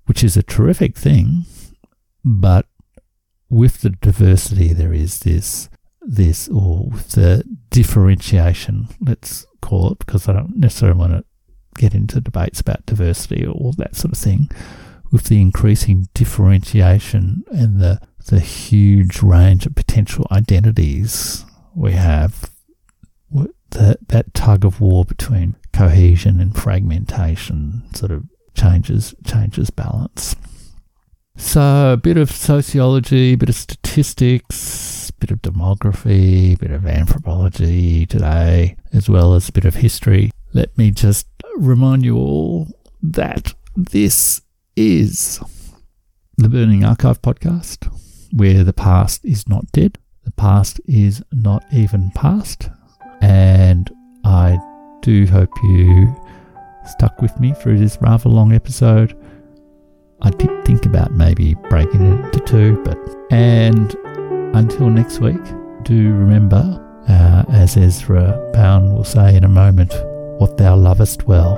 which 0.06 0.22
is 0.22 0.36
a 0.36 0.42
terrific 0.42 0.96
thing. 0.96 1.44
But 2.24 2.66
with 3.50 3.80
the 3.80 3.90
diversity, 3.90 4.72
there 4.72 4.94
is 4.94 5.18
this, 5.20 5.68
this, 6.00 6.48
or 6.48 6.86
with 6.88 7.10
the 7.10 7.44
differentiation, 7.70 8.88
let's 9.00 9.44
call 9.60 9.92
it, 9.92 9.98
because 9.98 10.28
I 10.28 10.32
don't 10.32 10.56
necessarily 10.56 10.98
want 10.98 11.12
to 11.12 11.24
get 11.76 11.92
into 11.92 12.20
debates 12.20 12.60
about 12.60 12.86
diversity 12.86 13.44
or 13.44 13.50
all 13.50 13.72
that 13.78 13.96
sort 13.96 14.12
of 14.12 14.18
thing. 14.18 14.48
With 15.10 15.24
the 15.24 15.40
increasing 15.40 16.08
differentiation 16.14 17.42
and 17.50 17.80
the 17.80 18.00
the 18.30 18.40
huge 18.40 19.22
range 19.22 19.66
of 19.66 19.74
potential 19.74 20.24
identities 20.30 21.44
we 21.74 21.92
have, 21.92 22.48
that, 23.70 24.08
that 24.08 24.32
tug 24.34 24.64
of 24.64 24.80
war 24.80 25.04
between 25.04 25.56
cohesion 25.72 26.40
and 26.40 26.56
fragmentation 26.56 27.82
sort 27.94 28.12
of 28.12 28.24
changes 28.54 29.14
changes 29.24 29.70
balance. 29.70 30.36
So 31.36 31.92
a 31.92 31.96
bit 31.96 32.16
of 32.16 32.30
sociology, 32.30 33.32
a 33.32 33.36
bit 33.36 33.48
of 33.48 33.54
statistics, 33.54 35.08
a 35.10 35.12
bit 35.14 35.30
of 35.30 35.42
demography, 35.42 36.54
a 36.54 36.58
bit 36.58 36.70
of 36.70 36.86
anthropology 36.86 38.06
today, 38.06 38.76
as 38.92 39.08
well 39.08 39.34
as 39.34 39.48
a 39.48 39.52
bit 39.52 39.64
of 39.64 39.76
history. 39.76 40.30
Let 40.52 40.76
me 40.76 40.90
just 40.90 41.26
remind 41.56 42.04
you 42.04 42.16
all 42.16 42.68
that 43.02 43.54
this 43.76 44.42
is 44.76 45.40
the 46.36 46.48
Burning 46.48 46.84
Archive 46.84 47.22
podcast 47.22 47.88
where 48.32 48.64
the 48.64 48.72
past 48.72 49.24
is 49.24 49.48
not 49.48 49.70
dead, 49.72 49.98
the 50.24 50.30
past 50.32 50.80
is 50.86 51.22
not 51.32 51.64
even 51.72 52.10
past. 52.14 52.68
And 53.20 53.90
I 54.24 54.58
do 55.02 55.26
hope 55.26 55.50
you 55.62 56.14
stuck 56.86 57.20
with 57.20 57.38
me 57.40 57.52
through 57.54 57.78
this 57.78 57.98
rather 58.00 58.28
long 58.28 58.52
episode. 58.52 59.16
I 60.22 60.30
did 60.30 60.64
think 60.64 60.86
about 60.86 61.12
maybe 61.12 61.54
breaking 61.68 62.02
it 62.02 62.24
into 62.24 62.40
two, 62.40 62.82
but 62.84 62.98
and 63.30 63.94
until 64.54 64.90
next 64.90 65.20
week, 65.20 65.40
do 65.84 66.12
remember, 66.12 66.78
uh, 67.08 67.44
as 67.50 67.76
Ezra 67.76 68.50
Pound 68.52 68.92
will 68.92 69.04
say 69.04 69.36
in 69.36 69.44
a 69.44 69.48
moment, 69.48 69.94
what 70.38 70.56
thou 70.56 70.76
lovest 70.76 71.26
well 71.26 71.56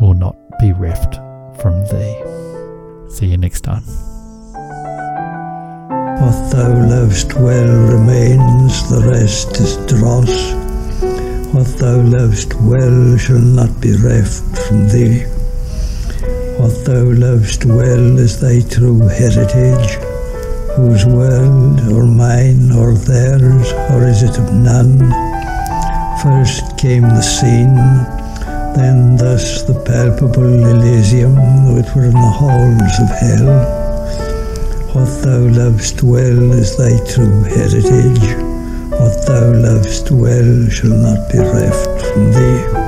will 0.00 0.14
not 0.14 0.36
be 0.60 0.72
reft 0.72 1.16
from 1.60 1.80
thee. 1.86 3.10
See 3.10 3.26
you 3.26 3.36
next 3.36 3.62
time. 3.62 4.13
What 6.20 6.50
thou 6.50 6.68
lovest 6.88 7.34
well 7.34 7.88
remains, 7.90 8.88
the 8.88 9.02
rest 9.10 9.60
is 9.60 9.76
dross. 9.90 10.54
What 11.52 11.66
thou 11.78 12.00
lovest 12.02 12.54
well 12.54 13.16
shall 13.18 13.38
not 13.38 13.80
be 13.80 13.96
reft 13.96 14.42
from 14.66 14.88
thee. 14.88 15.24
What 16.56 16.84
thou 16.84 17.02
lovest 17.02 17.64
well 17.64 18.18
is 18.18 18.40
thy 18.40 18.60
true 18.60 19.00
heritage, 19.08 19.98
whose 20.76 21.04
world, 21.04 21.80
or 21.92 22.06
mine, 22.06 22.70
or 22.70 22.94
theirs, 22.94 23.72
or 23.90 24.06
is 24.06 24.22
it 24.22 24.38
of 24.38 24.52
none? 24.52 25.10
First 26.22 26.78
came 26.78 27.02
the 27.02 27.22
scene, 27.22 27.74
then 28.74 29.16
thus 29.16 29.62
the 29.62 29.74
palpable 29.84 30.44
Elysium, 30.44 31.34
though 31.34 31.78
it 31.78 31.94
were 31.94 32.04
in 32.04 32.12
the 32.12 32.34
halls 32.38 32.98
of 33.00 33.10
hell. 33.18 33.83
What 34.94 35.24
thou 35.24 35.40
lovest 35.40 36.04
well 36.04 36.52
is 36.52 36.76
thy 36.76 36.96
true 37.12 37.42
heritage. 37.42 38.36
What 38.90 39.26
thou 39.26 39.52
lovest 39.52 40.08
well 40.12 40.68
shall 40.70 40.90
not 40.90 41.28
be 41.32 41.38
reft 41.40 42.00
from 42.12 42.30
thee. 42.30 42.83